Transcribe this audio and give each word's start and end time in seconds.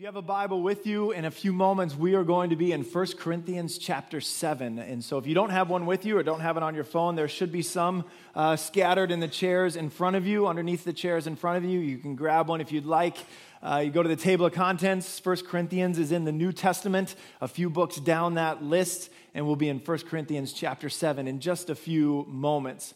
If 0.00 0.04
you 0.04 0.06
have 0.06 0.16
a 0.16 0.22
Bible 0.22 0.62
with 0.62 0.86
you, 0.86 1.10
in 1.10 1.26
a 1.26 1.30
few 1.30 1.52
moments 1.52 1.94
we 1.94 2.14
are 2.14 2.24
going 2.24 2.48
to 2.48 2.56
be 2.56 2.72
in 2.72 2.84
1 2.84 3.06
Corinthians 3.18 3.76
chapter 3.76 4.18
7. 4.18 4.78
And 4.78 5.04
so 5.04 5.18
if 5.18 5.26
you 5.26 5.34
don't 5.34 5.50
have 5.50 5.68
one 5.68 5.84
with 5.84 6.06
you 6.06 6.16
or 6.16 6.22
don't 6.22 6.40
have 6.40 6.56
it 6.56 6.62
on 6.62 6.74
your 6.74 6.84
phone, 6.84 7.16
there 7.16 7.28
should 7.28 7.52
be 7.52 7.60
some 7.60 8.06
uh, 8.34 8.56
scattered 8.56 9.10
in 9.10 9.20
the 9.20 9.28
chairs 9.28 9.76
in 9.76 9.90
front 9.90 10.16
of 10.16 10.26
you, 10.26 10.46
underneath 10.46 10.84
the 10.84 10.94
chairs 10.94 11.26
in 11.26 11.36
front 11.36 11.58
of 11.58 11.70
you. 11.70 11.80
You 11.80 11.98
can 11.98 12.16
grab 12.16 12.48
one 12.48 12.62
if 12.62 12.72
you'd 12.72 12.86
like. 12.86 13.18
Uh, 13.62 13.82
you 13.84 13.90
go 13.90 14.02
to 14.02 14.08
the 14.08 14.16
table 14.16 14.46
of 14.46 14.54
contents. 14.54 15.22
1 15.22 15.36
Corinthians 15.44 15.98
is 15.98 16.12
in 16.12 16.24
the 16.24 16.32
New 16.32 16.50
Testament, 16.50 17.14
a 17.42 17.46
few 17.46 17.68
books 17.68 17.96
down 17.96 18.36
that 18.36 18.62
list, 18.64 19.10
and 19.34 19.44
we'll 19.44 19.54
be 19.54 19.68
in 19.68 19.80
1 19.80 19.98
Corinthians 20.08 20.54
chapter 20.54 20.88
7 20.88 21.28
in 21.28 21.40
just 21.40 21.68
a 21.68 21.74
few 21.74 22.24
moments. 22.26 22.94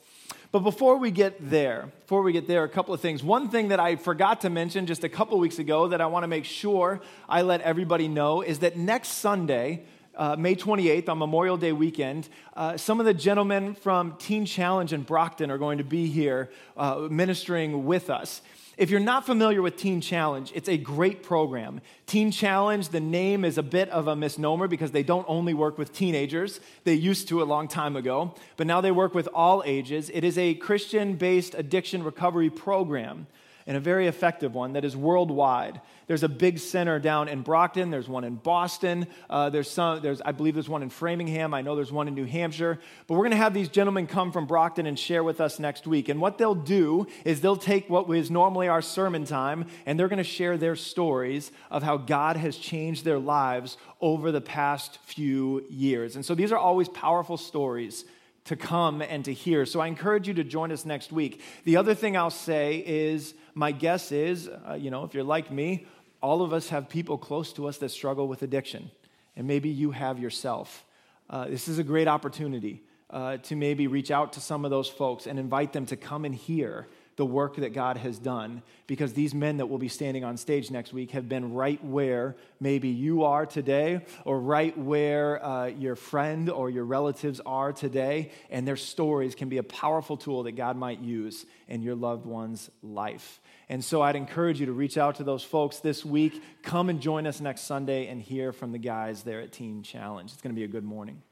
But 0.54 0.60
before 0.60 0.98
we 0.98 1.10
get 1.10 1.50
there, 1.50 1.88
before 2.02 2.22
we 2.22 2.30
get 2.30 2.46
there, 2.46 2.62
a 2.62 2.68
couple 2.68 2.94
of 2.94 3.00
things. 3.00 3.24
One 3.24 3.48
thing 3.48 3.70
that 3.70 3.80
I 3.80 3.96
forgot 3.96 4.42
to 4.42 4.50
mention 4.50 4.86
just 4.86 5.02
a 5.02 5.08
couple 5.08 5.36
weeks 5.40 5.58
ago 5.58 5.88
that 5.88 6.00
I 6.00 6.06
want 6.06 6.22
to 6.22 6.28
make 6.28 6.44
sure 6.44 7.00
I 7.28 7.42
let 7.42 7.60
everybody 7.62 8.06
know 8.06 8.40
is 8.40 8.60
that 8.60 8.76
next 8.76 9.08
Sunday, 9.08 9.82
uh, 10.14 10.36
May 10.36 10.54
28th, 10.54 11.08
on 11.08 11.18
Memorial 11.18 11.56
Day 11.56 11.72
weekend, 11.72 12.28
uh, 12.54 12.76
some 12.76 13.00
of 13.00 13.06
the 13.06 13.12
gentlemen 13.12 13.74
from 13.74 14.14
Teen 14.18 14.46
Challenge 14.46 14.92
in 14.92 15.02
Brockton 15.02 15.50
are 15.50 15.58
going 15.58 15.78
to 15.78 15.84
be 15.84 16.06
here 16.06 16.52
uh, 16.76 17.08
ministering 17.10 17.84
with 17.84 18.08
us. 18.08 18.40
If 18.76 18.90
you're 18.90 19.00
not 19.00 19.24
familiar 19.24 19.62
with 19.62 19.76
Teen 19.76 20.00
Challenge, 20.00 20.50
it's 20.54 20.68
a 20.68 20.76
great 20.76 21.22
program. 21.22 21.80
Teen 22.06 22.32
Challenge, 22.32 22.88
the 22.88 23.00
name 23.00 23.44
is 23.44 23.56
a 23.56 23.62
bit 23.62 23.88
of 23.90 24.08
a 24.08 24.16
misnomer 24.16 24.66
because 24.66 24.90
they 24.90 25.04
don't 25.04 25.24
only 25.28 25.54
work 25.54 25.78
with 25.78 25.92
teenagers. 25.92 26.58
They 26.82 26.94
used 26.94 27.28
to 27.28 27.40
a 27.40 27.44
long 27.44 27.68
time 27.68 27.94
ago, 27.94 28.34
but 28.56 28.66
now 28.66 28.80
they 28.80 28.90
work 28.90 29.14
with 29.14 29.28
all 29.32 29.62
ages. 29.64 30.10
It 30.12 30.24
is 30.24 30.36
a 30.38 30.54
Christian 30.54 31.14
based 31.14 31.54
addiction 31.54 32.02
recovery 32.02 32.50
program 32.50 33.28
and 33.66 33.76
a 33.76 33.80
very 33.80 34.06
effective 34.06 34.54
one 34.54 34.74
that 34.74 34.84
is 34.84 34.96
worldwide. 34.96 35.80
There's 36.06 36.22
a 36.22 36.28
big 36.28 36.58
center 36.58 36.98
down 36.98 37.28
in 37.28 37.40
Brockton. 37.40 37.90
There's 37.90 38.08
one 38.08 38.24
in 38.24 38.34
Boston. 38.34 39.06
Uh, 39.30 39.48
there's 39.48 39.70
some. 39.70 40.02
There's, 40.02 40.20
I 40.20 40.32
believe, 40.32 40.52
there's 40.54 40.68
one 40.68 40.82
in 40.82 40.90
Framingham. 40.90 41.54
I 41.54 41.62
know 41.62 41.74
there's 41.74 41.92
one 41.92 42.06
in 42.06 42.14
New 42.14 42.26
Hampshire. 42.26 42.78
But 43.06 43.14
we're 43.14 43.22
going 43.22 43.30
to 43.30 43.38
have 43.38 43.54
these 43.54 43.70
gentlemen 43.70 44.06
come 44.06 44.32
from 44.32 44.46
Brockton 44.46 44.86
and 44.86 44.98
share 44.98 45.24
with 45.24 45.40
us 45.40 45.58
next 45.58 45.86
week. 45.86 46.10
And 46.10 46.20
what 46.20 46.36
they'll 46.36 46.54
do 46.54 47.06
is 47.24 47.40
they'll 47.40 47.56
take 47.56 47.88
what 47.88 48.10
is 48.10 48.30
normally 48.30 48.68
our 48.68 48.82
sermon 48.82 49.24
time, 49.24 49.66
and 49.86 49.98
they're 49.98 50.08
going 50.08 50.18
to 50.18 50.24
share 50.24 50.58
their 50.58 50.76
stories 50.76 51.50
of 51.70 51.82
how 51.82 51.96
God 51.96 52.36
has 52.36 52.58
changed 52.58 53.04
their 53.04 53.18
lives 53.18 53.78
over 54.00 54.30
the 54.30 54.42
past 54.42 54.98
few 55.04 55.64
years. 55.70 56.16
And 56.16 56.24
so 56.24 56.34
these 56.34 56.52
are 56.52 56.58
always 56.58 56.90
powerful 56.90 57.38
stories 57.38 58.04
to 58.44 58.56
come 58.56 59.00
and 59.00 59.24
to 59.24 59.32
hear. 59.32 59.64
So 59.64 59.80
I 59.80 59.86
encourage 59.86 60.28
you 60.28 60.34
to 60.34 60.44
join 60.44 60.70
us 60.70 60.84
next 60.84 61.12
week. 61.12 61.40
The 61.64 61.78
other 61.78 61.94
thing 61.94 62.16
I'll 62.16 62.30
say 62.30 62.84
is 62.86 63.34
my 63.54 63.72
guess 63.72 64.12
is, 64.12 64.48
uh, 64.48 64.74
you 64.74 64.90
know, 64.90 65.04
if 65.04 65.14
you're 65.14 65.24
like 65.24 65.50
me, 65.50 65.86
all 66.20 66.42
of 66.42 66.52
us 66.52 66.70
have 66.70 66.88
people 66.88 67.18
close 67.18 67.52
to 67.54 67.68
us 67.68 67.78
that 67.78 67.90
struggle 67.90 68.28
with 68.28 68.42
addiction. 68.42 68.90
And 69.36 69.46
maybe 69.46 69.68
you 69.68 69.90
have 69.90 70.18
yourself. 70.18 70.84
Uh, 71.28 71.46
this 71.46 71.68
is 71.68 71.78
a 71.78 71.84
great 71.84 72.08
opportunity 72.08 72.82
uh, 73.10 73.36
to 73.38 73.56
maybe 73.56 73.86
reach 73.86 74.10
out 74.10 74.32
to 74.34 74.40
some 74.40 74.64
of 74.64 74.70
those 74.70 74.88
folks 74.88 75.26
and 75.26 75.38
invite 75.38 75.72
them 75.72 75.86
to 75.86 75.96
come 75.96 76.24
and 76.24 76.34
hear 76.34 76.88
the 77.16 77.24
work 77.24 77.56
that 77.56 77.72
God 77.72 77.96
has 77.98 78.18
done 78.18 78.62
because 78.86 79.12
these 79.12 79.34
men 79.34 79.58
that 79.58 79.66
will 79.66 79.78
be 79.78 79.88
standing 79.88 80.24
on 80.24 80.36
stage 80.36 80.70
next 80.70 80.92
week 80.92 81.12
have 81.12 81.28
been 81.28 81.54
right 81.54 81.82
where 81.84 82.34
maybe 82.60 82.88
you 82.88 83.22
are 83.22 83.46
today 83.46 84.04
or 84.24 84.40
right 84.40 84.76
where 84.76 85.44
uh, 85.44 85.66
your 85.66 85.94
friend 85.94 86.50
or 86.50 86.70
your 86.70 86.84
relatives 86.84 87.40
are 87.46 87.72
today. 87.72 88.32
And 88.50 88.66
their 88.66 88.76
stories 88.76 89.34
can 89.34 89.48
be 89.48 89.58
a 89.58 89.62
powerful 89.62 90.16
tool 90.16 90.42
that 90.44 90.52
God 90.52 90.76
might 90.76 91.00
use 91.00 91.46
in 91.68 91.82
your 91.82 91.94
loved 91.94 92.26
one's 92.26 92.68
life. 92.82 93.40
And 93.68 93.84
so 93.84 94.02
I'd 94.02 94.16
encourage 94.16 94.60
you 94.60 94.66
to 94.66 94.72
reach 94.72 94.98
out 94.98 95.16
to 95.16 95.24
those 95.24 95.42
folks 95.42 95.78
this 95.78 96.04
week. 96.04 96.42
Come 96.62 96.90
and 96.90 97.00
join 97.00 97.26
us 97.26 97.40
next 97.40 97.62
Sunday 97.62 98.08
and 98.08 98.20
hear 98.20 98.52
from 98.52 98.72
the 98.72 98.78
guys 98.78 99.22
there 99.22 99.40
at 99.40 99.52
Teen 99.52 99.82
Challenge. 99.82 100.32
It's 100.32 100.42
going 100.42 100.54
to 100.54 100.58
be 100.58 100.64
a 100.64 100.68
good 100.68 100.84
morning. 100.84 101.22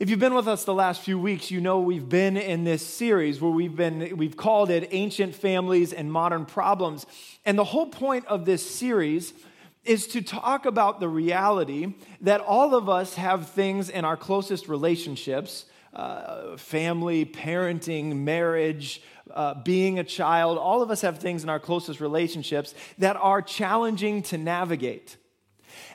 If 0.00 0.10
you've 0.10 0.18
been 0.18 0.34
with 0.34 0.48
us 0.48 0.64
the 0.64 0.74
last 0.74 1.02
few 1.02 1.18
weeks, 1.18 1.52
you 1.52 1.60
know 1.60 1.80
we've 1.80 2.08
been 2.08 2.36
in 2.36 2.64
this 2.64 2.84
series 2.84 3.40
where 3.40 3.52
we've 3.52 3.76
been 3.76 4.16
we've 4.16 4.36
called 4.36 4.68
it 4.68 4.88
Ancient 4.90 5.36
Families 5.36 5.92
and 5.92 6.12
Modern 6.12 6.46
Problems. 6.46 7.06
And 7.46 7.56
the 7.56 7.64
whole 7.64 7.86
point 7.86 8.26
of 8.26 8.44
this 8.44 8.68
series 8.68 9.32
is 9.84 10.06
to 10.08 10.20
talk 10.20 10.66
about 10.66 10.98
the 10.98 11.08
reality 11.08 11.94
that 12.20 12.40
all 12.40 12.74
of 12.74 12.88
us 12.88 13.14
have 13.14 13.50
things 13.50 13.88
in 13.88 14.04
our 14.04 14.16
closest 14.16 14.68
relationships 14.68 15.66
uh, 15.94 16.56
family, 16.56 17.24
parenting, 17.24 18.16
marriage, 18.16 19.02
uh, 19.30 19.54
being 19.62 19.98
a 19.98 20.04
child. 20.04 20.58
All 20.58 20.82
of 20.82 20.90
us 20.90 21.00
have 21.02 21.18
things 21.18 21.42
in 21.42 21.48
our 21.48 21.60
closest 21.60 22.00
relationships 22.00 22.74
that 22.98 23.16
are 23.16 23.40
challenging 23.42 24.22
to 24.24 24.38
navigate. 24.38 25.16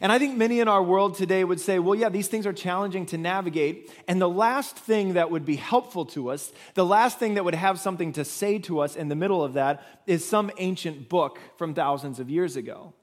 And 0.02 0.12
I 0.12 0.20
think 0.20 0.38
many 0.38 0.60
in 0.60 0.68
our 0.68 0.84
world 0.84 1.16
today 1.16 1.44
would 1.44 1.60
say, 1.60 1.80
well, 1.80 1.96
yeah, 1.96 2.10
these 2.10 2.28
things 2.28 2.46
are 2.46 2.54
challenging 2.54 3.06
to 3.08 3.18
navigate. 3.18 3.92
And 4.08 4.22
the 4.22 4.30
last 4.30 4.76
thing 4.76 5.14
that 5.14 5.32
would 5.32 5.46
be 5.46 5.56
helpful 5.56 6.06
to 6.08 6.30
us, 6.30 6.52
the 6.74 6.86
last 6.86 7.20
thing 7.20 7.34
that 7.36 7.46
would 7.46 7.56
have 7.56 7.80
something 7.80 8.14
to 8.14 8.26
say 8.26 8.60
to 8.60 8.80
us 8.80 8.96
in 8.96 9.10
the 9.10 9.16
middle 9.16 9.44
of 9.44 9.54
that, 9.54 9.84
is 10.08 10.28
some 10.28 10.52
ancient 10.58 11.10
book 11.10 11.40
from 11.58 11.74
thousands 11.74 12.20
of 12.20 12.30
years 12.30 12.56
ago. 12.56 12.94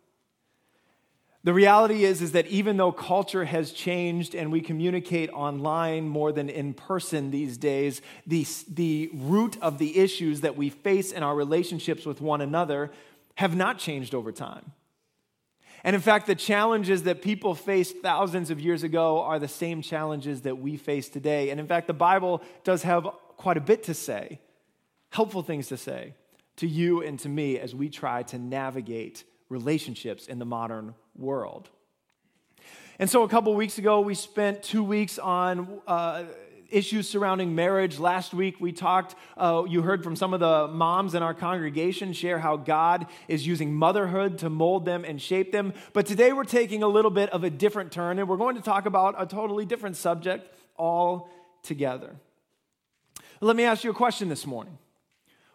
The 1.46 1.54
reality 1.54 2.04
is, 2.04 2.22
is 2.22 2.32
that 2.32 2.48
even 2.48 2.76
though 2.76 2.90
culture 2.90 3.44
has 3.44 3.70
changed 3.70 4.34
and 4.34 4.50
we 4.50 4.60
communicate 4.60 5.30
online 5.30 6.08
more 6.08 6.32
than 6.32 6.48
in 6.48 6.74
person 6.74 7.30
these 7.30 7.56
days, 7.56 8.02
the, 8.26 8.44
the 8.68 9.10
root 9.14 9.56
of 9.62 9.78
the 9.78 9.96
issues 9.96 10.40
that 10.40 10.56
we 10.56 10.70
face 10.70 11.12
in 11.12 11.22
our 11.22 11.36
relationships 11.36 12.04
with 12.04 12.20
one 12.20 12.40
another 12.40 12.90
have 13.36 13.54
not 13.54 13.78
changed 13.78 14.12
over 14.12 14.32
time. 14.32 14.72
And 15.84 15.94
in 15.94 16.02
fact, 16.02 16.26
the 16.26 16.34
challenges 16.34 17.04
that 17.04 17.22
people 17.22 17.54
faced 17.54 17.98
thousands 17.98 18.50
of 18.50 18.60
years 18.60 18.82
ago 18.82 19.22
are 19.22 19.38
the 19.38 19.46
same 19.46 19.82
challenges 19.82 20.40
that 20.40 20.58
we 20.58 20.76
face 20.76 21.08
today. 21.08 21.50
And 21.50 21.60
in 21.60 21.68
fact, 21.68 21.86
the 21.86 21.94
Bible 21.94 22.42
does 22.64 22.82
have 22.82 23.06
quite 23.36 23.56
a 23.56 23.60
bit 23.60 23.84
to 23.84 23.94
say, 23.94 24.40
helpful 25.10 25.44
things 25.44 25.68
to 25.68 25.76
say 25.76 26.14
to 26.56 26.66
you 26.66 27.04
and 27.04 27.20
to 27.20 27.28
me 27.28 27.56
as 27.56 27.72
we 27.72 27.88
try 27.88 28.24
to 28.24 28.36
navigate 28.36 29.22
relationships 29.48 30.26
in 30.26 30.40
the 30.40 30.44
modern 30.44 30.96
world. 31.18 31.68
And 32.98 33.10
so, 33.10 33.24
a 33.24 33.28
couple 33.28 33.54
weeks 33.54 33.78
ago, 33.78 34.00
we 34.00 34.14
spent 34.14 34.62
two 34.62 34.82
weeks 34.82 35.18
on 35.18 35.80
uh, 35.86 36.24
issues 36.70 37.08
surrounding 37.08 37.54
marriage. 37.54 37.98
Last 37.98 38.32
week, 38.32 38.56
we 38.58 38.72
talked, 38.72 39.14
uh, 39.36 39.64
you 39.68 39.82
heard 39.82 40.02
from 40.02 40.16
some 40.16 40.32
of 40.32 40.40
the 40.40 40.68
moms 40.68 41.14
in 41.14 41.22
our 41.22 41.34
congregation 41.34 42.12
share 42.12 42.38
how 42.38 42.56
God 42.56 43.06
is 43.28 43.46
using 43.46 43.74
motherhood 43.74 44.38
to 44.38 44.50
mold 44.50 44.84
them 44.84 45.04
and 45.04 45.20
shape 45.20 45.52
them. 45.52 45.74
But 45.92 46.06
today, 46.06 46.32
we're 46.32 46.44
taking 46.44 46.82
a 46.82 46.88
little 46.88 47.10
bit 47.10 47.30
of 47.30 47.44
a 47.44 47.50
different 47.50 47.92
turn, 47.92 48.18
and 48.18 48.28
we're 48.28 48.36
going 48.38 48.56
to 48.56 48.62
talk 48.62 48.86
about 48.86 49.14
a 49.18 49.26
totally 49.26 49.66
different 49.66 49.96
subject 49.96 50.52
all 50.76 51.28
together. 51.62 52.16
Let 53.40 53.56
me 53.56 53.64
ask 53.64 53.84
you 53.84 53.90
a 53.90 53.94
question 53.94 54.28
this 54.28 54.46
morning. 54.46 54.78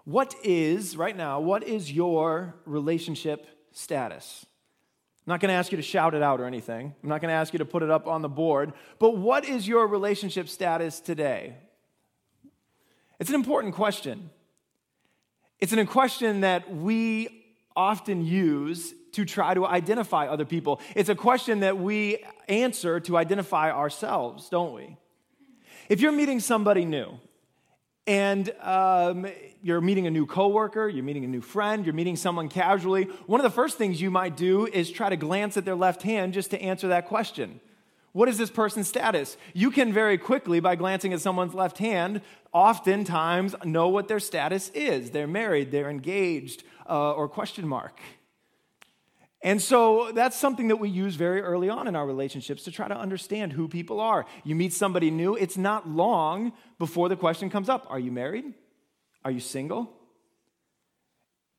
What 0.04 0.36
is, 0.44 0.96
right 0.96 1.16
now, 1.16 1.40
what 1.40 1.64
is 1.64 1.92
your 1.92 2.56
relationship 2.66 3.48
status? 3.72 4.46
I'm 5.26 5.32
not 5.32 5.40
going 5.40 5.50
to 5.50 5.56
ask 5.56 5.72
you 5.72 5.76
to 5.76 5.84
shout 5.84 6.16
it 6.16 6.24
out 6.24 6.42
or 6.42 6.46
anything. 6.46 6.96
I'm 7.04 7.10
not 7.10 7.22
going 7.22 7.30
to 7.30 7.36
ask 7.36 7.54
you 7.54 7.60
to 7.60 7.66
put 7.66 7.84
it 7.84 7.92
up 7.92 8.08
on 8.08 8.24
the 8.24 8.30
board. 8.30 8.74
But 8.98 9.18
what 9.18 9.46
is 9.46 9.68
your 9.68 9.86
relationship 9.86 10.50
status 10.50 11.00
today? 11.00 11.56
It's 13.20 13.30
an 13.30 13.36
important 13.36 13.76
question. 13.76 14.32
It's 15.60 15.74
a 15.74 15.86
question 15.86 16.42
that 16.42 16.76
we 16.76 17.44
often 17.76 18.26
use 18.26 18.96
to 19.12 19.26
try 19.26 19.54
to 19.54 19.66
identify 19.66 20.28
other 20.28 20.46
people. 20.46 20.82
It's 20.96 21.10
a 21.10 21.16
question 21.16 21.60
that 21.60 21.78
we 21.78 22.24
answer 22.48 23.00
to 23.02 23.18
identify 23.18 23.72
ourselves, 23.72 24.50
don't 24.50 24.74
we? 24.74 24.98
If 25.88 26.02
you're 26.02 26.12
meeting 26.12 26.40
somebody 26.40 26.84
new, 26.84 27.20
and 28.08 28.50
um, 28.62 29.28
you're 29.62 29.82
meeting 29.82 30.08
a 30.08 30.12
new 30.12 30.26
coworker, 30.26 30.88
you're 30.88 31.04
meeting 31.04 31.24
a 31.24 31.28
new 31.28 31.42
friend, 31.42 31.86
you're 31.86 31.94
meeting 31.94 32.16
someone 32.16 32.50
casually, 32.50 33.04
one 33.28 33.40
of 33.40 33.44
the 33.44 33.50
first 33.50 33.78
things 33.78 34.02
you 34.02 34.10
might 34.10 34.36
do 34.36 34.66
is 34.68 34.92
try 34.92 35.10
to 35.10 35.16
glance 35.16 35.56
at 35.58 35.66
their 35.66 35.76
left 35.76 36.02
hand 36.02 36.34
just 36.34 36.52
to 36.52 36.62
answer 36.62 36.88
that 36.88 37.08
question. 37.08 37.60
What 38.14 38.28
is 38.28 38.38
this 38.38 38.50
person's 38.50 38.90
status? 38.90 39.38
You 39.54 39.72
can 39.72 39.94
very 39.94 40.18
quickly, 40.18 40.60
by 40.60 40.76
glancing 40.76 41.14
at 41.14 41.22
someone's 41.22 41.54
left 41.54 41.78
hand, 41.78 42.22
oftentimes 42.52 43.56
know 43.64 43.88
what 43.88 44.10
their 44.10 44.20
status 44.20 44.70
is. 44.70 45.12
They're 45.12 45.28
married, 45.28 45.72
they're 45.72 45.90
engaged, 45.90 46.64
uh, 46.90 47.14
or 47.14 47.30
question 47.30 47.66
mark. 47.68 48.00
And 49.44 49.60
so 49.62 50.12
that's 50.14 50.38
something 50.38 50.68
that 50.68 50.76
we 50.76 50.90
use 50.90 51.16
very 51.16 51.42
early 51.42 51.68
on 51.70 51.88
in 51.88 51.96
our 51.96 52.06
relationships 52.06 52.64
to 52.64 52.72
try 52.72 52.88
to 52.88 52.96
understand 52.96 53.54
who 53.54 53.68
people 53.68 54.00
are. 54.00 54.26
You 54.44 54.56
meet 54.56 54.72
somebody 54.74 55.10
new, 55.10 55.36
it's 55.36 55.58
not 55.58 55.90
long 55.90 56.54
before 56.78 57.10
the 57.10 57.16
question 57.16 57.50
comes 57.50 57.68
up 57.68 57.88
Are 57.90 58.00
you 58.00 58.12
married? 58.12 58.54
Are 59.26 59.32
you 59.32 59.40
single? 59.40 59.92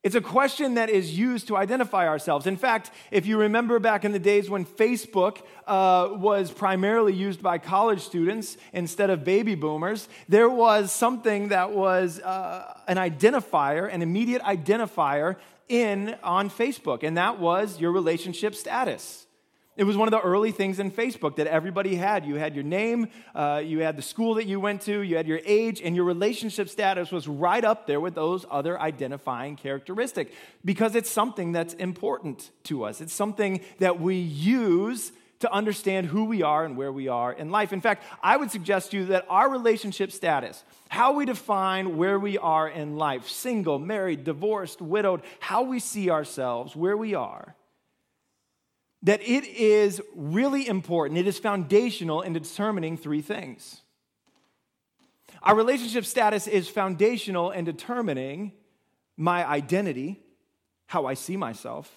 It's 0.02 0.16
a 0.16 0.20
question 0.20 0.74
that 0.74 0.90
is 0.90 1.16
used 1.16 1.46
to 1.46 1.56
identify 1.56 2.08
ourselves. 2.08 2.48
In 2.48 2.56
fact, 2.56 2.90
if 3.12 3.24
you 3.24 3.38
remember 3.38 3.78
back 3.78 4.04
in 4.04 4.10
the 4.10 4.18
days 4.18 4.50
when 4.50 4.66
Facebook 4.66 5.38
uh, 5.64 6.08
was 6.10 6.50
primarily 6.50 7.12
used 7.12 7.40
by 7.40 7.58
college 7.58 8.00
students 8.00 8.56
instead 8.72 9.10
of 9.10 9.22
baby 9.22 9.54
boomers, 9.54 10.08
there 10.28 10.48
was 10.48 10.90
something 10.90 11.48
that 11.48 11.70
was 11.70 12.18
uh, 12.18 12.80
an 12.88 12.96
identifier, 12.96 13.92
an 13.92 14.02
immediate 14.02 14.42
identifier 14.42 15.36
in 15.72 16.14
on 16.22 16.50
Facebook, 16.50 17.02
and 17.02 17.16
that 17.16 17.40
was 17.40 17.80
your 17.80 17.92
relationship 17.92 18.54
status. 18.54 19.26
It 19.74 19.84
was 19.84 19.96
one 19.96 20.06
of 20.06 20.12
the 20.12 20.20
early 20.20 20.52
things 20.52 20.78
in 20.78 20.90
Facebook 20.90 21.36
that 21.36 21.46
everybody 21.46 21.94
had. 21.94 22.26
You 22.26 22.34
had 22.34 22.54
your 22.54 22.62
name, 22.62 23.08
uh, 23.34 23.62
you 23.64 23.78
had 23.78 23.96
the 23.96 24.02
school 24.02 24.34
that 24.34 24.44
you 24.44 24.60
went 24.60 24.82
to, 24.82 25.00
you 25.00 25.16
had 25.16 25.26
your 25.26 25.40
age, 25.46 25.80
and 25.80 25.96
your 25.96 26.04
relationship 26.04 26.68
status 26.68 27.10
was 27.10 27.26
right 27.26 27.64
up 27.64 27.86
there 27.86 27.98
with 27.98 28.14
those 28.14 28.44
other 28.50 28.78
identifying 28.78 29.56
characteristics 29.56 30.30
because 30.62 30.94
it's 30.94 31.10
something 31.10 31.52
that's 31.52 31.72
important 31.74 32.50
to 32.64 32.84
us. 32.84 33.00
It's 33.00 33.14
something 33.14 33.62
that 33.78 33.98
we 33.98 34.16
use 34.16 35.10
to 35.42 35.52
understand 35.52 36.06
who 36.06 36.24
we 36.24 36.42
are 36.42 36.64
and 36.64 36.76
where 36.76 36.92
we 36.92 37.08
are 37.08 37.32
in 37.32 37.50
life. 37.50 37.72
In 37.72 37.80
fact, 37.80 38.04
I 38.22 38.36
would 38.36 38.50
suggest 38.50 38.92
to 38.92 38.98
you 38.98 39.06
that 39.06 39.26
our 39.28 39.50
relationship 39.50 40.12
status, 40.12 40.64
how 40.88 41.12
we 41.12 41.26
define 41.26 41.96
where 41.96 42.18
we 42.18 42.38
are 42.38 42.68
in 42.68 42.96
life, 42.96 43.28
single, 43.28 43.78
married, 43.78 44.24
divorced, 44.24 44.80
widowed, 44.80 45.22
how 45.40 45.64
we 45.64 45.80
see 45.80 46.10
ourselves, 46.10 46.74
where 46.74 46.96
we 46.96 47.14
are, 47.14 47.56
that 49.02 49.20
it 49.20 49.44
is 49.44 50.00
really 50.14 50.66
important, 50.68 51.18
it 51.18 51.26
is 51.26 51.38
foundational 51.38 52.22
in 52.22 52.32
determining 52.32 52.96
three 52.96 53.20
things. 53.20 53.80
Our 55.42 55.56
relationship 55.56 56.04
status 56.04 56.46
is 56.46 56.68
foundational 56.68 57.50
in 57.50 57.64
determining 57.64 58.52
my 59.16 59.44
identity, 59.44 60.22
how 60.86 61.06
I 61.06 61.14
see 61.14 61.36
myself. 61.36 61.92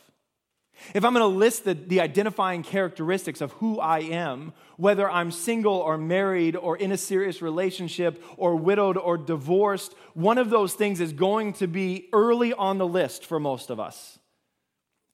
If 0.93 1.05
I'm 1.05 1.13
going 1.13 1.21
to 1.21 1.37
list 1.37 1.65
the, 1.65 1.73
the 1.73 2.01
identifying 2.01 2.63
characteristics 2.63 3.41
of 3.41 3.51
who 3.53 3.79
I 3.79 3.99
am, 3.99 4.53
whether 4.77 5.09
I'm 5.09 5.31
single 5.31 5.75
or 5.75 5.97
married 5.97 6.55
or 6.55 6.77
in 6.77 6.91
a 6.91 6.97
serious 6.97 7.41
relationship 7.41 8.23
or 8.37 8.55
widowed 8.55 8.97
or 8.97 9.17
divorced, 9.17 9.93
one 10.13 10.37
of 10.37 10.49
those 10.49 10.73
things 10.73 10.99
is 10.99 11.13
going 11.13 11.53
to 11.53 11.67
be 11.67 12.09
early 12.13 12.53
on 12.53 12.77
the 12.77 12.87
list 12.87 13.25
for 13.25 13.39
most 13.39 13.69
of 13.69 13.79
us. 13.79 14.19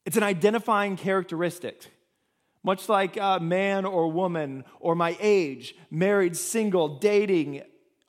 It's 0.06 0.18
an 0.18 0.24
identifying 0.24 0.98
characteristic. 0.98 1.88
Much 2.64 2.88
like 2.90 3.18
a 3.18 3.40
man 3.40 3.86
or 3.86 4.12
woman, 4.12 4.64
or 4.80 4.94
my 4.94 5.18
age, 5.20 5.74
married, 5.90 6.38
single, 6.38 7.00
dating, 7.00 7.64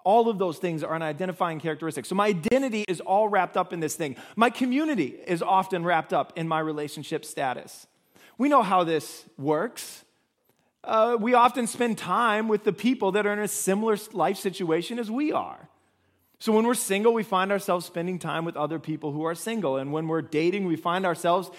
all 0.05 0.29
of 0.29 0.39
those 0.39 0.59
things 0.59 0.83
are 0.83 0.95
an 0.95 1.03
identifying 1.03 1.61
characteristic. 1.61 2.07
So 2.07 2.15
my 2.15 2.29
identity 2.29 2.85
is 2.89 3.01
all 3.01 3.29
wrapped 3.29 3.57
up 3.57 3.73
in 3.73 3.81
this 3.81 3.95
thing. 3.95 4.17
My 4.37 4.51
community 4.51 5.15
is 5.27 5.43
often 5.43 5.85
wrapped 5.85 6.13
up 6.13 6.33
in 6.37 6.49
my 6.49 6.61
relationship 6.61 7.25
status. 7.25 7.87
We 8.39 8.49
know 8.49 8.63
how 8.63 8.85
this 8.85 9.25
works. 9.39 10.05
Uh, 10.85 11.17
we 11.21 11.35
often 11.35 11.67
spend 11.67 11.99
time 11.99 12.49
with 12.49 12.65
the 12.65 12.73
people 12.73 13.13
that 13.13 13.27
are 13.27 13.33
in 13.33 13.39
a 13.39 13.49
similar 13.49 13.97
life 14.13 14.37
situation 14.37 14.99
as 14.99 15.11
we 15.11 15.33
are. 15.33 15.69
So 16.41 16.51
when 16.51 16.67
we're 16.67 16.75
single, 16.75 17.15
we 17.15 17.23
find 17.23 17.53
ourselves 17.53 17.87
spending 17.87 18.19
time 18.19 18.45
with 18.45 18.57
other 18.57 18.81
people 18.81 19.13
who 19.13 19.23
are 19.23 19.35
single. 19.37 19.77
And 19.77 19.93
when 19.93 20.09
we're 20.09 20.23
dating, 20.23 20.67
we 20.67 20.75
find 20.75 21.07
ourselves 21.07 21.53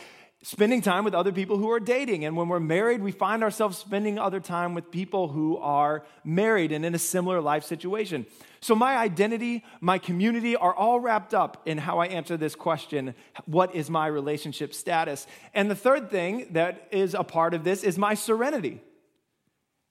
spending 0.44 0.82
time 0.82 1.06
with 1.06 1.16
other 1.16 1.32
people 1.32 1.58
who 1.58 1.72
are 1.72 1.80
dating. 1.80 2.26
And 2.26 2.36
when 2.36 2.50
we're 2.50 2.60
married, 2.60 3.02
we 3.02 3.12
find 3.12 3.44
ourselves 3.44 3.78
spending 3.78 4.20
other 4.20 4.42
time 4.42 4.76
with 4.76 4.92
people 4.92 5.30
who 5.30 5.58
are 5.58 6.06
married 6.24 6.72
and 6.72 6.86
in 6.86 6.94
a 6.94 7.00
similar 7.00 7.42
life 7.42 7.64
situation. 7.64 8.28
So, 8.60 8.76
my 8.76 8.96
identity, 8.96 9.64
my 9.82 9.98
community 9.98 10.56
are 10.56 10.74
all 10.74 11.00
wrapped 11.00 11.34
up 11.34 11.62
in 11.66 11.78
how 11.78 12.00
I 12.00 12.08
answer 12.08 12.38
this 12.38 12.56
question 12.56 13.16
what 13.46 13.74
is 13.74 13.90
my 13.90 14.08
relationship 14.08 14.74
status? 14.74 15.28
And 15.54 15.72
the 15.72 15.76
third 15.76 16.12
thing 16.12 16.48
that 16.52 16.88
is 16.92 17.14
a 17.14 17.24
part 17.24 17.54
of 17.54 17.64
this 17.64 17.84
is 17.84 17.98
my 17.98 18.14
serenity. 18.14 18.82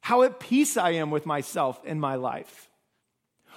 How 0.00 0.22
at 0.22 0.38
peace 0.38 0.76
I 0.76 0.90
am 0.92 1.10
with 1.10 1.26
myself 1.26 1.82
in 1.84 1.98
my 1.98 2.16
life. 2.16 2.68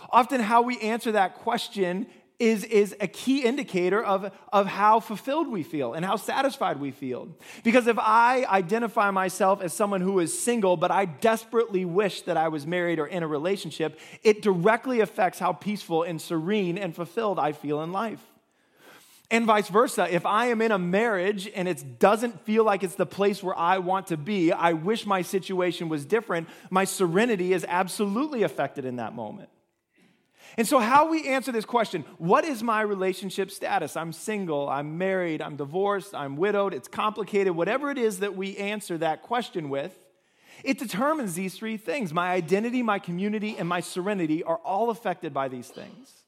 Often, 0.10 0.42
how 0.42 0.62
we 0.62 0.80
answer 0.80 1.14
that 1.14 1.36
question 1.36 2.08
is, 2.40 2.64
is 2.66 2.96
a 3.00 3.08
key 3.08 3.44
indicator 3.44 4.04
of, 4.04 4.32
of 4.52 4.68
how 4.68 5.00
fulfilled 5.00 5.48
we 5.48 5.64
feel 5.64 5.94
and 5.94 6.06
how 6.06 6.16
satisfied 6.16 6.80
we 6.80 6.92
feel. 6.92 7.30
Because 7.64 7.88
if 7.88 7.98
I 7.98 8.46
identify 8.46 9.12
myself 9.12 9.62
as 9.62 9.74
someone 9.74 10.02
who 10.02 10.20
is 10.20 10.38
single, 10.38 10.78
but 10.78 10.92
I 10.92 11.06
desperately 11.06 11.86
wish 11.86 12.22
that 12.24 12.38
I 12.38 12.50
was 12.50 12.68
married 12.68 13.00
or 13.00 13.08
in 13.08 13.24
a 13.24 13.28
relationship, 13.28 14.00
it 14.24 14.42
directly 14.42 15.00
affects 15.00 15.40
how 15.40 15.54
peaceful 15.54 16.04
and 16.04 16.22
serene 16.22 16.78
and 16.78 16.96
fulfilled 16.96 17.40
I 17.40 17.54
feel 17.54 17.82
in 17.82 17.92
life. 17.92 18.22
And 19.32 19.46
vice 19.46 19.70
versa, 19.70 20.08
if 20.14 20.26
I 20.26 20.48
am 20.48 20.62
in 20.62 20.72
a 20.72 20.78
marriage 20.78 21.50
and 21.56 21.68
it 21.68 22.00
doesn't 22.00 22.46
feel 22.46 22.64
like 22.64 22.84
it's 22.84 22.96
the 22.96 23.08
place 23.08 23.42
where 23.42 23.58
I 23.58 23.80
want 23.80 24.08
to 24.08 24.18
be, 24.18 24.52
I 24.52 24.74
wish 24.74 25.06
my 25.06 25.24
situation 25.24 25.90
was 25.90 26.06
different, 26.06 26.48
my 26.70 26.84
serenity 26.84 27.52
is 27.52 27.66
absolutely 27.68 28.44
affected 28.44 28.86
in 28.86 28.98
that 28.98 29.16
moment. 29.16 29.50
And 30.58 30.68
so, 30.68 30.80
how 30.80 31.10
we 31.10 31.28
answer 31.28 31.52
this 31.52 31.66
question 31.66 32.06
what 32.18 32.46
is 32.46 32.64
my 32.64 32.82
relationship 32.82 33.52
status? 33.52 33.96
I'm 33.96 34.14
single, 34.14 34.70
I'm 34.70 34.98
married, 34.98 35.42
I'm 35.42 35.56
divorced, 35.56 36.16
I'm 36.16 36.38
widowed, 36.38 36.74
it's 36.74 36.88
complicated, 36.88 37.56
whatever 37.56 37.92
it 37.92 37.98
is 37.98 38.20
that 38.20 38.36
we 38.36 38.58
answer 38.58 38.98
that 39.00 39.22
question 39.22 39.70
with, 39.70 39.94
it 40.64 40.78
determines 40.80 41.34
these 41.34 41.56
three 41.56 41.78
things. 41.78 42.14
My 42.14 42.32
identity, 42.32 42.82
my 42.82 43.00
community, 43.00 43.58
and 43.58 43.68
my 43.68 43.82
serenity 43.82 44.44
are 44.44 44.58
all 44.58 44.90
affected 44.90 45.34
by 45.34 45.48
these 45.48 45.68
things. 45.68 46.25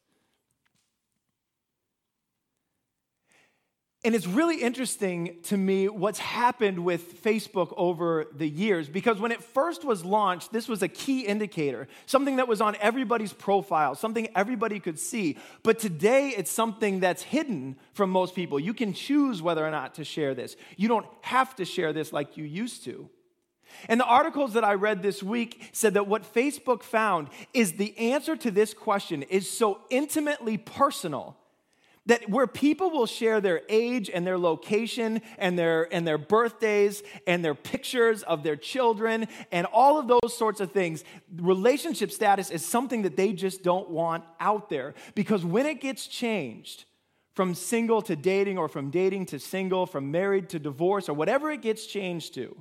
And 4.08 4.16
it's 4.16 4.26
really 4.26 4.62
interesting 4.62 5.36
to 5.44 5.58
me 5.58 5.90
what's 5.90 6.20
happened 6.20 6.86
with 6.86 7.22
Facebook 7.22 7.74
over 7.76 8.28
the 8.34 8.48
years 8.48 8.88
because 8.88 9.20
when 9.20 9.34
it 9.34 9.44
first 9.44 9.84
was 9.84 10.06
launched, 10.06 10.54
this 10.54 10.70
was 10.70 10.82
a 10.82 10.88
key 10.88 11.26
indicator, 11.26 11.90
something 12.06 12.38
that 12.38 12.48
was 12.48 12.62
on 12.62 12.78
everybody's 12.80 13.34
profile, 13.34 13.96
something 13.96 14.30
everybody 14.34 14.80
could 14.80 14.98
see. 14.98 15.36
But 15.62 15.78
today, 15.78 16.30
it's 16.30 16.50
something 16.50 17.02
that's 17.02 17.22
hidden 17.22 17.76
from 17.92 18.10
most 18.10 18.34
people. 18.34 18.62
You 18.62 18.74
can 18.74 18.94
choose 18.94 19.42
whether 19.42 19.68
or 19.68 19.72
not 19.72 19.96
to 19.96 20.06
share 20.06 20.34
this, 20.34 20.56
you 20.78 20.88
don't 20.88 21.06
have 21.20 21.54
to 21.58 21.66
share 21.66 21.92
this 21.92 22.14
like 22.14 22.38
you 22.38 22.46
used 22.46 22.86
to. 22.86 23.10
And 23.90 24.00
the 24.00 24.06
articles 24.06 24.54
that 24.54 24.64
I 24.64 24.76
read 24.76 25.04
this 25.04 25.22
week 25.22 25.70
said 25.74 25.96
that 25.96 26.08
what 26.08 26.34
Facebook 26.34 26.82
found 26.82 27.28
is 27.54 27.74
the 27.74 27.98
answer 27.98 28.38
to 28.38 28.52
this 28.52 28.74
question 28.74 29.24
is 29.24 29.52
so 29.52 29.82
intimately 29.90 30.58
personal 30.58 31.36
that 32.08 32.30
where 32.30 32.48
people 32.48 32.90
will 32.90 33.06
share 33.06 33.40
their 33.40 33.62
age 33.70 34.10
and 34.10 34.26
their 34.26 34.38
location 34.38 35.22
and 35.38 35.58
their 35.58 35.94
and 35.94 36.08
their 36.08 36.18
birthdays 36.18 37.04
and 37.28 37.46
their 37.46 37.56
pictures 37.56 38.24
of 38.24 38.44
their 38.44 38.56
children 38.56 39.28
and 39.52 39.68
all 39.68 40.00
of 40.00 40.08
those 40.08 40.36
sorts 40.36 40.60
of 40.60 40.72
things 40.72 41.04
relationship 41.36 42.12
status 42.12 42.50
is 42.50 42.66
something 42.66 43.04
that 43.04 43.16
they 43.16 43.32
just 43.34 43.64
don't 43.64 43.90
want 43.90 44.24
out 44.40 44.70
there. 44.70 44.96
Because 45.16 45.46
when 45.46 45.66
it 45.66 45.80
gets 45.80 46.08
changed 46.08 46.86
from 47.36 47.54
single 47.54 48.02
to 48.02 48.16
dating 48.16 48.58
or 48.58 48.68
from 48.68 48.90
dating 48.90 49.28
to 49.28 49.40
single 49.40 49.86
from 49.86 50.10
married 50.10 50.50
to 50.50 50.60
divorce 50.60 51.08
or 51.08 51.14
whatever 51.14 51.52
it 51.52 51.62
gets 51.62 51.86
changed 51.86 52.34
to 52.34 52.56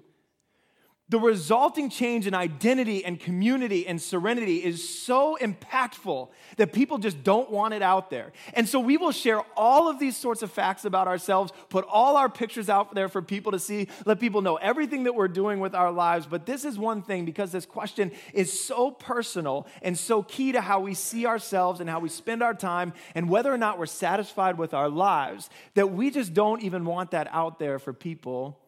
the 1.09 1.21
resulting 1.21 1.89
change 1.89 2.27
in 2.27 2.35
identity 2.35 3.05
and 3.05 3.21
community 3.21 3.87
and 3.87 4.03
serenity 4.03 4.57
is 4.57 4.89
so 4.99 5.39
impactful 5.41 6.29
that 6.57 6.73
people 6.73 6.99
just 6.99 7.23
don't 7.23 7.49
want 7.49 7.75
it 7.75 7.83
out 7.83 8.11
there. 8.11 8.33
And 8.55 8.69
so 8.69 8.81
we 8.81 8.97
will 8.97 9.13
share 9.13 9.41
all 9.57 9.89
of 9.89 10.01
these 10.01 10.17
sorts 10.17 10.43
of 10.43 10.51
facts 10.51 10.85
about 10.85 11.07
ourselves, 11.07 11.53
put 11.69 11.85
all 11.89 12.17
our 12.17 12.29
pictures 12.29 12.69
out 12.69 12.93
there 12.93 13.09
for 13.09 13.23
people 13.23 13.53
to 13.53 13.61
see, 13.61 13.87
let 14.05 14.19
people 14.19 14.43
know 14.43 14.57
everything 14.57 15.05
that 15.05 15.15
we're 15.15 15.29
doing 15.29 15.61
with 15.61 15.77
our 15.77 15.93
lives. 15.93 16.27
But 16.27 16.45
this 16.45 16.65
is 16.65 16.77
one 16.77 17.03
thing 17.03 17.25
because 17.25 17.53
this 17.53 17.67
question 17.67 18.11
is 18.35 18.65
so 18.65 18.91
personal 18.91 19.69
and 19.83 19.97
so 19.97 20.25
key 20.25 20.51
to 20.53 20.61
how 20.61 20.81
we 20.81 20.95
see 20.95 21.25
ourselves 21.25 21.79
and 21.79 21.89
how 21.89 22.01
we 22.01 22.09
spend 22.09 22.43
our 22.43 22.55
time 22.55 22.93
and 23.15 23.31
whether 23.31 23.53
or 23.53 23.59
not 23.59 23.79
we're 23.79 23.87
satisfied 23.87 24.59
with 24.59 24.75
our 24.75 24.89
lives 24.89 25.51
that 25.75 25.93
we 25.93 26.11
just 26.11 26.35
don't 26.35 26.63
even 26.63 26.85
want 26.85 27.13
that 27.13 27.29
out 27.31 27.61
there 27.61 27.79
for 27.79 27.93
people 27.93 28.59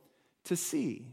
to 0.45 0.55
see. 0.55 1.05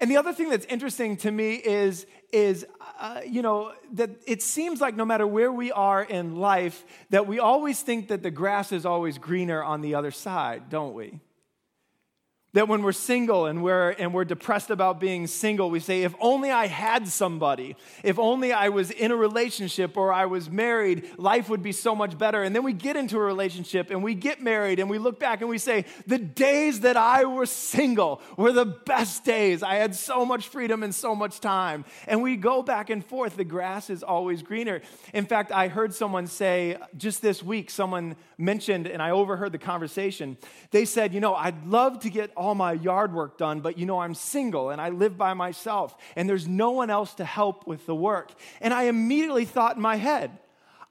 And 0.00 0.10
the 0.10 0.16
other 0.16 0.32
thing 0.32 0.48
that's 0.48 0.66
interesting 0.66 1.16
to 1.18 1.30
me 1.30 1.54
is, 1.54 2.06
is 2.32 2.64
uh, 3.00 3.20
you 3.26 3.42
know, 3.42 3.72
that 3.94 4.10
it 4.26 4.42
seems 4.42 4.80
like 4.80 4.94
no 4.96 5.04
matter 5.04 5.26
where 5.26 5.52
we 5.52 5.72
are 5.72 6.02
in 6.02 6.36
life, 6.36 6.84
that 7.10 7.26
we 7.26 7.38
always 7.38 7.80
think 7.80 8.08
that 8.08 8.22
the 8.22 8.30
grass 8.30 8.72
is 8.72 8.86
always 8.86 9.18
greener 9.18 9.62
on 9.62 9.80
the 9.80 9.94
other 9.94 10.10
side, 10.10 10.68
don't 10.68 10.94
we? 10.94 11.20
That 12.54 12.66
when 12.66 12.82
we're 12.82 12.92
single 12.92 13.44
and 13.44 13.62
we're, 13.62 13.90
and 13.90 14.14
we're 14.14 14.24
depressed 14.24 14.70
about 14.70 14.98
being 14.98 15.26
single, 15.26 15.68
we 15.68 15.80
say, 15.80 16.02
if 16.02 16.14
only 16.18 16.50
I 16.50 16.66
had 16.66 17.06
somebody, 17.06 17.76
if 18.02 18.18
only 18.18 18.54
I 18.54 18.70
was 18.70 18.90
in 18.90 19.10
a 19.10 19.16
relationship 19.16 19.98
or 19.98 20.14
I 20.14 20.24
was 20.24 20.48
married, 20.48 21.10
life 21.18 21.50
would 21.50 21.62
be 21.62 21.72
so 21.72 21.94
much 21.94 22.16
better. 22.16 22.42
And 22.42 22.56
then 22.56 22.62
we 22.62 22.72
get 22.72 22.96
into 22.96 23.18
a 23.18 23.20
relationship 23.20 23.90
and 23.90 24.02
we 24.02 24.14
get 24.14 24.42
married 24.42 24.80
and 24.80 24.88
we 24.88 24.96
look 24.96 25.20
back 25.20 25.42
and 25.42 25.50
we 25.50 25.58
say, 25.58 25.84
the 26.06 26.16
days 26.16 26.80
that 26.80 26.96
I 26.96 27.24
was 27.24 27.50
single 27.50 28.22
were 28.38 28.52
the 28.52 28.64
best 28.64 29.24
days. 29.24 29.62
I 29.62 29.74
had 29.74 29.94
so 29.94 30.24
much 30.24 30.48
freedom 30.48 30.82
and 30.82 30.94
so 30.94 31.14
much 31.14 31.40
time. 31.40 31.84
And 32.06 32.22
we 32.22 32.36
go 32.36 32.62
back 32.62 32.88
and 32.88 33.04
forth. 33.04 33.36
The 33.36 33.44
grass 33.44 33.90
is 33.90 34.02
always 34.02 34.42
greener. 34.42 34.80
In 35.12 35.26
fact, 35.26 35.52
I 35.52 35.68
heard 35.68 35.92
someone 35.92 36.26
say 36.26 36.78
just 36.96 37.20
this 37.20 37.42
week, 37.42 37.68
someone 37.68 38.16
mentioned, 38.38 38.86
and 38.86 39.02
I 39.02 39.10
overheard 39.10 39.52
the 39.52 39.58
conversation, 39.58 40.38
they 40.70 40.86
said, 40.86 41.12
you 41.12 41.20
know, 41.20 41.34
I'd 41.34 41.66
love 41.66 42.00
to 42.00 42.10
get 42.10 42.30
all 42.38 42.54
my 42.54 42.72
yard 42.72 43.12
work 43.12 43.36
done, 43.36 43.60
but 43.60 43.76
you 43.76 43.84
know, 43.84 43.98
I'm 43.98 44.14
single 44.14 44.70
and 44.70 44.80
I 44.80 44.88
live 44.90 45.18
by 45.18 45.34
myself 45.34 45.96
and 46.16 46.28
there's 46.28 46.48
no 46.48 46.70
one 46.70 46.88
else 46.88 47.14
to 47.14 47.24
help 47.24 47.66
with 47.66 47.84
the 47.84 47.94
work. 47.94 48.32
And 48.60 48.72
I 48.72 48.84
immediately 48.84 49.44
thought 49.44 49.76
in 49.76 49.82
my 49.82 49.96
head, 49.96 50.38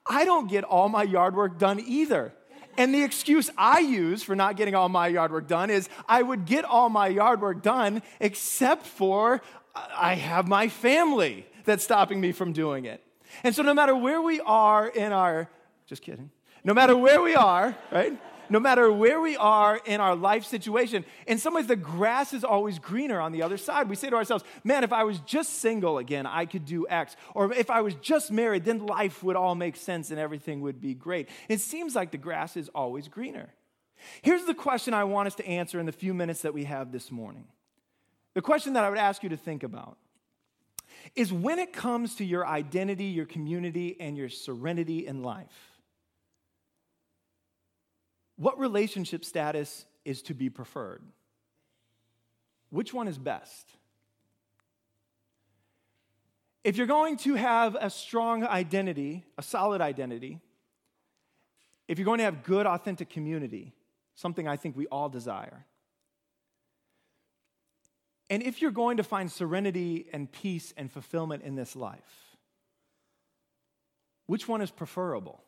I 0.06 0.24
don't 0.24 0.48
get 0.48 0.64
all 0.64 0.88
my 0.88 1.02
yard 1.02 1.34
work 1.34 1.58
done 1.58 1.80
either. 1.80 2.32
And 2.76 2.94
the 2.94 3.02
excuse 3.02 3.50
I 3.58 3.80
use 3.80 4.22
for 4.22 4.36
not 4.36 4.56
getting 4.56 4.74
all 4.76 4.88
my 4.88 5.08
yard 5.08 5.32
work 5.32 5.48
done 5.48 5.68
is 5.68 5.88
I 6.08 6.22
would 6.22 6.44
get 6.44 6.64
all 6.64 6.88
my 6.88 7.08
yard 7.08 7.40
work 7.40 7.62
done 7.62 8.02
except 8.20 8.86
for 8.86 9.42
I 9.74 10.14
have 10.14 10.46
my 10.46 10.68
family 10.68 11.46
that's 11.64 11.82
stopping 11.82 12.20
me 12.20 12.32
from 12.32 12.52
doing 12.52 12.84
it. 12.84 13.02
And 13.42 13.54
so, 13.54 13.62
no 13.62 13.74
matter 13.74 13.94
where 13.94 14.22
we 14.22 14.40
are 14.40 14.86
in 14.88 15.12
our, 15.12 15.50
just 15.86 16.02
kidding, 16.02 16.30
no 16.64 16.72
matter 16.72 16.96
where 16.96 17.20
we 17.20 17.34
are, 17.34 17.76
right? 17.90 18.18
No 18.50 18.60
matter 18.60 18.90
where 18.92 19.20
we 19.20 19.36
are 19.36 19.80
in 19.84 20.00
our 20.00 20.16
life 20.16 20.44
situation, 20.44 21.04
in 21.26 21.38
some 21.38 21.54
ways 21.54 21.66
the 21.66 21.76
grass 21.76 22.32
is 22.32 22.44
always 22.44 22.78
greener 22.78 23.20
on 23.20 23.32
the 23.32 23.42
other 23.42 23.56
side. 23.56 23.88
We 23.88 23.96
say 23.96 24.10
to 24.10 24.16
ourselves, 24.16 24.44
man, 24.64 24.84
if 24.84 24.92
I 24.92 25.04
was 25.04 25.18
just 25.20 25.60
single 25.60 25.98
again, 25.98 26.26
I 26.26 26.46
could 26.46 26.64
do 26.64 26.86
X. 26.88 27.16
Or 27.34 27.52
if 27.52 27.70
I 27.70 27.80
was 27.82 27.94
just 27.96 28.30
married, 28.30 28.64
then 28.64 28.86
life 28.86 29.22
would 29.22 29.36
all 29.36 29.54
make 29.54 29.76
sense 29.76 30.10
and 30.10 30.18
everything 30.18 30.60
would 30.62 30.80
be 30.80 30.94
great. 30.94 31.28
It 31.48 31.60
seems 31.60 31.94
like 31.94 32.10
the 32.10 32.18
grass 32.18 32.56
is 32.56 32.68
always 32.74 33.08
greener. 33.08 33.52
Here's 34.22 34.44
the 34.44 34.54
question 34.54 34.94
I 34.94 35.04
want 35.04 35.26
us 35.26 35.34
to 35.36 35.46
answer 35.46 35.78
in 35.80 35.86
the 35.86 35.92
few 35.92 36.14
minutes 36.14 36.42
that 36.42 36.54
we 36.54 36.64
have 36.64 36.92
this 36.92 37.10
morning. 37.10 37.46
The 38.34 38.42
question 38.42 38.74
that 38.74 38.84
I 38.84 38.88
would 38.88 38.98
ask 38.98 39.22
you 39.22 39.28
to 39.30 39.36
think 39.36 39.62
about 39.62 39.98
is 41.14 41.32
when 41.32 41.58
it 41.58 41.72
comes 41.72 42.14
to 42.16 42.24
your 42.24 42.46
identity, 42.46 43.06
your 43.06 43.26
community, 43.26 43.96
and 43.98 44.16
your 44.16 44.28
serenity 44.28 45.06
in 45.06 45.22
life, 45.22 45.77
what 48.38 48.58
relationship 48.58 49.24
status 49.24 49.84
is 50.04 50.22
to 50.22 50.34
be 50.34 50.48
preferred? 50.48 51.02
Which 52.70 52.94
one 52.94 53.08
is 53.08 53.18
best? 53.18 53.68
If 56.64 56.76
you're 56.76 56.86
going 56.86 57.16
to 57.18 57.34
have 57.34 57.76
a 57.78 57.90
strong 57.90 58.44
identity, 58.44 59.24
a 59.36 59.42
solid 59.42 59.80
identity, 59.80 60.40
if 61.88 61.98
you're 61.98 62.04
going 62.04 62.18
to 62.18 62.24
have 62.24 62.42
good, 62.42 62.66
authentic 62.66 63.10
community, 63.10 63.74
something 64.14 64.46
I 64.46 64.56
think 64.56 64.76
we 64.76 64.86
all 64.86 65.08
desire, 65.08 65.64
and 68.30 68.42
if 68.42 68.60
you're 68.60 68.70
going 68.70 68.98
to 68.98 69.02
find 69.02 69.32
serenity 69.32 70.06
and 70.12 70.30
peace 70.30 70.74
and 70.76 70.92
fulfillment 70.92 71.42
in 71.42 71.54
this 71.54 71.74
life, 71.74 72.36
which 74.26 74.46
one 74.46 74.60
is 74.60 74.70
preferable? 74.70 75.42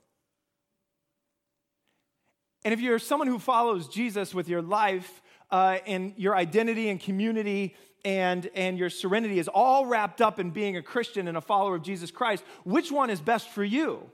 And 2.65 2.75
if 2.75 2.81
you're 2.81 2.99
someone 2.99 3.29
who 3.29 3.39
follows 3.39 3.89
Jesus 3.89 4.35
with 4.35 4.49
your 4.49 4.63
life 4.63 5.23
uh, 5.51 5.79
and 5.87 6.13
your 6.17 6.37
identity 6.37 6.89
and 6.89 7.01
community 7.01 7.75
and, 8.05 8.49
and 8.55 8.79
your 8.79 8.91
serenity 8.91 9.39
is 9.39 9.49
all 9.49 9.87
wrapped 9.87 10.21
up 10.21 10.39
in 10.39 10.51
being 10.51 10.77
a 10.77 10.83
Christian 10.83 11.29
and 11.29 11.37
a 11.37 11.41
follower 11.41 11.77
of 11.77 11.83
Jesus 11.83 12.11
Christ, 12.11 12.45
which 12.65 12.91
one 12.91 13.11
is 13.11 13.21
best 13.21 13.49
for 13.49 13.65
you? 13.65 14.11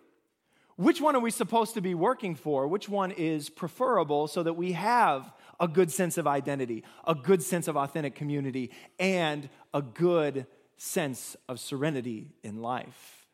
Which 0.76 1.00
one 1.00 1.16
are 1.16 1.20
we 1.20 1.30
supposed 1.30 1.74
to 1.74 1.80
be 1.80 1.94
working 1.94 2.34
for? 2.34 2.68
Which 2.68 2.88
one 2.88 3.10
is 3.10 3.48
preferable 3.48 4.28
so 4.28 4.42
that 4.42 4.54
we 4.54 4.72
have 4.72 5.32
a 5.58 5.66
good 5.66 5.90
sense 5.90 6.18
of 6.18 6.26
identity, 6.26 6.84
a 7.06 7.14
good 7.14 7.42
sense 7.42 7.66
of 7.66 7.76
authentic 7.76 8.14
community, 8.14 8.70
and 8.98 9.48
a 9.72 9.80
good 9.80 10.46
sense 10.76 11.34
of 11.48 11.58
serenity 11.58 12.28
in 12.42 12.60
life. 12.60 13.25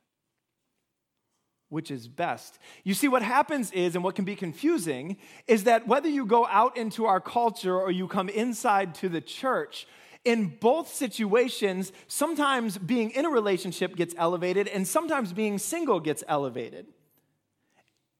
Which 1.72 1.90
is 1.90 2.06
best? 2.06 2.58
You 2.84 2.92
see, 2.92 3.08
what 3.08 3.22
happens 3.22 3.72
is, 3.72 3.94
and 3.94 4.04
what 4.04 4.14
can 4.14 4.26
be 4.26 4.36
confusing, 4.36 5.16
is 5.46 5.64
that 5.64 5.88
whether 5.88 6.06
you 6.06 6.26
go 6.26 6.46
out 6.48 6.76
into 6.76 7.06
our 7.06 7.18
culture 7.18 7.74
or 7.74 7.90
you 7.90 8.06
come 8.06 8.28
inside 8.28 8.94
to 8.96 9.08
the 9.08 9.22
church, 9.22 9.86
in 10.22 10.58
both 10.60 10.92
situations, 10.92 11.90
sometimes 12.08 12.76
being 12.76 13.08
in 13.12 13.24
a 13.24 13.30
relationship 13.30 13.96
gets 13.96 14.14
elevated, 14.18 14.68
and 14.68 14.86
sometimes 14.86 15.32
being 15.32 15.56
single 15.56 15.98
gets 15.98 16.22
elevated. 16.28 16.88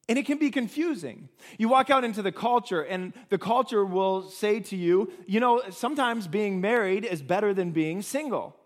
And 0.09 0.19
it 0.19 0.25
can 0.25 0.39
be 0.39 0.51
confusing. 0.51 1.29
You 1.59 1.69
walk 1.69 1.91
out 1.91 2.05
into 2.05 2.23
the 2.23 2.33
culture, 2.33 2.81
and 2.81 3.13
the 3.29 3.37
culture 3.37 3.85
will 3.85 4.31
say 4.31 4.61
to 4.61 4.77
you, 4.77 5.13
you 5.27 5.41
know, 5.41 5.63
sometimes 5.69 6.27
being 6.27 6.63
married 6.63 7.05
is 7.05 7.21
better 7.21 7.53
than 7.53 7.73
being 7.73 8.01
single. 8.01 8.57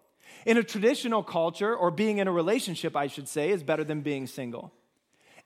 In 0.47 0.57
a 0.57 0.63
traditional 0.63 1.25
culture, 1.25 1.75
or 1.75 1.91
being 1.91 2.19
in 2.19 2.29
a 2.29 2.33
relationship, 2.33 2.95
I 2.95 3.09
should 3.09 3.27
say, 3.27 3.51
is 3.51 3.65
better 3.65 3.83
than 3.83 4.03
being 4.03 4.29
single. 4.29 4.73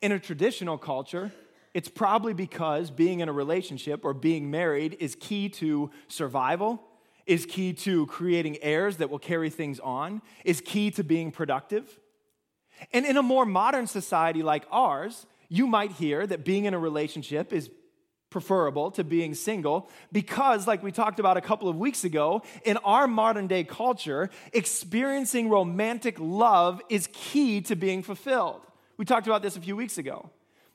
In 0.02 0.12
a 0.12 0.18
traditional 0.18 0.76
culture, 0.76 1.32
it's 1.72 1.88
probably 1.88 2.34
because 2.34 2.90
being 2.90 3.20
in 3.20 3.28
a 3.30 3.32
relationship 3.32 4.04
or 4.04 4.12
being 4.12 4.50
married 4.50 4.98
is 5.00 5.16
key 5.18 5.48
to 5.48 5.90
survival, 6.08 6.82
is 7.24 7.46
key 7.46 7.72
to 7.72 8.04
creating 8.08 8.58
heirs 8.60 8.98
that 8.98 9.08
will 9.08 9.18
carry 9.18 9.48
things 9.48 9.80
on, 9.80 10.20
is 10.44 10.60
key 10.60 10.90
to 10.90 11.02
being 11.02 11.30
productive. 11.30 11.98
And 12.92 13.06
in 13.06 13.16
a 13.16 13.22
more 13.22 13.46
modern 13.46 13.86
society 13.86 14.42
like 14.42 14.66
ours, 14.70 15.24
you 15.48 15.66
might 15.66 15.92
hear 15.92 16.26
that 16.26 16.44
being 16.44 16.66
in 16.66 16.74
a 16.74 16.78
relationship 16.78 17.54
is 17.54 17.70
preferable 18.30 18.90
to 18.92 19.04
being 19.04 19.34
single 19.34 19.88
because, 20.12 20.66
like 20.66 20.82
we 20.82 20.92
talked 20.92 21.20
about 21.20 21.36
a 21.36 21.40
couple 21.40 21.68
of 21.68 21.76
weeks 21.76 22.04
ago, 22.04 22.42
in 22.64 22.76
our 22.78 23.06
modern 23.06 23.46
day 23.46 23.64
culture, 23.64 24.30
experiencing 24.52 25.48
romantic 25.48 26.16
love 26.18 26.80
is 26.88 27.08
key 27.12 27.60
to 27.62 27.76
being 27.76 28.02
fulfilled. 28.02 28.62
We 28.96 29.04
talked 29.04 29.26
about 29.26 29.42
this 29.42 29.56
a 29.56 29.60
few 29.60 29.76
weeks 29.76 29.98
ago. 29.98 30.30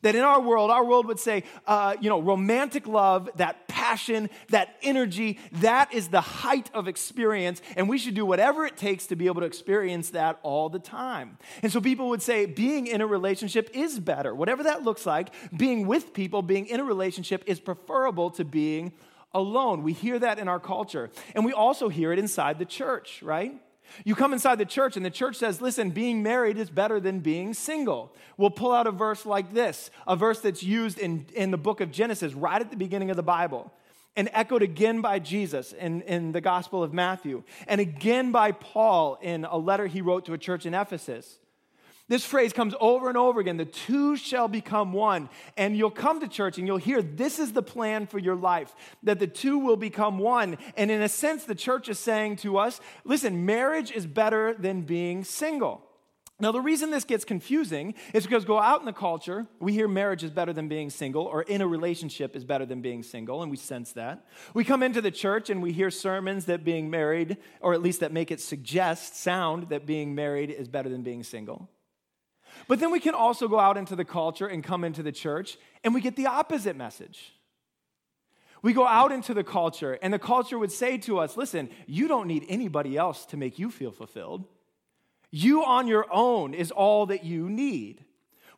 That 0.06 0.14
in 0.14 0.22
our 0.22 0.40
world, 0.40 0.70
our 0.70 0.86
world 0.86 1.08
would 1.08 1.20
say, 1.20 1.44
uh, 1.66 1.96
you 2.00 2.10
know, 2.10 2.22
romantic 2.22 2.88
love, 2.88 3.28
that 3.38 3.68
passion, 3.68 4.30
that 4.50 4.76
energy, 4.84 5.40
that 5.54 5.92
is 5.92 6.10
the 6.10 6.22
height 6.22 6.70
of 6.76 6.88
experience, 6.88 7.60
and 7.76 7.90
we 7.90 7.98
should 7.98 8.14
do 8.14 8.24
whatever 8.24 8.68
it 8.68 8.78
takes 8.78 9.08
to 9.08 9.16
be 9.16 9.26
able 9.26 9.42
to 9.42 9.48
experience 9.48 10.12
that 10.12 10.38
all 10.44 10.70
the 10.70 10.78
time. 10.78 11.40
And 11.64 11.72
so 11.72 11.82
people 11.82 12.10
would 12.10 12.22
say, 12.22 12.46
being 12.46 12.86
in 12.86 13.02
a 13.02 13.08
relationship 13.08 13.72
is 13.74 14.00
better. 14.00 14.36
Whatever 14.36 14.62
that 14.62 14.84
looks 14.84 15.08
like, 15.08 15.30
being 15.58 15.88
with 15.88 16.14
people, 16.14 16.44
being 16.44 16.68
in 16.68 16.80
a 16.80 16.84
relationship 16.84 17.44
is 17.48 17.60
preferable 17.60 18.30
to 18.30 18.46
being 18.46 18.94
alone. 19.34 19.82
We 19.82 19.94
hear 19.94 20.20
that 20.20 20.38
in 20.38 20.48
our 20.48 20.60
culture. 20.60 21.10
And 21.34 21.44
we 21.44 21.52
also 21.52 21.90
hear 21.90 22.14
it 22.14 22.20
inside 22.20 22.60
the 22.60 22.66
church, 22.66 23.24
right? 23.24 23.60
You 24.04 24.16
come 24.16 24.34
inside 24.34 24.58
the 24.58 24.66
church, 24.66 24.98
and 24.98 25.06
the 25.06 25.10
church 25.10 25.36
says, 25.36 25.62
listen, 25.62 25.92
being 25.92 26.24
married 26.24 26.58
is 26.58 26.70
better 26.70 27.00
than 27.00 27.20
being 27.20 27.54
single. 27.54 28.14
We'll 28.38 28.50
pull 28.50 28.74
out 28.74 28.88
a 28.88 28.92
verse 28.92 29.26
like 29.26 29.54
this, 29.54 29.92
a 30.08 30.16
verse 30.16 30.40
that's 30.40 30.64
used 30.64 31.00
in, 31.00 31.26
in 31.34 31.52
the 31.52 31.58
book 31.58 31.82
of 31.82 31.92
Genesis, 31.92 32.34
right 32.34 32.60
at 32.62 32.72
the 32.72 32.78
beginning 32.78 33.10
of 33.10 33.16
the 33.16 33.24
Bible, 33.24 33.72
and 34.16 34.30
echoed 34.34 34.62
again 34.62 35.02
by 35.02 35.20
Jesus 35.20 35.74
in, 35.74 36.02
in 36.02 36.32
the 36.32 36.42
Gospel 36.42 36.84
of 36.84 36.94
Matthew, 36.94 37.44
and 37.68 37.82
again 37.82 38.32
by 38.32 38.52
Paul 38.52 39.18
in 39.22 39.46
a 39.46 39.58
letter 39.58 39.88
he 39.88 40.02
wrote 40.02 40.26
to 40.26 40.34
a 40.34 40.38
church 40.38 40.66
in 40.66 40.74
Ephesus. 40.74 41.40
This 42.08 42.24
phrase 42.24 42.54
comes 42.54 42.76
over 42.80 43.10
and 43.10 43.18
over 43.18 43.40
again 43.40 43.58
the 43.58 43.66
two 43.66 44.16
shall 44.16 44.48
become 44.48 44.94
one. 44.94 45.30
And 45.58 45.76
you'll 45.76 45.90
come 45.90 46.20
to 46.20 46.28
church 46.28 46.58
and 46.58 46.68
you'll 46.68 46.78
hear 46.78 47.02
this 47.02 47.40
is 47.40 47.54
the 47.54 47.64
plan 47.64 48.06
for 48.06 48.20
your 48.20 48.36
life, 48.36 48.76
that 49.04 49.20
the 49.20 49.28
two 49.28 49.58
will 49.58 49.78
become 49.78 50.20
one. 50.20 50.58
And 50.78 50.92
in 50.92 51.02
a 51.02 51.10
sense, 51.10 51.46
the 51.46 51.56
church 51.56 51.90
is 51.90 51.98
saying 51.98 52.38
to 52.38 52.58
us 52.58 52.80
listen, 53.04 53.46
marriage 53.46 53.92
is 53.92 54.06
better 54.06 54.54
than 54.54 54.82
being 54.82 55.24
single. 55.24 55.82
Now, 56.38 56.52
the 56.52 56.60
reason 56.60 56.92
this 56.92 57.06
gets 57.06 57.24
confusing 57.24 57.94
is 58.14 58.26
because 58.26 58.44
go 58.44 58.60
out 58.60 58.82
in 58.82 58.86
the 58.86 58.92
culture, 58.92 59.48
we 59.62 59.72
hear 59.72 59.88
marriage 59.88 60.22
is 60.22 60.32
better 60.32 60.52
than 60.52 60.68
being 60.68 60.90
single, 60.90 61.24
or 61.24 61.44
in 61.44 61.62
a 61.62 61.68
relationship 61.68 62.36
is 62.36 62.44
better 62.44 62.66
than 62.66 62.82
being 62.82 63.04
single, 63.04 63.42
and 63.42 63.50
we 63.50 63.56
sense 63.56 63.94
that. 63.94 64.26
We 64.54 64.66
come 64.66 64.84
into 64.84 65.00
the 65.00 65.12
church 65.12 65.50
and 65.50 65.64
we 65.64 65.72
hear 65.72 65.90
sermons 65.90 66.46
that 66.48 66.66
being 66.66 66.90
married, 66.90 67.38
or 67.62 67.74
at 67.74 67.82
least 67.82 68.02
that 68.02 68.12
make 68.12 68.32
it 68.32 68.42
suggest, 68.42 69.16
sound 69.16 69.70
that 69.70 69.86
being 69.86 70.14
married 70.14 70.50
is 70.50 70.68
better 70.68 70.90
than 70.90 71.04
being 71.04 71.24
single. 71.24 71.70
But 72.68 72.80
then 72.80 72.92
we 72.92 73.00
can 73.00 73.14
also 73.14 73.48
go 73.48 73.60
out 73.60 73.78
into 73.78 73.96
the 73.96 74.06
culture 74.06 74.48
and 74.48 74.64
come 74.64 74.84
into 74.84 75.04
the 75.04 75.12
church 75.12 75.58
and 75.84 75.94
we 75.94 76.02
get 76.02 76.16
the 76.16 76.28
opposite 76.28 76.76
message. 76.76 77.34
We 78.62 78.74
go 78.74 78.88
out 78.88 79.12
into 79.12 79.34
the 79.34 79.44
culture 79.44 80.00
and 80.02 80.14
the 80.14 80.20
culture 80.20 80.58
would 80.58 80.72
say 80.72 80.98
to 81.00 81.20
us, 81.20 81.38
listen, 81.38 81.70
you 81.86 82.08
don't 82.08 82.28
need 82.28 82.46
anybody 82.50 82.98
else 82.98 83.26
to 83.28 83.38
make 83.38 83.60
you 83.60 83.70
feel 83.70 83.92
fulfilled. 83.92 84.46
You 85.30 85.64
on 85.64 85.88
your 85.88 86.08
own 86.12 86.54
is 86.54 86.72
all 86.72 87.06
that 87.08 87.24
you 87.24 87.50
need. 87.50 88.04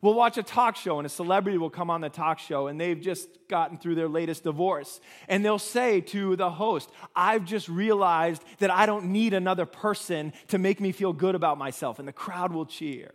We'll 0.00 0.14
watch 0.14 0.38
a 0.38 0.42
talk 0.42 0.76
show 0.76 0.98
and 0.98 1.06
a 1.06 1.10
celebrity 1.10 1.58
will 1.58 1.70
come 1.70 1.90
on 1.90 2.00
the 2.00 2.08
talk 2.08 2.38
show 2.38 2.68
and 2.68 2.80
they've 2.80 3.00
just 3.00 3.28
gotten 3.48 3.78
through 3.78 3.96
their 3.96 4.08
latest 4.08 4.44
divorce. 4.44 5.00
And 5.28 5.44
they'll 5.44 5.58
say 5.58 6.00
to 6.02 6.36
the 6.36 6.50
host, 6.50 6.90
I've 7.16 7.44
just 7.44 7.68
realized 7.68 8.42
that 8.60 8.70
I 8.70 8.86
don't 8.86 9.06
need 9.06 9.34
another 9.34 9.66
person 9.66 10.32
to 10.48 10.58
make 10.58 10.80
me 10.80 10.92
feel 10.92 11.12
good 11.12 11.34
about 11.34 11.58
myself. 11.58 11.98
And 11.98 12.06
the 12.06 12.12
crowd 12.12 12.52
will 12.52 12.66
cheer. 12.66 13.10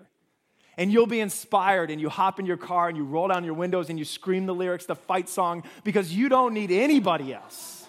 And 0.77 0.91
you'll 0.91 1.07
be 1.07 1.19
inspired 1.19 1.91
and 1.91 2.01
you 2.01 2.09
hop 2.09 2.39
in 2.39 2.45
your 2.45 2.57
car 2.57 2.87
and 2.87 2.97
you 2.97 3.03
roll 3.03 3.27
down 3.27 3.43
your 3.43 3.53
windows 3.53 3.89
and 3.89 3.99
you 3.99 4.05
scream 4.05 4.45
the 4.45 4.55
lyrics, 4.55 4.85
the 4.85 4.95
fight 4.95 5.29
song, 5.29 5.63
because 5.83 6.13
you 6.13 6.29
don't 6.29 6.53
need 6.53 6.71
anybody 6.71 7.33
else. 7.33 7.87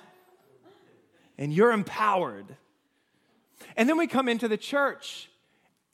And 1.39 1.53
you're 1.53 1.73
empowered. 1.73 2.57
And 3.77 3.89
then 3.89 3.97
we 3.97 4.07
come 4.07 4.29
into 4.29 4.49
the 4.49 4.57
church. 4.57 5.29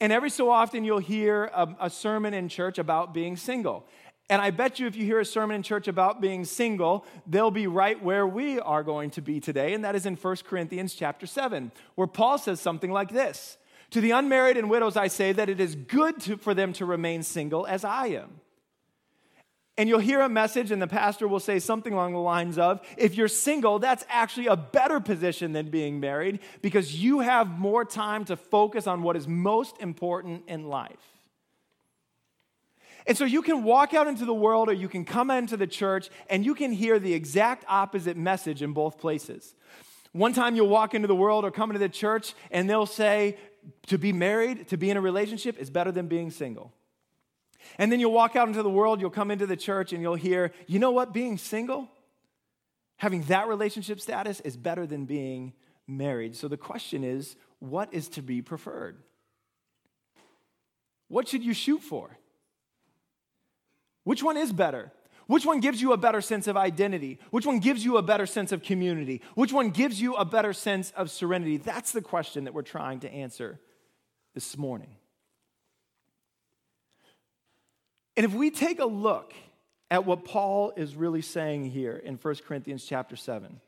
And 0.01 0.13
every 0.13 0.31
so 0.31 0.51
often 0.51 0.85
you'll 0.85 0.99
hear 0.99 1.45
a, 1.55 1.77
a, 1.83 1.91
sermon 1.91 2.35
in 2.35 2.49
church 2.49 2.79
about 2.79 3.13
being 3.13 3.37
single. 3.37 3.87
And 4.31 4.41
I 4.41 4.51
bet 4.51 4.79
you 4.79 4.87
if 4.87 4.97
you 4.97 5.05
hear 5.05 5.21
a 5.21 5.25
sermon 5.25 5.57
in 5.57 5.63
church 5.63 5.89
about 5.89 6.21
being 6.21 6.45
single, 6.45 7.05
they'll 7.27 7.51
be 7.51 7.67
right 7.67 8.03
where 8.03 8.27
we 8.27 8.61
are 8.61 8.83
going 8.83 9.11
to 9.11 9.21
be 9.21 9.41
today, 9.41 9.75
and 9.75 9.85
that 9.85 9.97
is 9.97 10.07
in 10.07 10.15
1 10.15 10.37
Corinthians 10.45 10.95
chapter 10.95 11.27
7, 11.27 11.73
where 11.97 12.07
Paul 12.07 12.39
says 12.39 12.61
something 12.61 12.93
like 12.93 13.11
this 13.11 13.59
to 13.91 14.01
the 14.01 14.13
unmarried 14.13 14.57
and 14.57 14.71
widows, 14.71 14.97
I 14.97 15.09
say 15.09 15.33
that 15.33 15.49
it 15.49 15.61
is 15.61 15.75
good 15.75 16.21
to, 16.23 16.37
for 16.37 16.55
them 16.55 16.73
to 16.75 16.85
remain 16.85 17.23
single 17.23 17.67
as 17.67 17.85
I 17.85 18.09
am. 18.09 18.41
And 19.77 19.89
you'll 19.89 19.99
hear 19.99 20.21
a 20.21 20.29
message, 20.29 20.71
and 20.71 20.83
the 20.83 20.87
pastor 20.87 21.27
will 21.27 21.41
say 21.41 21.59
something 21.59 21.93
along 21.93 22.13
the 22.13 22.19
lines 22.19 22.59
of 22.59 22.81
if 22.99 23.15
you're 23.15 23.29
single, 23.29 23.79
that's 23.79 24.05
actually 24.11 24.47
a 24.47 24.57
better 24.57 25.01
position 25.01 25.53
than 25.53 25.71
being 25.71 26.01
married 26.01 26.41
because 26.61 27.03
you 27.03 27.21
have 27.21 27.59
more 27.59 27.85
time 27.85 28.27
to 28.27 28.37
focus 28.37 28.87
on 28.87 29.03
what 29.03 29.17
is 29.17 29.27
most 29.27 29.77
important 29.81 30.45
in 30.49 30.69
life. 30.69 31.21
And 33.07 33.17
so 33.17 33.25
you 33.25 33.41
can 33.43 33.65
walk 33.65 33.95
out 33.95 34.07
into 34.07 34.27
the 34.27 34.35
world 34.35 34.69
or 34.69 34.75
you 34.75 34.89
can 34.89 35.07
come 35.07 35.31
into 35.31 35.57
the 35.57 35.67
church 35.67 36.11
and 36.29 36.45
you 36.45 36.55
can 36.55 36.73
hear 36.73 36.99
the 36.99 37.15
exact 37.15 37.65
opposite 37.67 38.17
message 38.17 38.63
in 38.63 38.73
both 38.73 38.99
places. 38.99 39.55
One 40.13 40.33
time 40.33 40.57
you'll 40.57 40.69
walk 40.69 40.95
into 40.95 41.09
the 41.09 41.15
world 41.15 41.45
or 41.45 41.51
come 41.51 41.71
into 41.71 41.79
the 41.79 41.89
church 41.89 42.35
and 42.51 42.69
they'll 42.69 42.85
say, 42.85 43.39
to 43.87 43.99
be 43.99 44.13
married, 44.13 44.69
to 44.69 44.77
be 44.77 44.91
in 44.91 44.97
a 44.97 45.01
relationship 45.01 45.59
is 45.59 45.71
better 45.71 45.93
than 45.93 46.07
being 46.07 46.31
single. 46.31 46.73
And 47.79 47.93
then 47.93 48.01
you'll 48.01 48.13
walk 48.13 48.37
out 48.37 48.49
into 48.49 48.63
the 48.63 48.71
world, 48.71 49.01
you'll 49.01 49.11
come 49.11 49.31
into 49.31 49.47
the 49.47 49.57
church, 49.57 49.93
and 49.93 50.03
you'll 50.03 50.15
hear, 50.15 50.53
you 50.67 50.79
know 50.79 50.91
what, 50.91 51.13
being 51.13 51.37
single, 51.39 51.89
having 52.97 53.23
that 53.25 53.49
relationship 53.49 54.01
status 54.01 54.41
is 54.41 54.57
better 54.57 54.87
than 54.87 55.05
being 55.05 55.53
married. 55.87 56.37
So 56.37 56.49
the 56.49 56.57
question 56.57 57.05
is, 57.05 57.37
what 57.59 57.93
is 57.93 58.09
to 58.11 58.23
be 58.23 58.43
preferred? 58.43 59.03
What 61.09 61.29
should 61.29 61.43
you 61.43 61.53
shoot 61.53 61.83
for? 61.83 62.17
Which 64.05 64.23
one 64.23 64.37
is 64.37 64.53
better? 64.53 64.93
Which 65.31 65.47
one 65.47 65.61
gives 65.61 65.81
you 65.81 65.93
a 65.93 65.97
better 65.97 66.21
sense 66.21 66.49
of 66.49 66.57
identity? 66.57 67.21
Which 67.31 67.47
one 67.47 67.61
gives 67.61 67.85
you 67.85 67.99
a 67.99 68.03
better 68.03 68.27
sense 68.27 68.51
of 68.51 68.65
community? 68.65 69.23
Which 69.37 69.53
one 69.53 69.71
gives 69.71 70.01
you 70.01 70.17
a 70.17 70.25
better 70.25 70.53
sense 70.53 70.91
of 70.97 71.09
serenity? 71.09 71.57
That's 71.57 71.93
the 71.93 72.03
question 72.03 72.43
that 72.45 72.53
we're 72.53 72.63
trying 72.63 72.99
to 73.01 73.13
answer 73.13 73.61
this 74.35 74.59
morning. 74.59 74.89
And 78.17 78.27
if 78.27 78.35
we 78.35 78.51
take 78.51 78.81
a 78.81 78.85
look 78.85 79.33
at 79.89 80.05
what 80.05 80.25
Paul 80.25 80.73
is 80.77 80.97
really 80.97 81.23
saying 81.23 81.71
here 81.71 81.97
in 81.97 82.17
1 82.17 82.35
Corinthians 82.45 82.85
chapter 82.85 83.15
7, 83.15 83.61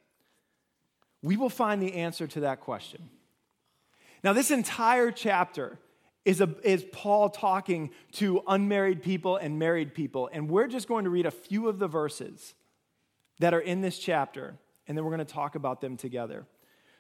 we 1.23 1.37
will 1.37 1.49
find 1.49 1.81
the 1.81 1.95
answer 1.95 2.26
to 2.26 2.40
that 2.40 2.59
question. 2.59 3.09
Now, 4.25 4.33
this 4.33 4.50
entire 4.50 5.12
chapter 5.12 5.78
is, 6.25 6.41
a, 6.41 6.55
is 6.62 6.85
Paul 6.93 7.29
talking 7.31 7.91
to 8.12 8.43
unmarried 8.47 9.02
people 9.02 9.37
and 9.37 9.59
married 9.59 9.95
people. 9.95 10.29
And 10.33 10.49
we're 10.49 10.69
just 10.69 10.88
going 10.88 11.05
to 11.05 11.11
read 11.11 11.26
a 11.26 11.31
few 11.31 11.69
of 11.69 11.79
the 11.79 11.88
verses 11.88 12.55
that 13.41 13.55
are 13.55 13.61
in 13.61 13.81
this 13.81 13.99
chapter, 13.99 14.55
and 14.87 14.97
then 14.97 15.05
we're 15.05 15.11
going 15.11 15.26
to 15.26 15.33
talk 15.33 15.55
about 15.55 15.81
them 15.81 15.97
together. 15.97 16.47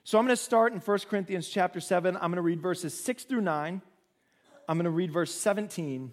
So 0.04 0.18
I'm 0.18 0.24
going 0.24 0.36
to 0.36 0.42
start 0.42 0.72
in 0.72 0.80
1 0.80 0.98
Corinthians 1.08 1.48
chapter 1.48 1.78
7. 1.78 2.16
I'm 2.16 2.22
going 2.22 2.36
to 2.36 2.42
read 2.42 2.60
verses 2.60 2.98
6 2.98 3.24
through 3.24 3.42
9. 3.42 3.80
I'm 4.68 4.76
going 4.76 4.84
to 4.84 4.90
read 4.90 5.12
verse 5.12 5.32
17, 5.32 6.12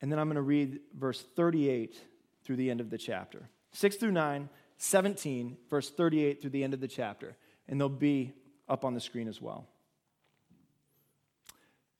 and 0.00 0.12
then 0.12 0.18
I'm 0.18 0.28
going 0.28 0.36
to 0.36 0.42
read 0.42 0.80
verse 0.98 1.22
38 1.36 1.96
through 2.44 2.56
the 2.56 2.70
end 2.70 2.80
of 2.80 2.88
the 2.88 2.96
chapter. 2.96 3.50
6 3.72 3.96
through 3.96 4.12
9, 4.12 4.48
17, 4.78 5.56
verse 5.68 5.90
38 5.90 6.40
through 6.40 6.50
the 6.50 6.64
end 6.64 6.72
of 6.72 6.80
the 6.80 6.88
chapter. 6.88 7.36
And 7.68 7.78
they'll 7.78 7.90
be 7.90 8.32
up 8.68 8.84
on 8.84 8.94
the 8.94 9.00
screen 9.00 9.28
as 9.28 9.42
well. 9.42 9.66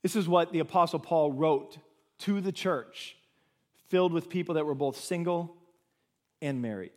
This 0.02 0.17
is 0.17 0.28
what 0.28 0.52
the 0.52 0.61
Apostle 0.61 0.99
Paul 0.99 1.33
wrote 1.33 1.78
to 2.21 2.40
the 2.40 2.52
church, 2.52 3.17
filled 3.88 4.12
with 4.12 4.28
people 4.28 4.55
that 4.55 4.67
were 4.67 4.75
both 4.75 4.99
single 4.99 5.57
and 6.40 6.62
married. 6.62 6.93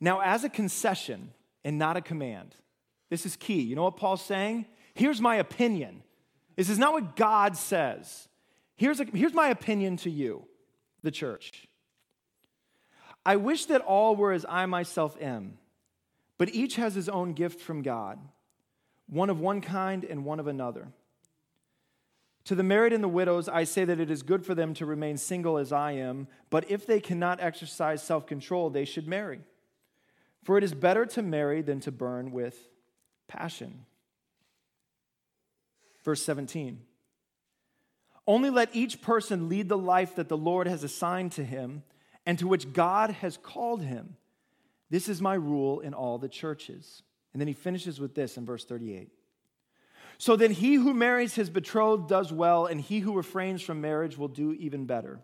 Now, 0.00 0.20
as 0.20 0.44
a 0.44 0.48
concession 0.48 1.32
and 1.64 1.78
not 1.78 1.96
a 1.96 2.00
command, 2.00 2.54
this 3.10 3.26
is 3.26 3.36
key. 3.36 3.60
You 3.62 3.76
know 3.76 3.84
what 3.84 3.96
Paul's 3.96 4.22
saying? 4.22 4.66
Here's 4.94 5.20
my 5.20 5.36
opinion. 5.36 6.02
This 6.56 6.68
is 6.68 6.78
not 6.78 6.92
what 6.92 7.16
God 7.16 7.56
says. 7.56 8.28
Here's, 8.76 9.00
a, 9.00 9.04
here's 9.04 9.34
my 9.34 9.48
opinion 9.48 9.96
to 9.98 10.10
you, 10.10 10.44
the 11.02 11.10
church. 11.10 11.68
I 13.24 13.36
wish 13.36 13.66
that 13.66 13.80
all 13.80 14.16
were 14.16 14.32
as 14.32 14.46
I 14.48 14.66
myself 14.66 15.16
am, 15.20 15.58
but 16.36 16.48
each 16.54 16.76
has 16.76 16.94
his 16.94 17.08
own 17.08 17.32
gift 17.32 17.60
from 17.60 17.82
God 17.82 18.18
one 19.08 19.30
of 19.30 19.40
one 19.40 19.60
kind 19.60 20.04
and 20.04 20.24
one 20.24 20.40
of 20.40 20.46
another. 20.46 20.88
To 22.44 22.54
the 22.54 22.62
married 22.62 22.92
and 22.92 23.04
the 23.04 23.08
widows, 23.08 23.48
I 23.48 23.64
say 23.64 23.84
that 23.84 24.00
it 24.00 24.10
is 24.10 24.22
good 24.22 24.44
for 24.44 24.54
them 24.54 24.72
to 24.74 24.86
remain 24.86 25.18
single 25.18 25.58
as 25.58 25.70
I 25.72 25.92
am, 25.92 26.28
but 26.48 26.70
if 26.70 26.86
they 26.86 27.00
cannot 27.00 27.42
exercise 27.42 28.02
self 28.02 28.26
control, 28.26 28.70
they 28.70 28.84
should 28.84 29.06
marry. 29.06 29.40
For 30.44 30.56
it 30.56 30.64
is 30.64 30.72
better 30.72 31.04
to 31.04 31.22
marry 31.22 31.60
than 31.60 31.80
to 31.80 31.92
burn 31.92 32.32
with 32.32 32.68
passion. 33.26 33.84
Verse 36.04 36.22
17 36.22 36.80
Only 38.26 38.48
let 38.48 38.74
each 38.74 39.02
person 39.02 39.50
lead 39.50 39.68
the 39.68 39.76
life 39.76 40.14
that 40.14 40.28
the 40.30 40.36
Lord 40.38 40.66
has 40.66 40.84
assigned 40.84 41.32
to 41.32 41.44
him 41.44 41.82
and 42.24 42.38
to 42.38 42.48
which 42.48 42.72
God 42.72 43.10
has 43.10 43.36
called 43.36 43.82
him. 43.82 44.16
This 44.88 45.08
is 45.08 45.20
my 45.20 45.34
rule 45.34 45.80
in 45.80 45.92
all 45.92 46.16
the 46.16 46.30
churches. 46.30 47.02
And 47.32 47.40
then 47.40 47.48
he 47.48 47.54
finishes 47.54 48.00
with 48.00 48.14
this 48.14 48.36
in 48.36 48.46
verse 48.46 48.64
38. 48.64 49.10
So 50.18 50.34
then 50.34 50.50
he 50.50 50.74
who 50.74 50.92
marries 50.92 51.34
his 51.34 51.48
betrothed 51.48 52.08
does 52.08 52.32
well, 52.32 52.66
and 52.66 52.80
he 52.80 53.00
who 53.00 53.14
refrains 53.14 53.62
from 53.62 53.80
marriage 53.80 54.18
will 54.18 54.28
do 54.28 54.52
even 54.54 54.84
better. 54.84 55.20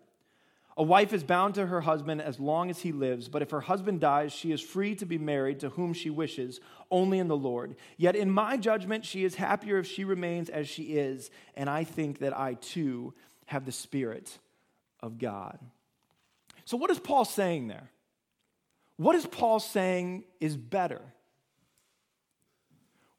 A 0.76 0.82
wife 0.82 1.12
is 1.12 1.22
bound 1.22 1.54
to 1.54 1.66
her 1.66 1.82
husband 1.82 2.20
as 2.20 2.40
long 2.40 2.68
as 2.68 2.80
he 2.80 2.90
lives, 2.90 3.28
but 3.28 3.42
if 3.42 3.50
her 3.50 3.60
husband 3.60 4.00
dies, 4.00 4.32
she 4.32 4.50
is 4.50 4.60
free 4.60 4.96
to 4.96 5.06
be 5.06 5.18
married 5.18 5.60
to 5.60 5.68
whom 5.70 5.92
she 5.92 6.10
wishes, 6.10 6.60
only 6.90 7.20
in 7.20 7.28
the 7.28 7.36
Lord. 7.36 7.76
Yet 7.96 8.16
in 8.16 8.30
my 8.30 8.56
judgment, 8.56 9.04
she 9.04 9.24
is 9.24 9.36
happier 9.36 9.78
if 9.78 9.86
she 9.86 10.04
remains 10.04 10.48
as 10.48 10.68
she 10.68 10.82
is, 10.94 11.30
and 11.54 11.70
I 11.70 11.84
think 11.84 12.18
that 12.18 12.36
I 12.36 12.54
too 12.54 13.14
have 13.46 13.64
the 13.64 13.72
Spirit 13.72 14.36
of 15.00 15.18
God. 15.18 15.58
So, 16.64 16.76
what 16.76 16.90
is 16.90 16.98
Paul 16.98 17.24
saying 17.24 17.68
there? 17.68 17.90
What 18.96 19.14
is 19.14 19.26
Paul 19.26 19.60
saying 19.60 20.24
is 20.40 20.56
better? 20.56 21.02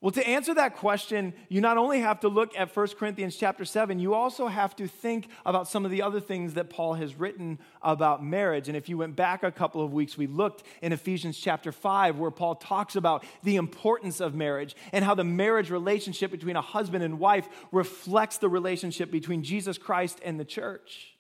Well, 0.06 0.12
to 0.12 0.28
answer 0.28 0.54
that 0.54 0.76
question, 0.76 1.34
you 1.50 1.62
not 1.62 1.78
only 1.78 2.02
have 2.02 2.20
to 2.20 2.28
look 2.28 2.56
at 2.56 2.76
1 2.76 2.88
Corinthians 2.90 3.38
chapter 3.38 3.66
7, 3.66 3.98
you 3.98 4.14
also 4.14 4.46
have 4.46 4.76
to 4.76 4.88
think 4.88 5.30
about 5.48 5.68
some 5.68 5.84
of 5.84 5.90
the 5.90 6.04
other 6.04 6.20
things 6.20 6.54
that 6.54 6.70
Paul 6.70 6.94
has 6.94 7.16
written 7.16 7.58
about 7.82 8.24
marriage. 8.24 8.68
And 8.68 8.78
if 8.78 8.88
you 8.88 9.00
went 9.00 9.16
back 9.16 9.42
a 9.42 9.52
couple 9.52 9.84
of 9.84 9.94
weeks, 9.94 10.16
we 10.16 10.28
looked 10.28 10.62
in 10.84 10.94
Ephesians 10.94 11.40
chapter 11.40 11.72
5, 11.72 12.20
where 12.20 12.30
Paul 12.30 12.54
talks 12.54 12.96
about 12.96 13.26
the 13.42 13.56
importance 13.56 14.20
of 14.20 14.36
marriage 14.36 14.76
and 14.92 15.04
how 15.04 15.16
the 15.16 15.24
marriage 15.24 15.72
relationship 15.72 16.30
between 16.30 16.56
a 16.56 16.62
husband 16.62 17.04
and 17.04 17.18
wife 17.18 17.48
reflects 17.72 18.38
the 18.38 18.48
relationship 18.48 19.10
between 19.10 19.42
Jesus 19.42 19.80
Christ 19.80 20.20
and 20.24 20.40
the 20.40 20.46
church. 20.46 21.16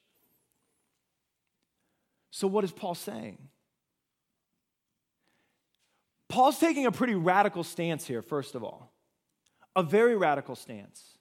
So, 2.30 2.46
what 2.46 2.64
is 2.64 2.72
Paul 2.72 2.94
saying? 2.94 3.40
Paul's 6.28 6.60
taking 6.60 6.86
a 6.86 6.92
pretty 6.92 7.16
radical 7.16 7.64
stance 7.64 8.06
here, 8.06 8.22
first 8.22 8.56
of 8.56 8.64
all, 8.64 8.92
a 9.76 9.84
very 9.84 10.16
radical 10.16 10.56
stance. 10.56 11.18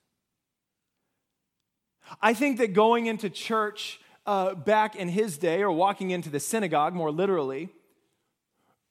I 2.20 2.34
think 2.34 2.58
that 2.58 2.72
going 2.72 3.06
into 3.06 3.30
church 3.30 4.00
uh, 4.26 4.54
back 4.54 4.96
in 4.96 5.08
his 5.08 5.36
day, 5.36 5.62
or 5.62 5.70
walking 5.70 6.10
into 6.10 6.30
the 6.30 6.40
synagogue 6.40 6.94
more 6.94 7.10
literally, 7.10 7.68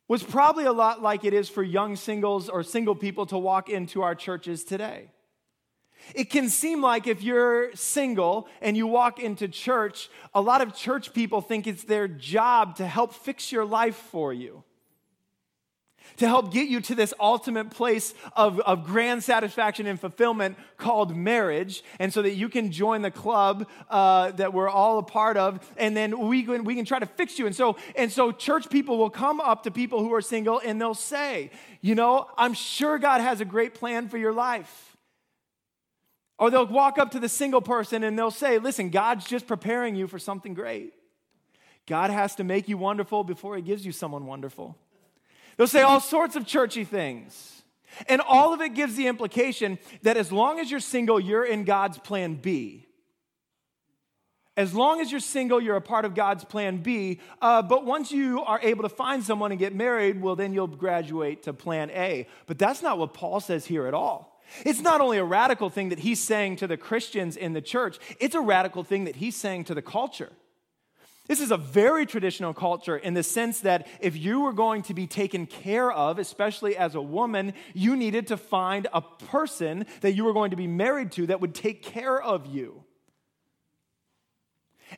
was 0.08 0.22
probably 0.22 0.66
a 0.66 0.72
lot 0.72 1.02
like 1.02 1.26
it 1.26 1.34
is 1.34 1.50
for 1.50 1.64
young 1.64 1.96
singles 1.96 2.50
or 2.50 2.62
single 2.62 2.96
people 2.96 3.26
to 3.26 3.38
walk 3.38 3.70
into 3.70 4.04
our 4.04 4.14
churches 4.14 4.64
today. 4.64 5.10
It 6.14 6.30
can 6.30 6.50
seem 6.50 6.82
like 6.82 7.08
if 7.08 7.24
you're 7.24 7.74
single 7.76 8.48
and 8.62 8.76
you 8.76 8.86
walk 8.86 9.20
into 9.20 9.48
church, 9.48 10.10
a 10.34 10.42
lot 10.42 10.62
of 10.62 10.76
church 10.76 11.14
people 11.14 11.42
think 11.42 11.66
it's 11.66 11.86
their 11.86 12.08
job 12.08 12.76
to 12.76 12.86
help 12.86 13.14
fix 13.14 13.52
your 13.52 13.66
life 13.66 13.96
for 13.96 14.34
you 14.34 14.64
to 16.18 16.28
help 16.28 16.52
get 16.52 16.68
you 16.68 16.82
to 16.82 16.96
this 16.96 17.14
ultimate 17.20 17.70
place 17.70 18.14
of, 18.36 18.60
of 18.62 18.86
grand 18.86 19.24
satisfaction 19.24 19.88
and 19.88 20.00
fulfillment 20.00 20.58
called 20.78 21.16
marriage, 21.16 21.84
and 22.00 22.14
so 22.14 22.22
that 22.22 22.34
you 22.34 22.50
can 22.50 22.72
join 22.72 23.02
the 23.02 23.12
club 23.12 23.68
uh, 23.90 24.32
that 24.32 24.54
we're 24.54 24.70
all 24.70 25.00
a 25.00 25.04
part 25.04 25.38
of, 25.38 25.60
and 25.78 25.96
then 25.96 26.28
we 26.28 26.44
can, 26.44 26.64
we 26.64 26.76
can 26.76 26.86
try 26.86 27.00
to 27.00 27.06
fix 27.06 27.40
you. 27.40 27.46
And 27.46 27.56
so, 27.56 27.78
and 27.96 28.12
so, 28.12 28.32
church 28.32 28.70
people 28.70 28.98
will 28.98 29.10
come 29.10 29.40
up 29.40 29.64
to 29.64 29.72
people 29.72 30.00
who 30.00 30.14
are 30.14 30.22
single 30.22 30.62
and 30.64 30.80
they'll 30.80 30.94
say, 30.94 31.52
You 31.82 31.96
know, 31.96 32.28
I'm 32.38 32.54
sure 32.54 32.98
God 32.98 33.22
has 33.22 33.42
a 33.42 33.46
great 33.46 33.74
plan 33.74 34.10
for 34.10 34.18
your 34.18 34.34
life. 34.34 34.98
Or 36.40 36.50
they'll 36.50 36.68
walk 36.68 36.98
up 36.98 37.12
to 37.12 37.20
the 37.20 37.30
single 37.30 37.62
person 37.62 38.04
and 38.04 38.18
they'll 38.18 38.32
say, 38.32 38.58
Listen, 38.58 38.90
God's 38.90 39.26
just 39.26 39.48
preparing 39.48 39.96
you 39.96 40.08
for 40.08 40.20
something 40.20 40.54
great. 40.54 40.94
God 41.86 42.10
has 42.10 42.36
to 42.36 42.44
make 42.44 42.70
you 42.70 42.78
wonderful 42.78 43.24
before 43.24 43.56
he 43.56 43.62
gives 43.62 43.86
you 43.86 43.92
someone 43.92 44.26
wonderful. 44.26 44.78
They'll 45.58 45.68
say 45.68 45.82
all 45.82 46.00
sorts 46.00 46.36
of 46.36 46.46
churchy 46.46 46.84
things. 46.84 47.64
And 48.08 48.22
all 48.22 48.54
of 48.54 48.62
it 48.62 48.74
gives 48.74 48.96
the 48.96 49.08
implication 49.08 49.78
that 50.02 50.18
as 50.18 50.32
long 50.32 50.60
as 50.60 50.72
you're 50.72 50.80
single, 50.80 51.20
you're 51.20 51.46
in 51.46 51.64
God's 51.64 51.98
plan 51.98 52.36
B. 52.36 52.88
As 54.56 54.74
long 54.74 55.02
as 55.02 55.10
you're 55.10 55.20
single, 55.20 55.60
you're 55.60 55.76
a 55.76 55.82
part 55.82 56.06
of 56.06 56.14
God's 56.14 56.44
plan 56.44 56.78
B. 56.78 57.20
Uh, 57.42 57.64
but 57.64 57.86
once 57.86 58.12
you 58.12 58.44
are 58.44 58.60
able 58.62 58.84
to 58.84 58.90
find 58.90 59.24
someone 59.24 59.52
and 59.52 59.60
get 59.60 59.74
married, 59.74 60.22
well, 60.22 60.36
then 60.36 60.54
you'll 60.54 60.68
graduate 60.68 61.44
to 61.44 61.54
plan 61.54 61.90
A. 61.92 62.28
But 62.46 62.60
that's 62.60 62.82
not 62.84 63.00
what 63.00 63.14
Paul 63.14 63.40
says 63.40 63.66
here 63.66 63.88
at 63.88 63.96
all. 63.96 64.42
It's 64.64 64.82
not 64.82 65.02
only 65.02 65.18
a 65.18 65.24
radical 65.24 65.70
thing 65.72 65.90
that 65.90 66.00
he's 66.00 66.22
saying 66.22 66.58
to 66.58 66.68
the 66.68 66.78
Christians 66.78 67.36
in 67.36 67.54
the 67.54 67.62
church, 67.62 67.98
it's 68.20 68.36
a 68.36 68.42
radical 68.42 68.84
thing 68.84 69.06
that 69.06 69.16
he's 69.16 69.36
saying 69.36 69.64
to 69.66 69.74
the 69.74 69.82
culture. 69.82 70.32
This 71.28 71.40
is 71.40 71.52
a 71.52 71.58
very 71.58 72.06
traditional 72.06 72.54
culture 72.54 72.98
in 72.98 73.14
the 73.14 73.24
sense 73.24 73.62
that 73.62 73.88
if 74.02 74.18
you 74.18 74.42
were 74.42 74.52
going 74.52 74.82
to 74.84 74.94
be 74.94 75.08
taken 75.08 75.46
care 75.46 75.90
of, 75.90 76.20
especially 76.20 76.76
as 76.76 76.96
a 76.96 77.02
woman, 77.02 77.54
you 77.74 77.96
needed 77.96 78.28
to 78.28 78.38
find 78.38 78.88
a 78.92 79.02
person 79.02 79.86
that 80.02 80.14
you 80.14 80.26
were 80.26 80.34
going 80.34 80.52
to 80.52 80.58
be 80.58 80.68
married 80.68 81.14
to 81.14 81.28
that 81.28 81.40
would 81.40 81.56
take 81.56 81.82
care 81.82 82.22
of 82.22 82.46
you. 82.46 82.84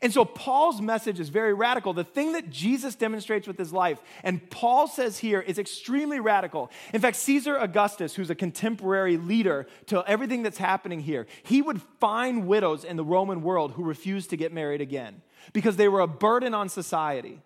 And 0.02 0.12
so 0.12 0.26
Paul's 0.26 0.82
message 0.82 1.20
is 1.20 1.30
very 1.30 1.54
radical. 1.54 1.94
The 1.94 2.04
thing 2.04 2.34
that 2.34 2.50
Jesus 2.50 2.96
demonstrates 2.96 3.48
with 3.48 3.58
his 3.58 3.72
life, 3.72 4.02
and 4.24 4.50
Paul 4.50 4.88
says 4.88 5.20
here, 5.20 5.40
is 5.40 5.60
extremely 5.60 6.20
radical. 6.20 6.72
In 6.92 7.00
fact, 7.00 7.18
Caesar 7.18 7.56
Augustus, 7.56 8.16
who's 8.16 8.30
a 8.30 8.36
contemporary 8.36 9.16
leader 9.16 9.68
to 9.86 10.04
everything 10.06 10.44
that's 10.44 10.58
happening 10.58 11.00
here, 11.00 11.28
he 11.44 11.62
would 11.62 11.82
find 12.00 12.48
widows 12.48 12.84
in 12.84 12.98
the 12.98 13.06
Roman 13.06 13.42
world 13.42 13.74
who 13.74 13.84
refused 13.84 14.32
to 14.32 14.38
get 14.38 14.52
married 14.52 14.82
again 14.82 15.22
because 15.54 15.76
they 15.76 15.88
were 15.88 16.02
a 16.02 16.08
burden 16.08 16.54
on 16.54 16.70
society. 16.70 17.42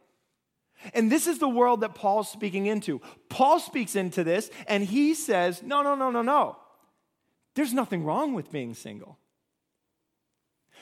And 0.93 1.11
this 1.11 1.27
is 1.27 1.39
the 1.39 1.49
world 1.49 1.81
that 1.81 1.95
Paul's 1.95 2.31
speaking 2.31 2.65
into. 2.65 3.01
Paul 3.27 3.59
speaks 3.59 3.95
into 3.95 4.23
this 4.23 4.49
and 4.67 4.83
he 4.83 5.13
says, 5.13 5.61
No, 5.61 5.81
no, 5.81 5.95
no, 5.95 6.09
no, 6.09 6.21
no. 6.21 6.57
There's 7.55 7.73
nothing 7.73 8.03
wrong 8.03 8.33
with 8.33 8.51
being 8.51 8.73
single. 8.73 9.17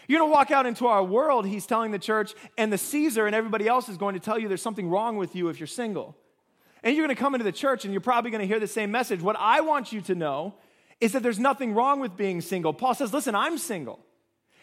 You're 0.07 0.19
going 0.19 0.31
to 0.31 0.33
walk 0.33 0.51
out 0.51 0.65
into 0.65 0.87
our 0.87 1.03
world, 1.03 1.45
he's 1.45 1.65
telling 1.65 1.91
the 1.91 1.99
church, 1.99 2.33
and 2.57 2.71
the 2.71 2.77
Caesar 2.77 3.25
and 3.25 3.35
everybody 3.35 3.67
else 3.67 3.89
is 3.89 3.97
going 3.97 4.13
to 4.13 4.21
tell 4.21 4.39
you 4.39 4.47
there's 4.47 4.61
something 4.61 4.89
wrong 4.89 5.17
with 5.17 5.35
you 5.35 5.49
if 5.49 5.59
you're 5.59 5.67
single. 5.67 6.15
And 6.83 6.95
you're 6.95 7.05
going 7.05 7.15
to 7.15 7.19
come 7.19 7.35
into 7.35 7.43
the 7.43 7.51
church 7.51 7.83
and 7.83 7.93
you're 7.93 7.99
probably 7.99 8.31
going 8.31 8.41
to 8.41 8.47
hear 8.47 8.59
the 8.59 8.67
same 8.67 8.91
message. 8.91 9.21
What 9.21 9.35
I 9.37 9.61
want 9.61 9.91
you 9.91 9.99
to 10.01 10.15
know 10.15 10.55
is 11.01 11.11
that 11.11 11.23
there's 11.23 11.39
nothing 11.39 11.73
wrong 11.73 11.99
with 11.99 12.15
being 12.15 12.39
single. 12.39 12.73
Paul 12.73 12.93
says, 12.93 13.13
Listen, 13.13 13.35
I'm 13.35 13.57
single. 13.57 13.99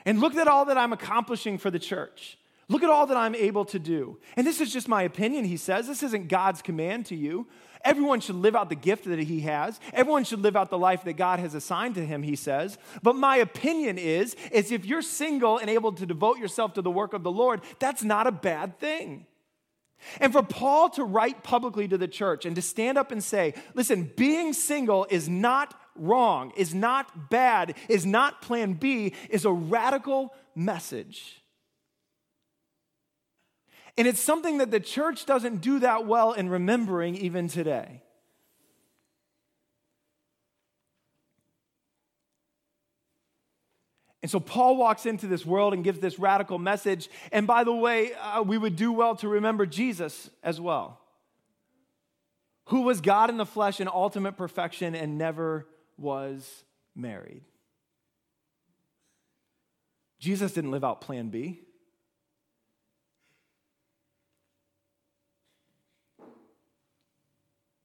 And 0.07 0.21
look 0.21 0.35
at 0.37 0.49
all 0.49 0.67
that 0.67 0.79
I'm 0.79 0.93
accomplishing 0.93 1.59
for 1.59 1.71
the 1.71 1.79
church. 1.79 2.39
Look 2.69 2.83
at 2.83 2.91
all 2.91 3.07
that 3.07 3.17
I'm 3.17 3.35
able 3.35 3.65
to 3.67 3.79
do. 3.79 4.19
And 4.37 4.47
this 4.47 4.61
is 4.61 4.73
just 4.73 4.89
my 4.89 5.03
opinion, 5.03 5.45
he 5.45 5.57
says. 5.57 5.87
This 5.87 6.03
isn't 6.03 6.29
God's 6.29 6.63
command 6.63 7.07
to 7.07 7.17
you. 7.17 7.47
Everyone 7.85 8.21
should 8.21 8.37
live 8.37 8.57
out 8.57 8.71
the 8.71 8.75
gift 8.75 9.05
that 9.05 9.19
he 9.19 9.41
has. 9.41 9.79
Everyone 9.93 10.25
should 10.25 10.41
live 10.41 10.57
out 10.57 10.71
the 10.71 10.79
life 10.79 11.05
that 11.05 11.15
God 11.15 11.39
has 11.39 11.55
assigned 11.55 11.97
to 11.97 12.07
him, 12.07 12.23
he 12.23 12.35
says. 12.35 12.79
But 13.03 13.15
my 13.15 13.37
opinion 13.37 13.99
is 13.99 14.35
is 14.51 14.73
if 14.73 14.87
you're 14.87 15.03
single 15.03 15.59
and 15.59 15.69
able 15.69 15.93
to 15.93 16.07
devote 16.07 16.39
yourself 16.39 16.73
to 16.75 16.83
the 16.83 16.91
work 16.91 17.13
of 17.13 17.23
the 17.23 17.31
Lord, 17.31 17.61
that's 17.79 18.03
not 18.03 18.27
a 18.27 18.33
bad 18.33 18.79
thing. 18.79 19.27
And 20.21 20.33
for 20.33 20.43
Paul 20.43 20.91
to 20.91 21.05
write 21.05 21.43
publicly 21.43 21.87
to 21.89 21.99
the 21.99 22.09
church 22.09 22.47
and 22.47 22.57
to 22.57 22.63
stand 22.63 22.99
up 22.99 23.11
and 23.13 23.23
say, 23.23 23.55
listen, 23.75 24.11
being 24.17 24.53
single 24.53 25.07
is 25.11 25.29
not 25.29 25.79
wrong, 25.97 26.53
is 26.57 26.75
not 26.75 27.31
bad, 27.31 27.75
is 27.89 28.05
not 28.05 28.43
plan 28.43 28.75
B, 28.75 29.15
is 29.31 29.45
a 29.45 29.53
radical 29.53 30.35
message. 30.55 31.44
And 33.97 34.09
it's 34.09 34.21
something 34.21 34.59
that 34.59 34.71
the 34.71 34.81
church 34.81 35.25
doesn't 35.25 35.61
do 35.61 35.79
that 35.81 36.07
well 36.07 36.33
in 36.33 36.49
remembering 36.49 37.15
even 37.17 37.49
today. 37.49 38.03
And 44.25 44.31
so 44.31 44.41
Paul 44.41 44.79
walks 44.79 45.05
into 45.05 45.27
this 45.27 45.45
world 45.45 45.75
and 45.75 45.85
gives 45.85 45.99
this 45.99 46.19
radical 46.19 46.59
message. 46.59 47.11
And 47.31 47.47
by 47.47 47.63
the 47.63 47.75
way, 47.75 48.15
uh, 48.15 48.43
we 48.43 48.57
would 48.57 48.75
do 48.75 48.91
well 48.91 49.15
to 49.17 49.29
remember 49.29 49.67
Jesus 49.67 50.31
as 50.43 50.59
well, 50.59 50.99
who 52.69 52.81
was 52.81 53.03
God 53.03 53.29
in 53.29 53.37
the 53.37 53.45
flesh 53.45 53.81
in 53.81 53.89
ultimate 53.89 54.39
perfection 54.39 54.95
and 54.95 55.19
never 55.19 55.67
was 55.99 56.65
married. 56.97 57.43
Jesus 60.19 60.53
didn't 60.53 60.71
live 60.71 60.85
out 60.85 61.03
plan 61.03 61.29
B. 61.29 61.61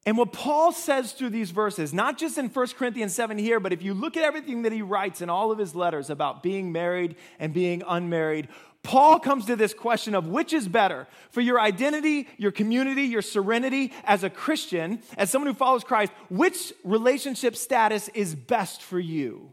And 0.06 0.18
what 0.18 0.32
Paul 0.32 0.72
says 0.72 1.12
through 1.12 1.32
these 1.32 1.52
verses, 1.52 1.94
not 1.94 2.18
just 2.18 2.38
in 2.38 2.48
1 2.48 2.68
Corinthians 2.78 3.14
7 3.14 3.38
here, 3.38 3.60
but 3.60 3.74
if 3.74 3.82
you 3.82 3.94
look 3.94 4.16
at 4.16 4.24
everything 4.24 4.62
that 4.62 4.72
he 4.72 4.82
writes 4.82 5.22
in 5.22 5.30
all 5.30 5.52
of 5.52 5.58
his 5.58 5.76
letters 5.76 6.10
about 6.10 6.42
being 6.42 6.72
married 6.72 7.16
and 7.38 7.54
being 7.54 7.84
unmarried, 7.86 8.48
Paul 8.82 9.20
comes 9.20 9.46
to 9.48 9.58
this 9.58 9.74
question 9.74 10.16
of 10.16 10.28
which 10.28 10.54
is 10.54 10.68
better 10.68 11.06
for 11.32 11.42
your 11.42 11.60
identity, 11.60 12.30
your 12.38 12.52
community, 12.52 13.04
your 13.04 13.22
serenity 13.22 13.92
as 14.06 14.24
a 14.24 14.30
Christian, 14.30 15.02
as 15.18 15.30
someone 15.30 15.52
who 15.52 15.58
follows 15.58 15.84
Christ, 15.84 16.14
which 16.30 16.74
relationship 16.86 17.58
status 17.58 18.08
is 18.10 18.36
best 18.36 18.82
for 18.82 19.00
you? 19.00 19.52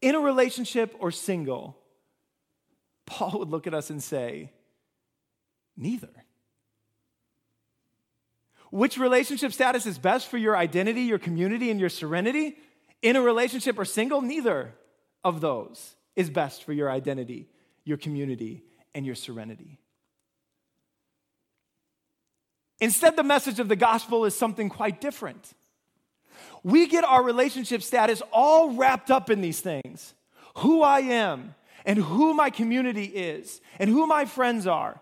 In 0.00 0.14
a 0.14 0.20
relationship 0.20 0.96
or 0.98 1.10
single? 1.10 1.76
Paul 3.04 3.40
would 3.40 3.50
look 3.50 3.66
at 3.66 3.74
us 3.74 3.90
and 3.90 4.02
say, 4.02 4.50
neither. 5.76 6.08
Which 8.70 8.98
relationship 8.98 9.52
status 9.52 9.86
is 9.86 9.98
best 9.98 10.28
for 10.28 10.38
your 10.38 10.56
identity, 10.56 11.02
your 11.02 11.18
community, 11.18 11.70
and 11.70 11.80
your 11.80 11.88
serenity? 11.88 12.56
In 13.02 13.16
a 13.16 13.20
relationship 13.20 13.78
or 13.78 13.84
single? 13.84 14.22
Neither 14.22 14.74
of 15.24 15.40
those 15.40 15.96
is 16.16 16.30
best 16.30 16.64
for 16.64 16.72
your 16.72 16.90
identity, 16.90 17.48
your 17.84 17.96
community, 17.96 18.62
and 18.94 19.04
your 19.04 19.14
serenity. 19.14 19.78
Instead, 22.80 23.16
the 23.16 23.22
message 23.22 23.60
of 23.60 23.68
the 23.68 23.76
gospel 23.76 24.24
is 24.24 24.34
something 24.34 24.68
quite 24.68 25.00
different. 25.00 25.52
We 26.62 26.86
get 26.86 27.04
our 27.04 27.22
relationship 27.22 27.82
status 27.82 28.22
all 28.32 28.72
wrapped 28.74 29.10
up 29.10 29.30
in 29.30 29.40
these 29.40 29.60
things 29.60 30.14
who 30.56 30.82
I 30.82 31.00
am, 31.00 31.54
and 31.86 31.98
who 31.98 32.34
my 32.34 32.50
community 32.50 33.04
is, 33.04 33.60
and 33.78 33.88
who 33.88 34.06
my 34.06 34.24
friends 34.24 34.66
are 34.66 35.00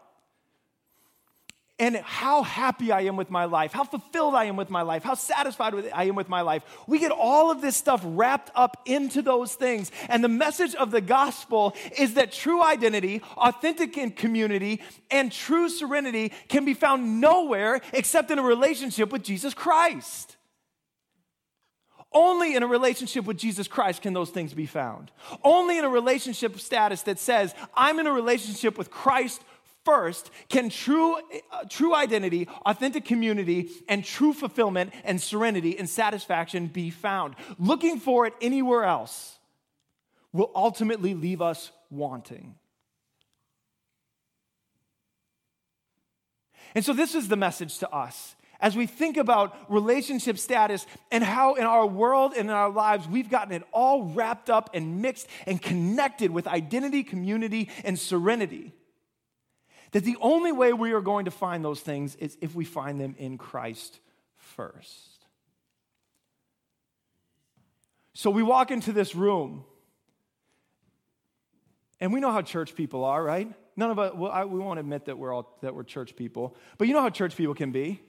and 1.79 1.97
how 1.97 2.43
happy 2.43 2.91
I 2.91 3.03
am 3.03 3.17
with 3.17 3.31
my 3.31 3.45
life, 3.45 3.73
how 3.73 3.85
fulfilled 3.85 4.35
I 4.35 4.45
am 4.45 4.57
with 4.57 4.69
my 4.69 4.83
life, 4.83 5.05
how 5.05 5.15
satisfied 5.15 5.75
I 5.95 6.05
am 6.05 6.17
with 6.17 6.29
my 6.29 6.41
life. 6.41 6.63
We 6.87 6.99
get 6.99 7.13
all 7.13 7.51
of 7.51 7.61
this 7.61 7.77
stuff 7.77 8.03
wrapped 8.05 8.51
up 8.55 8.83
into 8.85 9.23
those 9.23 9.55
things. 9.55 9.93
And 10.09 10.23
the 10.25 10.29
message 10.29 10.75
of 10.75 10.91
the 10.91 11.01
gospel 11.01 11.75
is 11.97 12.15
that 12.15 12.33
true 12.33 12.63
identity, 12.63 13.23
authentic 13.37 14.17
community, 14.17 14.83
and 15.11 15.31
true 15.31 15.69
serenity 15.69 16.33
can 16.49 16.65
be 16.65 16.75
found 16.75 17.21
nowhere 17.21 17.81
except 17.93 18.31
in 18.31 18.39
a 18.39 18.43
relationship 18.43 19.13
with 19.13 19.23
Jesus 19.23 19.55
Christ. 19.55 20.37
Only 22.11 22.57
in 22.57 22.63
a 22.63 22.67
relationship 22.67 23.27
with 23.27 23.37
Jesus 23.37 23.69
Christ 23.69 24.01
can 24.01 24.15
those 24.15 24.31
things 24.31 24.55
be 24.55 24.65
found. 24.65 25.11
Only 25.45 25.77
in 25.79 25.85
a 25.85 25.91
relationship 25.91 26.59
status 26.59 27.03
that 27.03 27.19
says, 27.19 27.55
I'm 27.75 27.99
in 27.99 28.07
a 28.07 28.13
relationship 28.13 28.79
with 28.79 28.91
Christ 28.91 29.43
first 29.89 30.31
can 30.51 30.69
true, 30.69 31.17
uh, 31.17 31.65
true 31.71 31.95
identity, 31.95 32.47
authentic 32.67 33.07
community, 33.07 33.71
and 33.89 34.05
true 34.05 34.35
fulfillment 34.35 34.93
and 35.03 35.19
serenity 35.19 35.79
and 35.79 35.89
satisfaction 35.89 36.67
be 36.67 36.91
found. 36.91 37.35
Looking 37.59 37.99
for 37.99 38.27
it 38.27 38.35
anywhere 38.43 38.85
else 38.85 39.39
will 40.31 40.51
ultimately 40.55 41.15
leave 41.15 41.41
us 41.41 41.71
wanting. 41.91 42.55
And 46.75 46.85
so, 46.85 46.93
this 46.93 47.15
is 47.15 47.29
the 47.29 47.37
message 47.37 47.79
to 47.79 47.91
us 47.91 48.37
as 48.61 48.77
we 48.77 48.87
think 48.87 49.17
about 49.17 49.57
relationship 49.71 50.39
status 50.39 50.87
and 51.11 51.25
how 51.25 51.55
in 51.55 51.65
our 51.65 51.87
world 51.87 52.35
and 52.37 52.51
in 52.51 52.55
our 52.55 52.71
lives 52.71 53.09
we've 53.09 53.31
gotten 53.31 53.55
it 53.55 53.63
all 53.73 54.03
wrapped 54.03 54.51
up 54.51 54.69
and 54.75 55.01
mixed 55.01 55.29
and 55.47 55.63
connected 55.63 56.31
with 56.31 56.47
identity, 56.47 57.03
community, 57.03 57.71
and 57.85 57.99
serenity. 57.99 58.75
That 59.93 60.05
the 60.05 60.17
only 60.21 60.53
way 60.53 60.73
we 60.73 60.93
are 60.93 61.01
going 61.01 61.25
to 61.25 61.31
find 61.31 61.65
those 61.65 61.81
things 61.81 62.15
is 62.17 62.37
if 62.41 62.55
we 62.55 62.65
find 62.65 63.01
them 63.01 63.15
in 63.19 63.39
Christ 63.39 64.01
first. 64.37 65.25
So 68.13 68.31
we 68.31 68.43
walk 68.43 68.71
into 68.71 68.93
this 68.93 69.15
room, 69.15 69.65
and 72.01 72.13
we 72.13 72.21
know 72.21 72.33
how 72.33 72.43
church 72.43 72.75
people 72.75 73.05
are, 73.05 73.23
right? 73.23 73.53
None 73.77 73.91
of 73.91 73.99
us, 73.99 74.13
well, 74.15 74.33
I, 74.33 74.45
we 74.45 74.59
won't 74.59 74.81
admit 74.81 75.05
that 75.05 75.17
we're 75.17 75.33
all 75.33 75.57
that 75.63 75.75
we're 75.75 75.85
church 75.85 76.17
people, 76.17 76.57
but 76.79 76.89
you 76.89 76.95
know 76.95 77.01
how 77.01 77.11
church 77.11 77.37
people 77.37 77.55
can 77.55 77.71
be. 77.71 78.01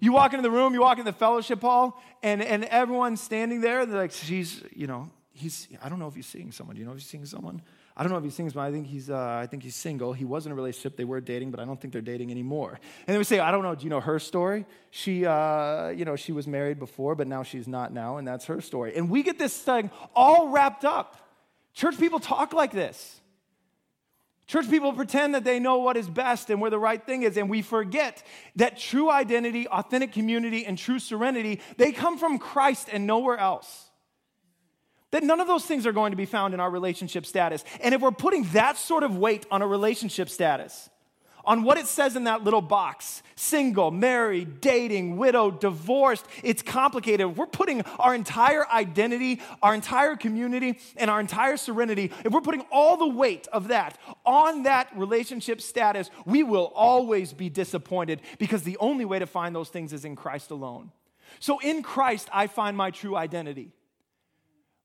You 0.00 0.12
walk 0.12 0.32
into 0.32 0.42
the 0.42 0.50
room, 0.50 0.74
you 0.74 0.80
walk 0.80 0.98
in 0.98 1.04
the 1.04 1.12
fellowship 1.12 1.60
hall, 1.60 2.00
and, 2.22 2.40
and 2.40 2.64
everyone's 2.66 3.20
standing 3.20 3.60
there. 3.60 3.84
They're 3.84 3.98
like, 3.98 4.12
she's, 4.12 4.62
you 4.72 4.86
know, 4.86 5.10
he's, 5.32 5.66
I 5.82 5.88
don't 5.88 5.98
know 5.98 6.06
if 6.06 6.14
he's 6.14 6.26
seeing 6.26 6.52
someone. 6.52 6.76
Do 6.76 6.80
you 6.80 6.86
know 6.86 6.92
if 6.92 6.98
he's 6.98 7.08
seeing 7.08 7.26
someone? 7.26 7.62
I 7.98 8.04
don't 8.04 8.12
know 8.12 8.18
if 8.18 8.24
he 8.24 8.30
sings, 8.30 8.52
but 8.52 8.60
I 8.60 8.70
think 8.70 8.86
he's, 8.86 9.10
uh, 9.10 9.40
I 9.42 9.48
think 9.48 9.64
he's 9.64 9.74
single. 9.74 10.12
He 10.12 10.24
was 10.24 10.46
in 10.46 10.52
a 10.52 10.54
relationship. 10.54 10.96
They 10.96 11.04
were 11.04 11.20
dating, 11.20 11.50
but 11.50 11.58
I 11.58 11.64
don't 11.64 11.80
think 11.80 11.92
they're 11.92 12.00
dating 12.00 12.30
anymore. 12.30 12.70
And 12.70 13.08
then 13.08 13.18
we 13.18 13.24
say, 13.24 13.40
I 13.40 13.50
don't 13.50 13.64
know. 13.64 13.74
Do 13.74 13.82
you 13.82 13.90
know 13.90 13.98
her 13.98 14.20
story? 14.20 14.66
She, 14.92 15.26
uh, 15.26 15.88
you 15.88 16.04
know, 16.04 16.14
she 16.14 16.30
was 16.30 16.46
married 16.46 16.78
before, 16.78 17.16
but 17.16 17.26
now 17.26 17.42
she's 17.42 17.66
not 17.66 17.92
now, 17.92 18.18
and 18.18 18.26
that's 18.26 18.44
her 18.44 18.60
story. 18.60 18.94
And 18.94 19.10
we 19.10 19.24
get 19.24 19.36
this 19.36 19.58
thing 19.58 19.90
all 20.14 20.50
wrapped 20.50 20.84
up. 20.84 21.16
Church 21.74 21.98
people 21.98 22.20
talk 22.20 22.52
like 22.52 22.70
this. 22.70 23.20
Church 24.46 24.70
people 24.70 24.92
pretend 24.92 25.34
that 25.34 25.42
they 25.42 25.58
know 25.58 25.78
what 25.78 25.96
is 25.96 26.08
best 26.08 26.50
and 26.50 26.60
where 26.60 26.70
the 26.70 26.78
right 26.78 27.04
thing 27.04 27.24
is, 27.24 27.36
and 27.36 27.50
we 27.50 27.62
forget 27.62 28.24
that 28.56 28.78
true 28.78 29.10
identity, 29.10 29.66
authentic 29.66 30.12
community, 30.12 30.64
and 30.64 30.78
true 30.78 31.00
serenity, 31.00 31.60
they 31.76 31.90
come 31.90 32.16
from 32.16 32.38
Christ 32.38 32.88
and 32.92 33.08
nowhere 33.08 33.36
else. 33.38 33.87
That 35.10 35.22
none 35.22 35.40
of 35.40 35.46
those 35.46 35.64
things 35.64 35.86
are 35.86 35.92
going 35.92 36.10
to 36.10 36.16
be 36.16 36.26
found 36.26 36.54
in 36.54 36.60
our 36.60 36.70
relationship 36.70 37.24
status. 37.24 37.64
And 37.80 37.94
if 37.94 38.00
we're 38.00 38.10
putting 38.10 38.44
that 38.52 38.76
sort 38.76 39.02
of 39.02 39.16
weight 39.16 39.46
on 39.50 39.62
a 39.62 39.66
relationship 39.66 40.28
status, 40.28 40.90
on 41.48 41.62
what 41.62 41.78
it 41.78 41.86
says 41.86 42.14
in 42.14 42.24
that 42.24 42.44
little 42.44 42.60
box 42.60 43.22
single, 43.34 43.90
married, 43.90 44.60
dating, 44.60 45.16
widowed, 45.16 45.60
divorced. 45.60 46.26
It's 46.42 46.60
complicated. 46.60 47.36
We're 47.36 47.46
putting 47.46 47.82
our 47.98 48.14
entire 48.14 48.68
identity, 48.68 49.40
our 49.62 49.74
entire 49.74 50.16
community, 50.16 50.78
and 50.96 51.08
our 51.08 51.20
entire 51.20 51.56
serenity, 51.56 52.12
if 52.24 52.32
we're 52.32 52.40
putting 52.40 52.66
all 52.70 52.96
the 52.96 53.08
weight 53.08 53.46
of 53.52 53.68
that 53.68 53.96
on 54.26 54.64
that 54.64 54.88
relationship 54.94 55.60
status, 55.60 56.10
we 56.26 56.42
will 56.42 56.72
always 56.74 57.32
be 57.32 57.48
disappointed 57.48 58.20
because 58.38 58.64
the 58.64 58.76
only 58.78 59.04
way 59.04 59.18
to 59.18 59.26
find 59.26 59.54
those 59.54 59.68
things 59.70 59.92
is 59.92 60.04
in 60.04 60.16
Christ 60.16 60.50
alone. 60.50 60.90
So 61.40 61.60
in 61.60 61.82
Christ, 61.82 62.28
I 62.32 62.48
find 62.48 62.76
my 62.76 62.90
true 62.90 63.16
identity. 63.16 63.72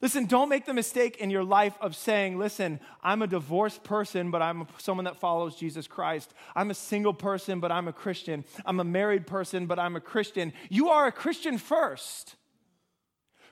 Listen, 0.04 0.26
don't 0.26 0.50
make 0.50 0.66
the 0.66 0.74
mistake 0.74 1.16
in 1.22 1.30
your 1.30 1.46
life 1.46 1.78
of 1.80 1.96
saying, 1.96 2.38
listen, 2.38 2.82
I'm 3.02 3.22
a 3.22 3.28
divorced 3.28 3.86
person, 3.86 4.32
but 4.32 4.42
I'm 4.42 4.68
someone 4.78 5.06
that 5.06 5.16
follows 5.16 5.56
Jesus 5.56 5.88
Christ. 5.88 6.34
I'm 6.58 6.70
a 6.70 6.74
single 6.74 7.14
person, 7.14 7.62
but 7.62 7.72
I'm 7.72 7.88
a 7.88 7.94
Christian. 7.94 8.44
I'm 8.66 8.82
a 8.82 8.84
married 8.84 9.26
person, 9.26 9.66
but 9.66 9.80
I'm 9.80 9.96
a 9.96 10.02
Christian. 10.02 10.52
You 10.68 10.90
are 10.90 11.08
a 11.08 11.12
Christian 11.14 11.58
first. 11.58 12.36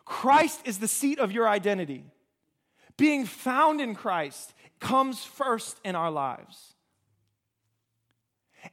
Christ 0.04 0.60
is 0.66 0.80
the 0.80 0.90
seat 0.90 1.20
of 1.20 1.32
your 1.32 1.48
identity. 1.48 2.04
Being 2.98 3.26
found 3.26 3.80
in 3.80 3.96
Christ 3.96 4.54
comes 4.82 5.24
first 5.24 5.80
in 5.86 5.96
our 5.96 6.12
lives. 6.12 6.74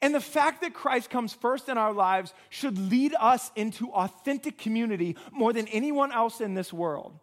And 0.02 0.12
the 0.12 0.20
fact 0.20 0.62
that 0.62 0.74
Christ 0.74 1.10
comes 1.10 1.32
first 1.32 1.68
in 1.68 1.78
our 1.78 1.92
lives 1.92 2.34
should 2.48 2.76
lead 2.76 3.14
us 3.20 3.52
into 3.54 3.92
authentic 3.92 4.58
community 4.58 5.14
more 5.30 5.52
than 5.52 5.68
anyone 5.68 6.10
else 6.10 6.40
in 6.40 6.54
this 6.54 6.72
world. 6.72 7.20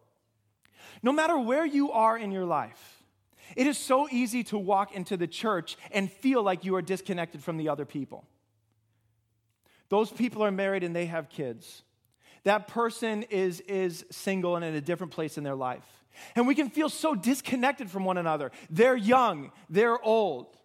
No 1.02 1.12
matter 1.12 1.38
where 1.38 1.64
you 1.64 1.92
are 1.92 2.16
in 2.16 2.30
your 2.30 2.44
life, 2.44 3.02
it 3.54 3.66
is 3.66 3.78
so 3.78 4.08
easy 4.10 4.42
to 4.44 4.58
walk 4.58 4.92
into 4.94 5.16
the 5.16 5.26
church 5.26 5.76
and 5.92 6.10
feel 6.10 6.42
like 6.42 6.64
you 6.64 6.74
are 6.76 6.82
disconnected 6.82 7.42
from 7.42 7.56
the 7.56 7.68
other 7.68 7.84
people. 7.84 8.26
Those 9.88 10.10
people 10.10 10.42
are 10.42 10.50
married 10.50 10.82
and 10.82 10.96
they 10.96 11.06
have 11.06 11.28
kids. 11.28 11.82
That 12.42 12.68
person 12.68 13.24
is, 13.24 13.60
is 13.60 14.04
single 14.10 14.56
and 14.56 14.64
in 14.64 14.74
a 14.74 14.80
different 14.80 15.12
place 15.12 15.38
in 15.38 15.44
their 15.44 15.54
life. 15.54 15.84
And 16.34 16.46
we 16.46 16.54
can 16.54 16.70
feel 16.70 16.88
so 16.88 17.14
disconnected 17.14 17.90
from 17.90 18.04
one 18.04 18.18
another. 18.18 18.50
They're 18.70 18.96
young, 18.96 19.52
they're 19.68 20.00
old. 20.02 20.56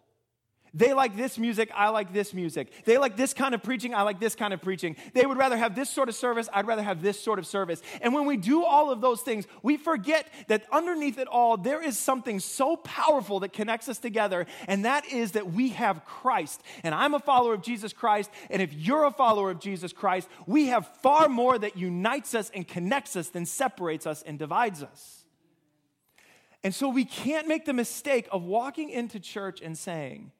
They 0.74 0.94
like 0.94 1.16
this 1.18 1.38
music, 1.38 1.70
I 1.74 1.90
like 1.90 2.14
this 2.14 2.32
music. 2.32 2.72
They 2.86 2.96
like 2.96 3.14
this 3.14 3.34
kind 3.34 3.54
of 3.54 3.62
preaching, 3.62 3.94
I 3.94 4.02
like 4.02 4.20
this 4.20 4.34
kind 4.34 4.54
of 4.54 4.62
preaching. 4.62 4.96
They 5.12 5.26
would 5.26 5.36
rather 5.36 5.56
have 5.56 5.74
this 5.74 5.90
sort 5.90 6.08
of 6.08 6.14
service, 6.14 6.48
I'd 6.50 6.66
rather 6.66 6.82
have 6.82 7.02
this 7.02 7.20
sort 7.20 7.38
of 7.38 7.46
service. 7.46 7.82
And 8.00 8.14
when 8.14 8.24
we 8.24 8.38
do 8.38 8.64
all 8.64 8.90
of 8.90 9.02
those 9.02 9.20
things, 9.20 9.46
we 9.62 9.76
forget 9.76 10.26
that 10.48 10.64
underneath 10.72 11.18
it 11.18 11.28
all, 11.28 11.58
there 11.58 11.82
is 11.82 11.98
something 11.98 12.40
so 12.40 12.76
powerful 12.76 13.40
that 13.40 13.52
connects 13.52 13.86
us 13.90 13.98
together, 13.98 14.46
and 14.66 14.86
that 14.86 15.04
is 15.06 15.32
that 15.32 15.52
we 15.52 15.70
have 15.70 16.06
Christ. 16.06 16.62
And 16.82 16.94
I'm 16.94 17.12
a 17.12 17.20
follower 17.20 17.52
of 17.52 17.62
Jesus 17.62 17.92
Christ, 17.92 18.30
and 18.48 18.62
if 18.62 18.72
you're 18.72 19.04
a 19.04 19.10
follower 19.10 19.50
of 19.50 19.60
Jesus 19.60 19.92
Christ, 19.92 20.26
we 20.46 20.68
have 20.68 20.86
far 21.02 21.28
more 21.28 21.58
that 21.58 21.76
unites 21.76 22.34
us 22.34 22.50
and 22.54 22.66
connects 22.66 23.14
us 23.14 23.28
than 23.28 23.44
separates 23.44 24.06
us 24.06 24.22
and 24.22 24.38
divides 24.38 24.82
us. 24.82 25.24
And 26.64 26.74
so 26.74 26.88
we 26.88 27.04
can't 27.04 27.46
make 27.46 27.66
the 27.66 27.72
mistake 27.74 28.26
of 28.32 28.44
walking 28.44 28.88
into 28.88 29.20
church 29.20 29.60
and 29.60 29.76
saying, 29.76 30.30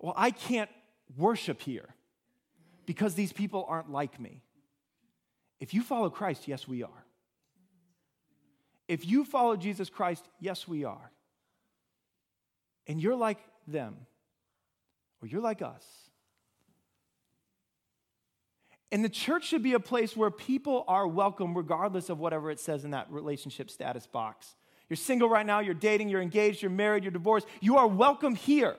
well, 0.00 0.14
I 0.16 0.30
can't 0.30 0.70
worship 1.16 1.60
here 1.60 1.88
because 2.86 3.14
these 3.14 3.32
people 3.32 3.66
aren't 3.68 3.90
like 3.90 4.18
me. 4.18 4.42
If 5.60 5.74
you 5.74 5.82
follow 5.82 6.08
Christ, 6.08 6.48
yes, 6.48 6.66
we 6.66 6.82
are. 6.82 7.04
If 8.88 9.06
you 9.06 9.24
follow 9.24 9.56
Jesus 9.56 9.90
Christ, 9.90 10.26
yes, 10.40 10.66
we 10.66 10.84
are. 10.84 11.12
And 12.86 13.00
you're 13.00 13.14
like 13.14 13.38
them, 13.68 13.94
or 15.22 15.28
you're 15.28 15.42
like 15.42 15.62
us. 15.62 15.84
And 18.90 19.04
the 19.04 19.08
church 19.08 19.44
should 19.46 19.62
be 19.62 19.74
a 19.74 19.80
place 19.80 20.16
where 20.16 20.30
people 20.30 20.84
are 20.88 21.06
welcome 21.06 21.56
regardless 21.56 22.08
of 22.08 22.18
whatever 22.18 22.50
it 22.50 22.58
says 22.58 22.84
in 22.84 22.90
that 22.90 23.06
relationship 23.10 23.70
status 23.70 24.06
box. 24.06 24.56
You're 24.88 24.96
single 24.96 25.28
right 25.28 25.46
now, 25.46 25.60
you're 25.60 25.74
dating, 25.74 26.08
you're 26.08 26.22
engaged, 26.22 26.62
you're 26.62 26.70
married, 26.72 27.04
you're 27.04 27.12
divorced. 27.12 27.46
You 27.60 27.76
are 27.76 27.86
welcome 27.86 28.34
here 28.34 28.74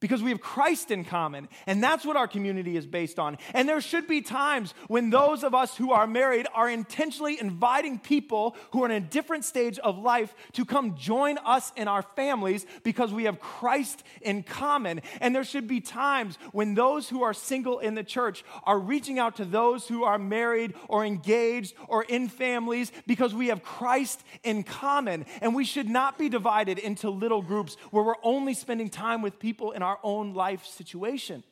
because 0.00 0.22
we 0.22 0.30
have 0.30 0.40
Christ 0.40 0.90
in 0.90 1.04
common, 1.04 1.48
and 1.66 1.82
that's 1.82 2.04
what 2.04 2.16
our 2.16 2.26
community 2.26 2.76
is 2.76 2.86
based 2.86 3.18
on. 3.18 3.38
And 3.54 3.68
there 3.68 3.80
should 3.80 4.06
be 4.06 4.22
times 4.22 4.74
when 4.88 5.10
those 5.10 5.44
of 5.44 5.54
us 5.54 5.76
who 5.76 5.92
are 5.92 6.06
married 6.06 6.46
are 6.54 6.68
intentionally 6.68 7.38
inviting 7.40 7.98
people 7.98 8.56
who 8.72 8.82
are 8.82 8.86
in 8.86 8.92
a 8.92 9.00
different 9.00 9.44
stage 9.44 9.78
of 9.78 9.98
life 9.98 10.34
to 10.52 10.64
come 10.64 10.96
join 10.96 11.38
us 11.38 11.72
in 11.76 11.88
our 11.88 12.02
families 12.02 12.66
because 12.82 13.12
we 13.12 13.24
have 13.24 13.40
Christ 13.40 14.02
in 14.22 14.42
common. 14.42 15.02
And 15.20 15.34
there 15.34 15.44
should 15.44 15.68
be 15.68 15.80
times 15.80 16.38
when 16.52 16.74
those 16.74 17.08
who 17.08 17.22
are 17.22 17.34
single 17.34 17.78
in 17.78 17.94
the 17.94 18.04
church 18.04 18.44
are 18.64 18.78
reaching 18.78 19.18
out 19.18 19.36
to 19.36 19.44
those 19.44 19.86
who 19.86 20.04
are 20.04 20.18
married 20.18 20.74
or 20.88 21.04
engaged 21.04 21.74
or 21.88 22.04
in 22.04 22.28
families 22.28 22.92
because 23.06 23.34
we 23.34 23.48
have 23.48 23.62
Christ 23.62 24.22
in 24.42 24.62
common. 24.62 25.26
And 25.40 25.54
we 25.54 25.64
should 25.64 25.88
not 25.88 26.18
be 26.18 26.28
divided 26.28 26.78
into 26.78 27.10
little 27.10 27.42
groups 27.42 27.76
where 27.90 28.04
we're 28.04 28.14
only 28.22 28.54
spending 28.54 28.88
time 28.88 29.22
with 29.22 29.38
people 29.38 29.72
in 29.72 29.82
our 29.82 29.89
our 29.90 29.98
own 30.04 30.34
life 30.34 30.64
situation. 30.64 31.42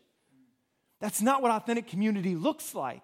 That's 1.00 1.20
not 1.20 1.42
what 1.42 1.50
authentic 1.50 1.88
community 1.88 2.36
looks 2.36 2.74
like. 2.74 3.02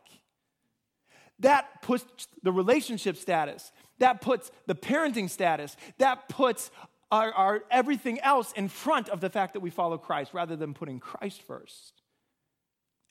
That 1.40 1.82
puts 1.82 2.28
the 2.42 2.52
relationship 2.52 3.16
status, 3.16 3.72
that 3.98 4.20
puts 4.20 4.52
the 4.66 4.76
parenting 4.76 5.28
status, 5.28 5.76
that 5.98 6.28
puts 6.28 6.70
our, 7.10 7.32
our, 7.32 7.64
everything 7.70 8.20
else 8.20 8.52
in 8.52 8.68
front 8.68 9.08
of 9.08 9.20
the 9.20 9.28
fact 9.28 9.54
that 9.54 9.60
we 9.60 9.70
follow 9.70 9.98
Christ 9.98 10.32
rather 10.32 10.54
than 10.54 10.72
putting 10.72 11.00
Christ 11.00 11.42
first 11.42 12.02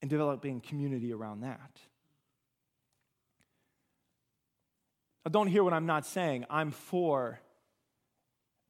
and 0.01 0.09
developing 0.09 0.61
community 0.61 1.11
around 1.11 1.41
that. 1.41 1.79
Now, 5.25 5.31
don't 5.31 5.47
hear 5.47 5.63
what 5.63 5.73
I'm 5.73 5.85
not 5.85 6.05
saying. 6.05 6.45
I'm 6.49 6.71
for 6.71 7.39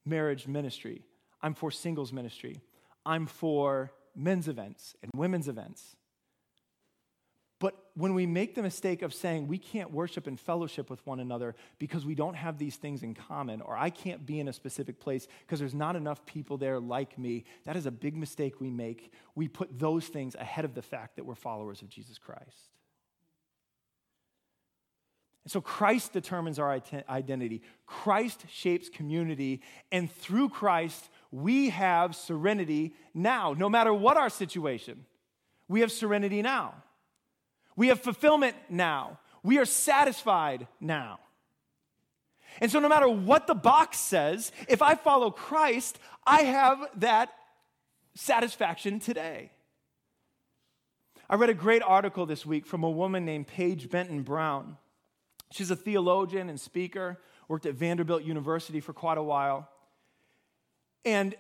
marriage 0.06 0.48
ministry, 0.48 1.04
I'm 1.42 1.54
for 1.54 1.70
singles 1.70 2.12
ministry. 2.12 2.62
I'm 3.06 3.26
for 3.26 3.92
men's 4.16 4.48
events 4.48 4.96
and 5.02 5.12
women's 5.16 5.48
events. 5.48 5.96
But 7.60 7.76
when 7.96 8.14
we 8.14 8.26
make 8.26 8.56
the 8.56 8.62
mistake 8.62 9.04
of 9.04 9.14
saying 9.14 9.48
we 9.48 9.58
can't 9.58 9.90
worship 9.90 10.28
and 10.28 10.38
fellowship 10.38 10.90
with 10.90 11.06
one 11.08 11.22
another 11.22 11.56
because 11.80 12.06
we 12.06 12.14
don't 12.14 12.34
have 12.34 12.58
these 12.58 12.76
things 12.76 13.04
in 13.04 13.14
common, 13.14 13.62
or 13.62 13.78
I 13.78 13.90
can't 13.90 14.26
be 14.26 14.42
in 14.42 14.50
a 14.50 14.54
specific 14.54 15.00
place 15.00 15.30
because 15.40 15.60
there's 15.60 15.74
not 15.74 15.96
enough 15.96 16.26
people 16.26 16.58
there 16.58 16.78
like 16.78 17.18
me, 17.18 17.46
that 17.64 17.78
is 17.78 17.86
a 17.86 17.92
big 17.92 18.18
mistake 18.18 18.60
we 18.60 18.70
make. 18.70 19.14
We 19.34 19.48
put 19.48 19.80
those 19.80 20.08
things 20.08 20.36
ahead 20.36 20.66
of 20.66 20.76
the 20.76 20.82
fact 20.82 21.16
that 21.16 21.26
we're 21.26 21.36
followers 21.36 21.82
of 21.82 21.88
Jesus 21.88 22.18
Christ. 22.18 22.74
And 25.46 25.52
so 25.52 25.62
Christ 25.62 26.14
determines 26.14 26.58
our 26.58 26.82
identity. 27.10 27.62
Christ 27.86 28.46
shapes 28.50 28.90
community. 28.90 29.62
And 29.92 30.12
through 30.12 30.50
Christ, 30.50 31.10
we 31.34 31.72
have 31.72 32.16
serenity 32.16 32.94
now, 33.12 33.56
no 33.58 33.68
matter 33.68 33.92
what 33.92 34.18
our 34.18 34.30
situation. 34.30 35.04
We 35.68 35.80
have 35.80 35.92
serenity 35.92 36.44
now. 36.44 36.76
We 37.76 37.88
have 37.88 38.00
fulfillment 38.00 38.56
now. 38.70 39.18
We 39.42 39.58
are 39.58 39.66
satisfied 39.66 40.68
now. 40.80 41.20
And 42.62 42.72
so, 42.72 42.80
no 42.80 42.88
matter 42.88 43.10
what 43.10 43.48
the 43.48 43.56
box 43.56 43.98
says, 43.98 44.52
if 44.70 44.84
I 44.84 44.94
follow 44.94 45.32
Christ, 45.32 45.98
I 46.24 46.44
have 46.44 46.78
that 46.98 47.34
satisfaction 48.14 49.00
today. 49.00 49.50
I 51.28 51.36
read 51.36 51.50
a 51.50 51.56
great 51.56 51.82
article 51.82 52.28
this 52.28 52.46
week 52.46 52.68
from 52.68 52.84
a 52.84 52.92
woman 52.92 53.26
named 53.26 53.48
Paige 53.48 53.90
Benton 53.90 54.22
Brown. 54.22 54.78
She's 55.52 55.72
a 55.72 55.76
theologian 55.76 56.48
and 56.48 56.62
speaker, 56.62 57.20
worked 57.48 57.66
at 57.66 57.74
Vanderbilt 57.74 58.22
University 58.22 58.80
for 58.80 58.94
quite 58.94 59.18
a 59.18 59.24
while. 59.24 59.68
And 61.06 61.36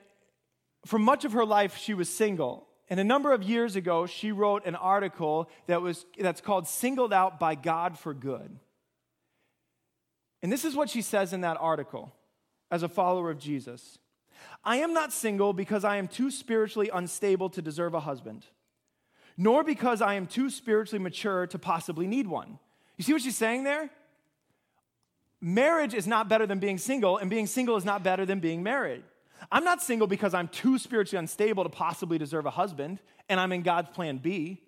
for 0.85 0.99
much 0.99 1.25
of 1.25 1.33
her 1.33 1.45
life, 1.45 1.77
she 1.77 1.93
was 1.93 2.09
single. 2.09 2.67
And 2.89 2.99
a 2.99 3.03
number 3.03 3.31
of 3.33 3.43
years 3.43 3.75
ago, 3.75 4.05
she 4.05 4.31
wrote 4.31 4.65
an 4.65 4.75
article 4.75 5.49
that 5.67 5.81
was, 5.81 6.05
that's 6.19 6.41
called 6.41 6.67
Singled 6.67 7.13
Out 7.13 7.39
by 7.39 7.55
God 7.55 7.97
for 7.97 8.13
Good. 8.13 8.59
And 10.41 10.51
this 10.51 10.65
is 10.65 10.75
what 10.75 10.89
she 10.89 11.01
says 11.01 11.31
in 11.31 11.41
that 11.41 11.57
article 11.59 12.13
as 12.69 12.83
a 12.83 12.89
follower 12.89 13.29
of 13.29 13.39
Jesus 13.39 13.97
I 14.63 14.77
am 14.77 14.93
not 14.93 15.13
single 15.13 15.53
because 15.53 15.85
I 15.85 15.97
am 15.97 16.07
too 16.07 16.29
spiritually 16.29 16.89
unstable 16.93 17.49
to 17.51 17.61
deserve 17.61 17.93
a 17.93 18.01
husband, 18.01 18.45
nor 19.37 19.63
because 19.63 20.01
I 20.01 20.15
am 20.15 20.27
too 20.27 20.49
spiritually 20.49 21.01
mature 21.01 21.47
to 21.47 21.59
possibly 21.59 22.07
need 22.07 22.27
one. 22.27 22.59
You 22.97 23.03
see 23.03 23.13
what 23.13 23.21
she's 23.21 23.37
saying 23.37 23.63
there? 23.63 23.89
Marriage 25.39 25.93
is 25.93 26.07
not 26.07 26.29
better 26.29 26.45
than 26.45 26.59
being 26.59 26.77
single, 26.77 27.17
and 27.17 27.29
being 27.29 27.47
single 27.47 27.75
is 27.75 27.85
not 27.85 28.03
better 28.03 28.25
than 28.25 28.39
being 28.39 28.63
married. 28.63 29.03
I'm 29.51 29.63
not 29.63 29.81
single 29.81 30.07
because 30.07 30.33
I'm 30.33 30.47
too 30.47 30.77
spiritually 30.77 31.19
unstable 31.19 31.63
to 31.63 31.69
possibly 31.69 32.17
deserve 32.17 32.45
a 32.45 32.51
husband 32.51 32.99
and 33.29 33.39
I'm 33.39 33.51
in 33.51 33.61
God's 33.61 33.89
plan 33.89 34.17
B. 34.17 34.61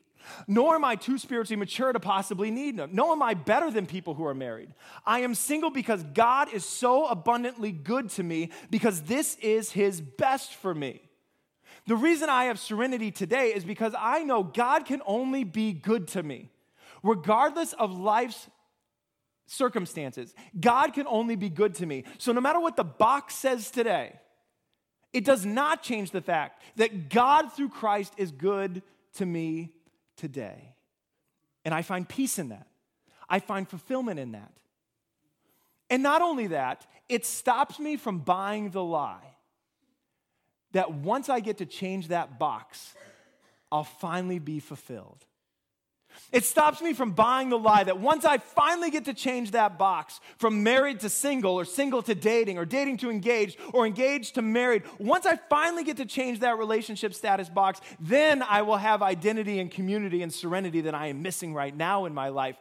nor 0.48 0.76
am 0.76 0.86
I 0.86 0.96
too 0.96 1.18
spiritually 1.18 1.58
mature 1.60 1.94
to 1.94 2.00
possibly 2.00 2.52
need 2.52 2.78
them. 2.78 2.92
Nor 2.94 3.14
am 3.14 3.22
I 3.22 3.34
better 3.34 3.72
than 3.72 3.86
people 3.86 4.14
who 4.14 4.26
are 4.26 4.34
married. 4.34 4.74
I 5.06 5.22
am 5.22 5.36
single 5.36 5.70
because 5.70 6.04
God 6.14 6.54
is 6.54 6.66
so 6.66 7.08
abundantly 7.08 7.72
good 7.72 8.10
to 8.12 8.24
me 8.24 8.52
because 8.70 9.02
this 9.04 9.36
is 9.38 9.72
His 9.72 10.02
best 10.02 10.54
for 10.56 10.74
me. 10.74 11.02
The 11.88 11.96
reason 11.96 12.30
I 12.30 12.46
have 12.46 12.60
serenity 12.60 13.12
today 13.12 13.54
is 13.54 13.64
because 13.64 13.94
I 13.98 14.24
know 14.24 14.44
God 14.44 14.86
can 14.86 15.02
only 15.06 15.44
be 15.44 15.72
good 15.72 16.08
to 16.10 16.24
me. 16.24 16.50
Regardless 17.04 17.74
of 17.74 17.96
life's 17.98 18.48
circumstances, 19.46 20.34
God 20.60 20.94
can 20.94 21.06
only 21.06 21.36
be 21.36 21.50
good 21.50 21.76
to 21.76 21.86
me. 21.86 22.04
So 22.18 22.32
no 22.32 22.42
matter 22.42 22.60
what 22.60 22.76
the 22.76 22.84
box 22.84 23.36
says 23.36 23.70
today, 23.70 24.14
it 25.16 25.24
does 25.24 25.46
not 25.46 25.82
change 25.82 26.12
the 26.12 26.20
fact 26.20 26.62
that 26.76 27.08
God 27.08 27.54
through 27.54 27.70
Christ 27.70 28.12
is 28.18 28.32
good 28.32 28.84
to 29.14 29.26
me 29.26 29.72
today. 30.18 30.76
And 31.64 31.74
I 31.74 31.84
find 31.84 32.08
peace 32.08 32.38
in 32.38 32.50
that. 32.50 32.68
I 33.30 33.40
find 33.40 33.66
fulfillment 33.66 34.20
in 34.20 34.34
that. 34.34 34.52
And 35.90 36.04
not 36.04 36.22
only 36.22 36.48
that, 36.48 36.86
it 37.08 37.26
stops 37.26 37.80
me 37.80 37.96
from 37.96 38.20
buying 38.20 38.72
the 38.72 38.84
lie 38.84 39.38
that 40.74 40.92
once 40.92 41.30
I 41.30 41.40
get 41.40 41.60
to 41.60 41.66
change 41.66 42.10
that 42.10 42.38
box, 42.38 42.94
I'll 43.72 43.86
finally 43.86 44.40
be 44.40 44.60
fulfilled. 44.60 45.24
It 46.32 46.44
stops 46.44 46.82
me 46.82 46.94
from 46.94 47.12
buying 47.12 47.50
the 47.50 47.58
lie 47.58 47.84
that 47.84 48.00
once 48.00 48.26
I 48.26 48.38
finally 48.38 48.92
get 48.92 49.06
to 49.06 49.14
change 49.14 49.52
that 49.52 49.78
box 49.78 50.20
from 50.38 50.64
married 50.64 51.00
to 51.02 51.10
single 51.10 51.54
or 51.60 51.66
single 51.66 52.02
to 52.04 52.16
dating 52.16 52.58
or 52.58 52.66
dating 52.66 52.98
to 52.98 53.10
engaged 53.10 53.58
or 53.74 53.86
engaged 53.86 54.36
to 54.36 54.42
married, 54.42 54.84
once 55.00 55.26
I 55.26 55.38
finally 55.50 55.84
get 55.84 55.98
to 55.98 56.06
change 56.06 56.40
that 56.40 56.58
relationship 56.58 57.14
status 57.14 57.50
box, 57.50 57.82
then 58.00 58.42
I 58.44 58.64
will 58.64 58.78
have 58.78 59.02
identity 59.02 59.60
and 59.60 59.72
community 59.72 60.22
and 60.24 60.34
serenity 60.34 60.82
that 60.82 60.96
I 60.96 61.08
am 61.08 61.22
missing 61.22 61.54
right 61.54 61.76
now 61.76 62.06
in 62.06 62.14
my 62.14 62.30
life. 62.30 62.58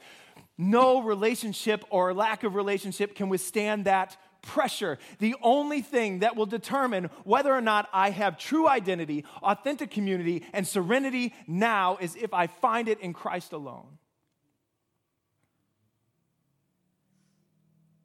No 0.56 1.02
relationship 1.02 1.84
or 1.90 2.14
lack 2.14 2.44
of 2.44 2.54
relationship 2.54 3.14
can 3.14 3.28
withstand 3.28 3.86
that 3.86 4.16
pressure. 4.44 4.98
The 5.18 5.34
only 5.42 5.82
thing 5.82 6.20
that 6.20 6.36
will 6.36 6.46
determine 6.46 7.10
whether 7.24 7.52
or 7.52 7.60
not 7.60 7.88
I 7.92 8.10
have 8.10 8.38
true 8.38 8.68
identity, 8.68 9.24
authentic 9.42 9.90
community, 9.90 10.44
and 10.52 10.66
serenity 10.66 11.34
now 11.46 11.96
is 12.00 12.14
if 12.14 12.32
I 12.32 12.46
find 12.46 12.88
it 12.88 13.00
in 13.00 13.12
Christ 13.12 13.52
alone. 13.52 13.98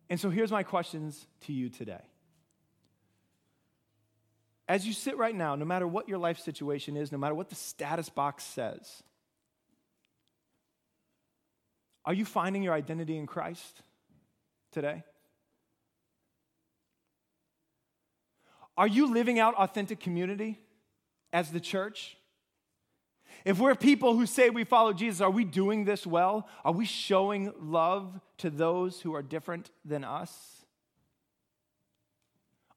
And 0.10 0.20
so 0.20 0.30
here's 0.30 0.52
my 0.52 0.64
questions 0.64 1.28
to 1.42 1.54
you 1.54 1.70
today. 1.70 2.02
As 4.68 4.86
you 4.86 4.94
sit 4.94 5.18
right 5.18 5.36
now, 5.36 5.56
no 5.56 5.66
matter 5.66 5.88
what 5.88 6.10
your 6.10 6.18
life 6.18 6.40
situation 6.40 6.96
is, 6.96 7.12
no 7.12 7.18
matter 7.18 7.36
what 7.36 7.50
the 7.50 7.56
status 7.56 8.10
box 8.10 8.44
says, 8.44 9.04
are 12.06 12.14
you 12.14 12.26
finding 12.26 12.64
your 12.64 12.74
identity 12.74 13.18
in 13.18 13.28
Christ 13.28 13.82
today? 14.72 15.04
Are 18.80 18.88
you 18.88 19.14
living 19.14 19.40
out 19.40 19.56
authentic 19.56 20.00
community 20.00 20.58
as 21.34 21.52
the 21.52 21.60
church? 21.60 22.16
If 23.44 23.60
we're 23.60 23.76
people 23.76 24.16
who 24.16 24.26
say 24.26 24.50
we 24.50 24.64
follow 24.64 24.94
Jesus, 24.94 25.20
are 25.20 25.30
we 25.30 25.44
doing 25.44 25.84
this 25.84 26.08
well? 26.08 26.48
Are 26.64 26.72
we 26.72 26.86
showing 26.86 27.54
love 27.60 28.22
to 28.38 28.50
those 28.50 29.02
who 29.02 29.14
are 29.14 29.22
different 29.22 29.70
than 29.84 30.06
us? 30.06 30.64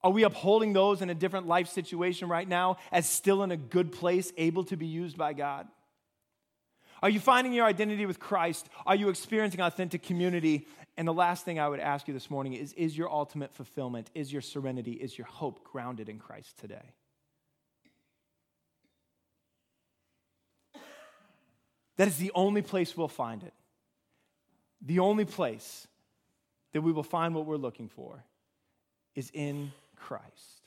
Are 0.03 0.11
we 0.11 0.25
upholding 0.25 0.73
those 0.73 1.03
in 1.03 1.11
a 1.11 1.15
different 1.15 1.47
life 1.47 1.69
situation 1.69 2.29
right 2.29 2.49
now 2.49 2.79
as 2.91 3.09
still 3.09 3.45
in 3.45 3.53
a 3.53 3.57
good 3.57 3.93
place, 3.93 4.33
able 4.37 4.65
to 4.65 4.77
be 4.77 4.87
used 4.87 5.17
by 5.17 5.35
God? 5.35 5.69
Are 7.01 7.11
you 7.11 7.21
finding 7.21 7.53
your 7.53 7.65
identity 7.65 8.07
with 8.07 8.19
Christ? 8.19 8.69
Are 8.87 8.97
you 8.97 9.09
experiencing 9.09 9.61
authentic 9.61 10.03
community? 10.03 10.67
And 10.97 11.09
the 11.09 11.13
last 11.13 11.45
thing 11.45 11.59
I 11.59 11.69
would 11.69 11.81
ask 11.81 12.07
you 12.07 12.15
this 12.15 12.31
morning 12.31 12.53
is 12.55 12.73
Is 12.75 12.97
your 12.97 13.11
ultimate 13.11 13.53
fulfillment, 13.53 14.11
is 14.15 14.33
your 14.33 14.43
serenity, 14.43 14.93
is 14.93 15.17
your 15.17 15.27
hope 15.27 15.65
grounded 15.65 16.09
in 16.09 16.19
Christ 16.19 16.59
today? 16.59 16.95
That 21.97 22.09
is 22.09 22.17
the 22.17 22.33
only 22.35 22.63
place 22.63 22.97
we'll 22.97 23.09
find 23.09 23.43
it. 23.43 23.53
The 24.81 24.99
only 24.99 25.25
place 25.25 25.87
that 26.73 26.81
we 26.81 26.93
will 26.93 27.03
find 27.03 27.35
what 27.35 27.47
we're 27.47 27.57
looking 27.57 27.89
for 27.89 28.25
is 29.15 29.31
in 29.33 29.73
Christ. 29.97 30.63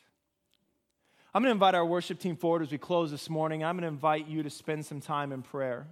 I'm 1.34 1.42
going 1.42 1.50
to 1.50 1.56
invite 1.56 1.76
our 1.76 1.86
worship 1.86 2.20
team 2.20 2.38
forward 2.38 2.62
as 2.62 2.72
we 2.72 2.78
close 2.78 3.12
this 3.12 3.30
morning. 3.30 3.64
I'm 3.64 3.76
going 3.76 3.82
to 3.82 3.90
invite 3.90 4.28
you 4.28 4.44
to 4.44 4.50
spend 4.50 4.86
some 4.86 5.02
time 5.02 5.34
in 5.34 5.42
prayer. 5.42 5.88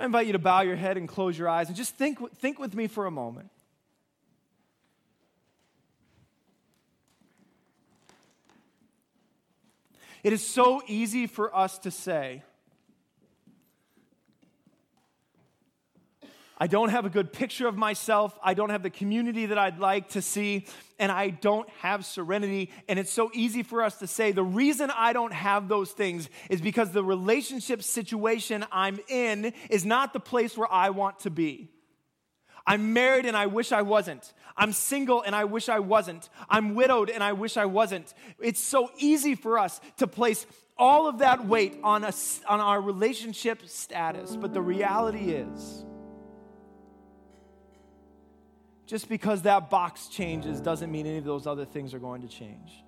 I 0.00 0.06
invite 0.06 0.26
you 0.26 0.32
to 0.32 0.38
bow 0.38 0.62
your 0.62 0.76
head 0.76 0.96
and 0.96 1.06
close 1.06 1.38
your 1.38 1.46
eyes 1.46 1.68
and 1.68 1.76
just 1.76 1.94
think, 1.94 2.18
think 2.38 2.58
with 2.58 2.74
me 2.74 2.86
for 2.86 3.04
a 3.04 3.10
moment. 3.10 3.50
It 10.22 10.32
is 10.32 10.46
so 10.46 10.80
easy 10.86 11.26
for 11.26 11.54
us 11.54 11.78
to 11.80 11.90
say, 11.90 12.42
I 16.62 16.66
don't 16.66 16.90
have 16.90 17.06
a 17.06 17.08
good 17.10 17.32
picture 17.32 17.66
of 17.66 17.78
myself. 17.78 18.38
I 18.44 18.52
don't 18.52 18.68
have 18.68 18.82
the 18.82 18.90
community 18.90 19.46
that 19.46 19.56
I'd 19.56 19.78
like 19.78 20.10
to 20.10 20.20
see, 20.20 20.66
and 20.98 21.10
I 21.10 21.30
don't 21.30 21.66
have 21.80 22.04
serenity. 22.04 22.70
And 22.86 22.98
it's 22.98 23.10
so 23.10 23.30
easy 23.32 23.62
for 23.62 23.82
us 23.82 23.96
to 24.00 24.06
say 24.06 24.32
the 24.32 24.44
reason 24.44 24.90
I 24.94 25.14
don't 25.14 25.32
have 25.32 25.68
those 25.68 25.90
things 25.92 26.28
is 26.50 26.60
because 26.60 26.90
the 26.90 27.02
relationship 27.02 27.82
situation 27.82 28.66
I'm 28.70 29.00
in 29.08 29.54
is 29.70 29.86
not 29.86 30.12
the 30.12 30.20
place 30.20 30.58
where 30.58 30.70
I 30.70 30.90
want 30.90 31.20
to 31.20 31.30
be. 31.30 31.70
I'm 32.66 32.92
married 32.92 33.24
and 33.24 33.38
I 33.38 33.46
wish 33.46 33.72
I 33.72 33.80
wasn't. 33.80 34.30
I'm 34.54 34.72
single 34.74 35.22
and 35.22 35.34
I 35.34 35.44
wish 35.44 35.70
I 35.70 35.78
wasn't. 35.78 36.28
I'm 36.46 36.74
widowed 36.74 37.08
and 37.08 37.24
I 37.24 37.32
wish 37.32 37.56
I 37.56 37.64
wasn't. 37.64 38.12
It's 38.38 38.62
so 38.62 38.90
easy 38.98 39.34
for 39.34 39.58
us 39.58 39.80
to 39.96 40.06
place 40.06 40.44
all 40.76 41.08
of 41.08 41.18
that 41.18 41.46
weight 41.46 41.78
on, 41.82 42.04
us, 42.04 42.42
on 42.46 42.60
our 42.60 42.82
relationship 42.82 43.66
status, 43.66 44.36
but 44.36 44.52
the 44.52 44.60
reality 44.60 45.30
is, 45.30 45.84
just 48.90 49.08
because 49.08 49.42
that 49.42 49.70
box 49.70 50.08
changes 50.08 50.60
doesn't 50.60 50.90
mean 50.90 51.06
any 51.06 51.18
of 51.18 51.24
those 51.24 51.46
other 51.46 51.64
things 51.64 51.94
are 51.94 52.00
going 52.00 52.22
to 52.22 52.26
change. 52.26 52.82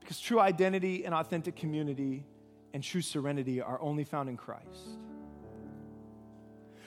Because 0.00 0.20
true 0.20 0.38
identity 0.38 1.06
and 1.06 1.14
authentic 1.14 1.56
community 1.56 2.26
and 2.74 2.84
true 2.84 3.00
serenity 3.00 3.62
are 3.62 3.80
only 3.80 4.04
found 4.04 4.28
in 4.28 4.36
Christ. 4.36 4.68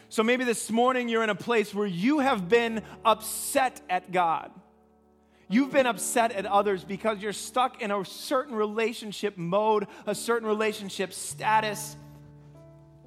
So 0.10 0.22
maybe 0.22 0.44
this 0.44 0.70
morning 0.70 1.10
you're 1.10 1.24
in 1.24 1.32
a 1.32 1.36
place 1.36 1.74
where 1.74 1.88
you 1.88 2.20
have 2.20 2.48
been 2.48 2.84
upset 3.04 3.82
at 3.90 4.12
God. 4.12 4.52
You've 5.50 5.72
been 5.72 5.88
upset 5.88 6.34
at 6.34 6.46
others 6.46 6.84
because 6.84 7.18
you're 7.18 7.34
stuck 7.34 7.82
in 7.82 7.90
a 7.90 8.06
certain 8.06 8.54
relationship 8.54 9.38
mode, 9.38 9.88
a 10.06 10.14
certain 10.14 10.48
relationship 10.48 11.14
status, 11.14 11.98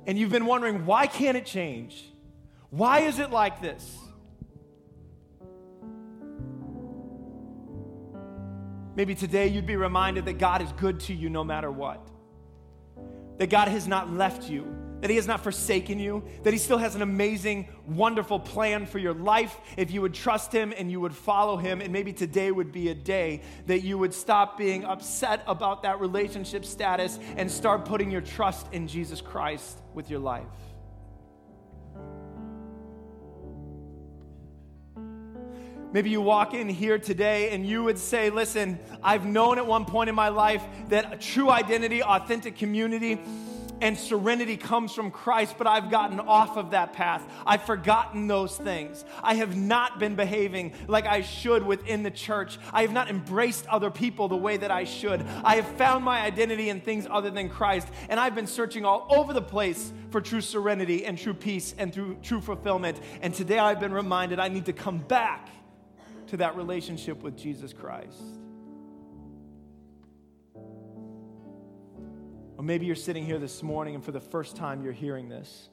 and 0.04 0.18
you've 0.18 0.32
been 0.32 0.46
wondering, 0.46 0.84
why 0.84 1.06
can't 1.06 1.36
it 1.36 1.46
change? 1.46 2.10
Why 2.70 3.00
is 3.00 3.18
it 3.18 3.30
like 3.30 3.61
this? 3.61 3.98
Maybe 8.94 9.14
today 9.14 9.48
you'd 9.48 9.66
be 9.66 9.76
reminded 9.76 10.24
that 10.26 10.38
God 10.38 10.62
is 10.62 10.70
good 10.72 11.00
to 11.00 11.14
you 11.14 11.28
no 11.30 11.42
matter 11.42 11.70
what. 11.70 12.06
That 13.38 13.48
God 13.48 13.68
has 13.68 13.88
not 13.88 14.12
left 14.12 14.50
you, 14.50 14.66
that 15.00 15.09
He 15.09 15.16
has 15.16 15.26
not 15.26 15.42
forsaken 15.42 15.98
you, 15.98 16.22
that 16.42 16.52
He 16.52 16.59
still 16.59 16.76
has 16.76 16.94
an 16.94 17.02
amazing, 17.02 17.68
wonderful 17.87 18.38
plan 18.38 18.87
for 18.87 18.98
your 18.98 19.14
life 19.14 19.59
if 19.76 19.90
you 19.90 20.02
would 20.02 20.12
trust 20.12 20.52
Him 20.52 20.74
and 20.76 20.90
you 20.90 21.00
would 21.00 21.14
follow 21.14 21.56
Him. 21.56 21.80
And 21.80 21.92
maybe 21.92 22.12
today 22.12 22.50
would 22.50 22.72
be 22.72 22.90
a 22.90 22.94
day 22.94 23.42
that 23.66 23.80
you 23.80 23.96
would 23.96 24.12
stop 24.12 24.59
being 24.59 24.85
upset 24.85 25.42
about 25.46 25.83
that 25.85 26.00
relationship 26.00 26.64
status 26.64 27.18
and 27.37 27.50
start 27.50 27.87
putting 27.87 28.11
your 28.11 28.20
trust 28.20 28.66
in 28.72 28.87
Jesus 28.87 29.20
Christ 29.20 29.78
with 29.94 30.11
your 30.11 30.20
life. 30.20 30.46
Maybe 35.92 36.10
you 36.10 36.20
walk 36.20 36.54
in 36.54 36.68
here 36.68 36.98
today 36.98 37.50
and 37.50 37.66
you 37.66 37.82
would 37.82 37.98
say, 37.98 38.30
Listen, 38.30 38.78
I've 39.02 39.26
known 39.26 39.58
at 39.58 39.66
one 39.66 39.84
point 39.84 40.08
in 40.08 40.14
my 40.14 40.28
life 40.28 40.62
that 40.88 41.12
a 41.12 41.16
true 41.16 41.50
identity, 41.50 42.02
authentic 42.02 42.56
community, 42.56 43.18
and 43.80 43.96
serenity 43.96 44.56
comes 44.56 44.92
from 44.92 45.10
Christ, 45.10 45.54
but 45.56 45.66
I've 45.66 45.90
gotten 45.90 46.20
off 46.20 46.56
of 46.56 46.72
that 46.72 46.92
path. 46.92 47.26
I've 47.46 47.62
forgotten 47.62 48.26
those 48.26 48.56
things. 48.56 49.04
I 49.22 49.34
have 49.34 49.56
not 49.56 49.98
been 49.98 50.14
behaving 50.14 50.74
like 50.86 51.06
I 51.06 51.22
should 51.22 51.64
within 51.64 52.02
the 52.02 52.10
church. 52.10 52.58
I 52.72 52.82
have 52.82 52.92
not 52.92 53.08
embraced 53.08 53.66
other 53.66 53.90
people 53.90 54.28
the 54.28 54.36
way 54.36 54.56
that 54.58 54.70
I 54.70 54.84
should. 54.84 55.24
I 55.42 55.56
have 55.56 55.66
found 55.76 56.04
my 56.04 56.20
identity 56.20 56.68
in 56.68 56.80
things 56.80 57.06
other 57.10 57.30
than 57.30 57.48
Christ, 57.48 57.88
and 58.08 58.20
I've 58.20 58.34
been 58.34 58.46
searching 58.46 58.84
all 58.84 59.06
over 59.08 59.32
the 59.32 59.42
place 59.42 59.92
for 60.10 60.20
true 60.20 60.40
serenity 60.40 61.06
and 61.06 61.16
true 61.16 61.34
peace 61.34 61.74
and 61.78 61.92
through 61.92 62.16
true 62.22 62.40
fulfillment. 62.40 63.00
And 63.22 63.32
today 63.32 63.58
I've 63.58 63.80
been 63.80 63.94
reminded 63.94 64.38
I 64.38 64.48
need 64.48 64.66
to 64.66 64.72
come 64.72 64.98
back 64.98 65.48
to 66.31 66.38
that 66.38 66.56
relationship 66.56 67.22
with 67.22 67.37
Jesus 67.37 67.72
Christ. 67.72 68.22
Or 72.56 72.62
maybe 72.62 72.87
you're 72.87 72.94
sitting 72.94 73.24
here 73.24 73.38
this 73.38 73.62
morning 73.62 73.96
and 73.96 74.04
for 74.04 74.12
the 74.12 74.20
first 74.20 74.54
time 74.54 74.83
you're 74.83 74.92
hearing 74.92 75.28
this. 75.28 75.68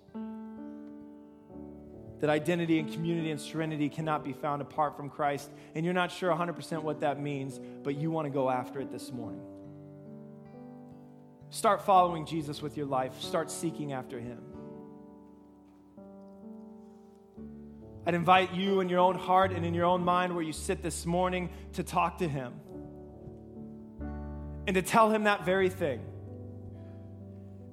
That 2.21 2.31
identity 2.31 2.79
and 2.79 2.91
community 2.91 3.29
and 3.29 3.39
serenity 3.39 3.89
cannot 3.89 4.23
be 4.23 4.33
found 4.33 4.63
apart 4.63 4.97
from 4.97 5.09
Christ, 5.09 5.51
and 5.75 5.85
you're 5.85 5.93
not 5.93 6.11
sure 6.11 6.33
100% 6.33 6.81
what 6.81 7.01
that 7.01 7.21
means, 7.21 7.59
but 7.83 7.95
you 7.95 8.09
want 8.09 8.25
to 8.25 8.31
go 8.31 8.49
after 8.49 8.79
it 8.79 8.91
this 8.91 9.11
morning. 9.11 9.45
Start 11.51 11.85
following 11.85 12.25
Jesus 12.25 12.63
with 12.63 12.75
your 12.75 12.87
life, 12.87 13.21
start 13.21 13.51
seeking 13.51 13.93
after 13.93 14.19
him. 14.19 14.41
I'd 18.07 18.13
invite 18.13 18.53
you 18.53 18.79
in 18.79 18.87
your 18.87 18.99
own 18.99 19.15
heart 19.15 19.51
and 19.51 19.65
in 19.65 19.73
your 19.73 19.83
own 19.83 20.01
mind 20.01 20.33
where 20.33 20.43
you 20.43 20.53
sit 20.53 20.81
this 20.81 21.05
morning 21.05 21.49
to 21.73 21.83
talk 21.83 22.19
to 22.19 22.27
him 22.27 22.53
and 24.65 24.75
to 24.75 24.81
tell 24.81 25.11
him 25.11 25.25
that 25.25 25.43
very 25.43 25.69
thing. 25.69 25.99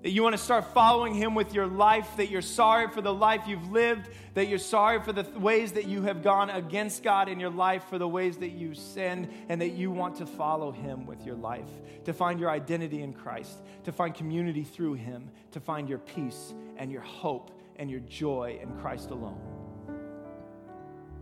That 0.03 0.11
you 0.11 0.25
want 0.25 0.35
to 0.35 0.43
start 0.43 0.75
following 0.75 1.15
him 1.15 1.37
with 1.37 1.55
your 1.55 1.69
life, 1.69 2.17
that 2.17 2.31
you're 2.31 2.43
sorry 2.43 2.89
for 2.89 3.01
the 3.01 3.15
life 3.15 3.43
you've 3.47 3.71
lived, 3.71 4.09
that 4.35 4.49
you're 4.49 4.59
sorry 4.59 5.01
for 5.01 5.13
the 5.13 5.23
ways 5.39 5.71
that 5.75 5.87
you 5.87 6.03
have 6.03 6.25
gone 6.25 6.51
against 6.51 7.05
God 7.05 7.29
in 7.29 7.39
your 7.39 7.51
life, 7.51 7.85
for 7.89 7.99
the 7.99 8.09
ways 8.09 8.37
that 8.39 8.51
you 8.51 8.75
sinned, 8.75 9.29
and 9.49 9.61
that 9.61 9.71
you 9.71 9.93
want 9.93 10.17
to 10.17 10.27
follow 10.27 10.73
him 10.73 11.07
with 11.07 11.25
your 11.25 11.37
life, 11.37 11.71
to 12.07 12.13
find 12.13 12.41
your 12.41 12.51
identity 12.51 13.03
in 13.03 13.13
Christ, 13.13 13.57
to 13.85 13.93
find 13.93 14.13
community 14.13 14.65
through 14.65 14.95
him, 14.95 15.31
to 15.53 15.61
find 15.61 15.89
your 15.89 15.99
peace 15.99 16.53
and 16.77 16.91
your 16.91 17.03
hope 17.03 17.53
and 17.77 17.89
your 17.89 18.01
joy 18.01 18.59
in 18.61 18.73
Christ 18.81 19.11
alone. 19.11 19.64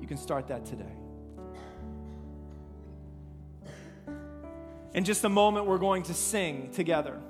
You 0.03 0.09
can 0.09 0.17
start 0.17 0.49
that 0.49 0.67
today. 0.67 0.93
In 4.95 5.05
just 5.05 5.23
a 5.23 5.29
moment, 5.29 5.67
we're 5.67 5.79
going 5.79 6.03
to 6.03 6.13
sing 6.13 6.71
together. 6.73 7.21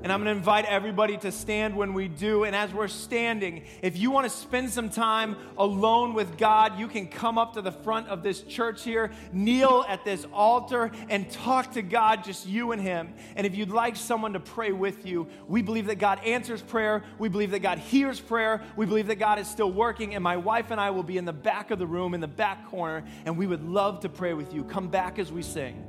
And 0.00 0.12
I'm 0.12 0.22
going 0.22 0.32
to 0.32 0.38
invite 0.38 0.64
everybody 0.66 1.16
to 1.18 1.32
stand 1.32 1.76
when 1.76 1.92
we 1.92 2.06
do. 2.06 2.44
And 2.44 2.54
as 2.54 2.72
we're 2.72 2.86
standing, 2.86 3.64
if 3.82 3.98
you 3.98 4.12
want 4.12 4.30
to 4.30 4.30
spend 4.30 4.70
some 4.70 4.90
time 4.90 5.36
alone 5.56 6.14
with 6.14 6.38
God, 6.38 6.78
you 6.78 6.86
can 6.86 7.08
come 7.08 7.36
up 7.36 7.54
to 7.54 7.62
the 7.62 7.72
front 7.72 8.06
of 8.06 8.22
this 8.22 8.42
church 8.42 8.84
here, 8.84 9.10
kneel 9.32 9.84
at 9.88 10.04
this 10.04 10.24
altar, 10.32 10.92
and 11.08 11.28
talk 11.30 11.72
to 11.72 11.82
God, 11.82 12.22
just 12.22 12.46
you 12.46 12.70
and 12.70 12.80
Him. 12.80 13.12
And 13.34 13.44
if 13.44 13.56
you'd 13.56 13.70
like 13.70 13.96
someone 13.96 14.34
to 14.34 14.40
pray 14.40 14.70
with 14.70 15.04
you, 15.04 15.26
we 15.48 15.62
believe 15.62 15.86
that 15.86 15.98
God 15.98 16.24
answers 16.24 16.62
prayer. 16.62 17.02
We 17.18 17.28
believe 17.28 17.50
that 17.50 17.60
God 17.60 17.78
hears 17.78 18.20
prayer. 18.20 18.62
We 18.76 18.86
believe 18.86 19.08
that 19.08 19.18
God 19.18 19.40
is 19.40 19.48
still 19.48 19.72
working. 19.72 20.14
And 20.14 20.22
my 20.22 20.36
wife 20.36 20.70
and 20.70 20.80
I 20.80 20.90
will 20.90 21.02
be 21.02 21.18
in 21.18 21.24
the 21.24 21.32
back 21.32 21.72
of 21.72 21.80
the 21.80 21.86
room, 21.88 22.14
in 22.14 22.20
the 22.20 22.28
back 22.28 22.68
corner, 22.68 23.04
and 23.24 23.36
we 23.36 23.48
would 23.48 23.64
love 23.64 24.00
to 24.00 24.08
pray 24.08 24.32
with 24.32 24.54
you. 24.54 24.62
Come 24.62 24.88
back 24.88 25.18
as 25.18 25.32
we 25.32 25.42
sing, 25.42 25.84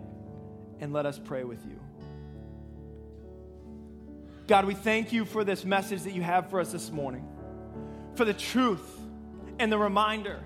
and 0.80 0.92
let 0.92 1.06
us 1.06 1.20
pray 1.24 1.44
with 1.44 1.64
you. 1.66 1.80
God, 4.50 4.66
we 4.66 4.74
thank 4.74 5.14
you 5.14 5.26
for 5.26 5.44
this 5.44 5.64
message 5.64 6.02
that 6.02 6.14
you 6.14 6.24
have 6.24 6.50
for 6.50 6.60
us 6.60 6.72
this 6.72 6.92
morning, 6.92 7.24
for 8.16 8.26
the 8.26 8.34
truth 8.34 9.00
and 9.60 9.72
the 9.72 9.78
reminder 9.78 10.40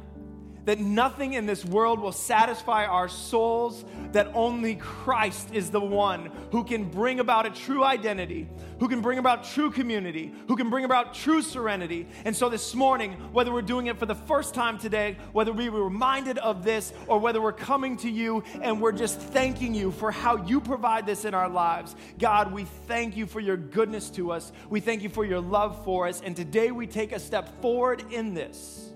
that 0.66 0.80
nothing 0.80 1.34
in 1.34 1.46
this 1.46 1.66
world 1.66 2.00
will 2.00 2.12
satisfy 2.12 2.86
our 2.86 3.10
souls, 3.10 3.84
that 4.12 4.30
only 4.34 4.76
Christ 4.76 5.54
is 5.54 5.72
the 5.72 5.82
one 5.82 6.32
who 6.52 6.64
can 6.64 6.90
bring 6.90 7.20
about 7.20 7.46
a 7.46 7.50
true 7.50 7.84
identity, 7.84 8.48
who 8.80 8.88
can 8.88 9.02
bring 9.02 9.18
about 9.18 9.44
true 9.44 9.72
community, 9.72 10.34
who 10.48 10.56
can 10.56 10.70
bring 10.70 10.86
about 10.86 11.14
true 11.14 11.42
serenity. 11.42 12.08
And 12.26 12.36
so 12.36 12.50
this 12.50 12.74
morning, 12.74 13.14
whether 13.34 13.52
we're 13.52 13.62
doing 13.62 13.88
it 13.88 13.98
for 13.98 14.06
the 14.06 14.16
first 14.16 14.54
time 14.54 14.78
today, 14.78 15.18
whether 15.34 15.52
we 15.52 15.70
were 15.70 15.84
reminded 15.84 16.38
of 16.38 16.64
this, 16.64 16.94
or 17.08 17.20
whether 17.20 17.42
we're 17.42 17.52
coming 17.52 17.98
to 17.98 18.10
you 18.10 18.44
and 18.62 18.82
we're 18.82 18.92
just 18.92 19.20
thanking 19.20 19.74
you 19.74 19.92
for 19.92 20.12
how 20.12 20.38
you 20.46 20.62
provide 20.62 21.06
this 21.06 21.26
in 21.26 21.34
our 21.34 21.50
lives, 21.50 21.96
God, 22.20 22.54
we 22.54 22.66
thank 22.88 23.18
you 23.18 23.26
for 23.26 23.40
your 23.40 23.58
goodness 23.58 24.10
to 24.12 24.32
us. 24.32 24.52
We 24.70 24.80
thank 24.80 25.04
you 25.04 25.10
for 25.10 25.26
your 25.26 25.42
love 25.42 25.84
for 25.84 26.08
us. 26.08 26.22
And 26.22 26.36
today 26.36 26.72
we 26.72 26.88
take 26.88 27.12
a 27.12 27.20
step 27.20 27.62
forward 27.62 28.06
in 28.12 28.34
this 28.34 28.93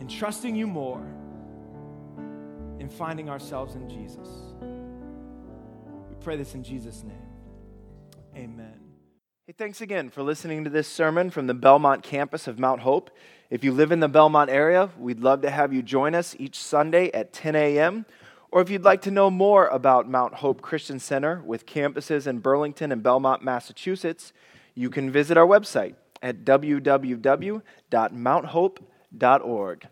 in 0.00 0.08
trusting 0.08 0.56
you 0.56 0.66
more, 0.66 1.06
in 2.78 2.88
finding 2.88 3.28
ourselves 3.28 3.74
in 3.74 3.88
Jesus. 3.88 4.28
We 6.08 6.16
pray 6.20 6.36
this 6.36 6.54
in 6.54 6.64
Jesus' 6.64 7.04
name. 7.04 7.16
Amen. 8.34 8.80
Hey, 9.46 9.54
thanks 9.56 9.80
again 9.80 10.10
for 10.10 10.22
listening 10.22 10.64
to 10.64 10.70
this 10.70 10.88
sermon 10.88 11.30
from 11.30 11.46
the 11.46 11.54
Belmont 11.54 12.02
campus 12.02 12.46
of 12.46 12.58
Mount 12.58 12.80
Hope. 12.80 13.10
If 13.50 13.62
you 13.64 13.72
live 13.72 13.92
in 13.92 14.00
the 14.00 14.08
Belmont 14.08 14.48
area, 14.48 14.90
we'd 14.98 15.20
love 15.20 15.42
to 15.42 15.50
have 15.50 15.72
you 15.72 15.82
join 15.82 16.14
us 16.14 16.34
each 16.38 16.56
Sunday 16.56 17.10
at 17.12 17.32
10 17.32 17.56
a.m. 17.56 18.06
Or 18.50 18.62
if 18.62 18.70
you'd 18.70 18.84
like 18.84 19.02
to 19.02 19.10
know 19.10 19.30
more 19.30 19.66
about 19.66 20.08
Mount 20.08 20.34
Hope 20.34 20.62
Christian 20.62 20.98
Center 20.98 21.42
with 21.44 21.66
campuses 21.66 22.26
in 22.26 22.38
Burlington 22.38 22.90
and 22.92 23.02
Belmont, 23.02 23.42
Massachusetts, 23.42 24.32
you 24.74 24.88
can 24.88 25.10
visit 25.10 25.36
our 25.36 25.46
website 25.46 25.96
at 26.22 26.44
www.mounthope.org. 29.16 29.88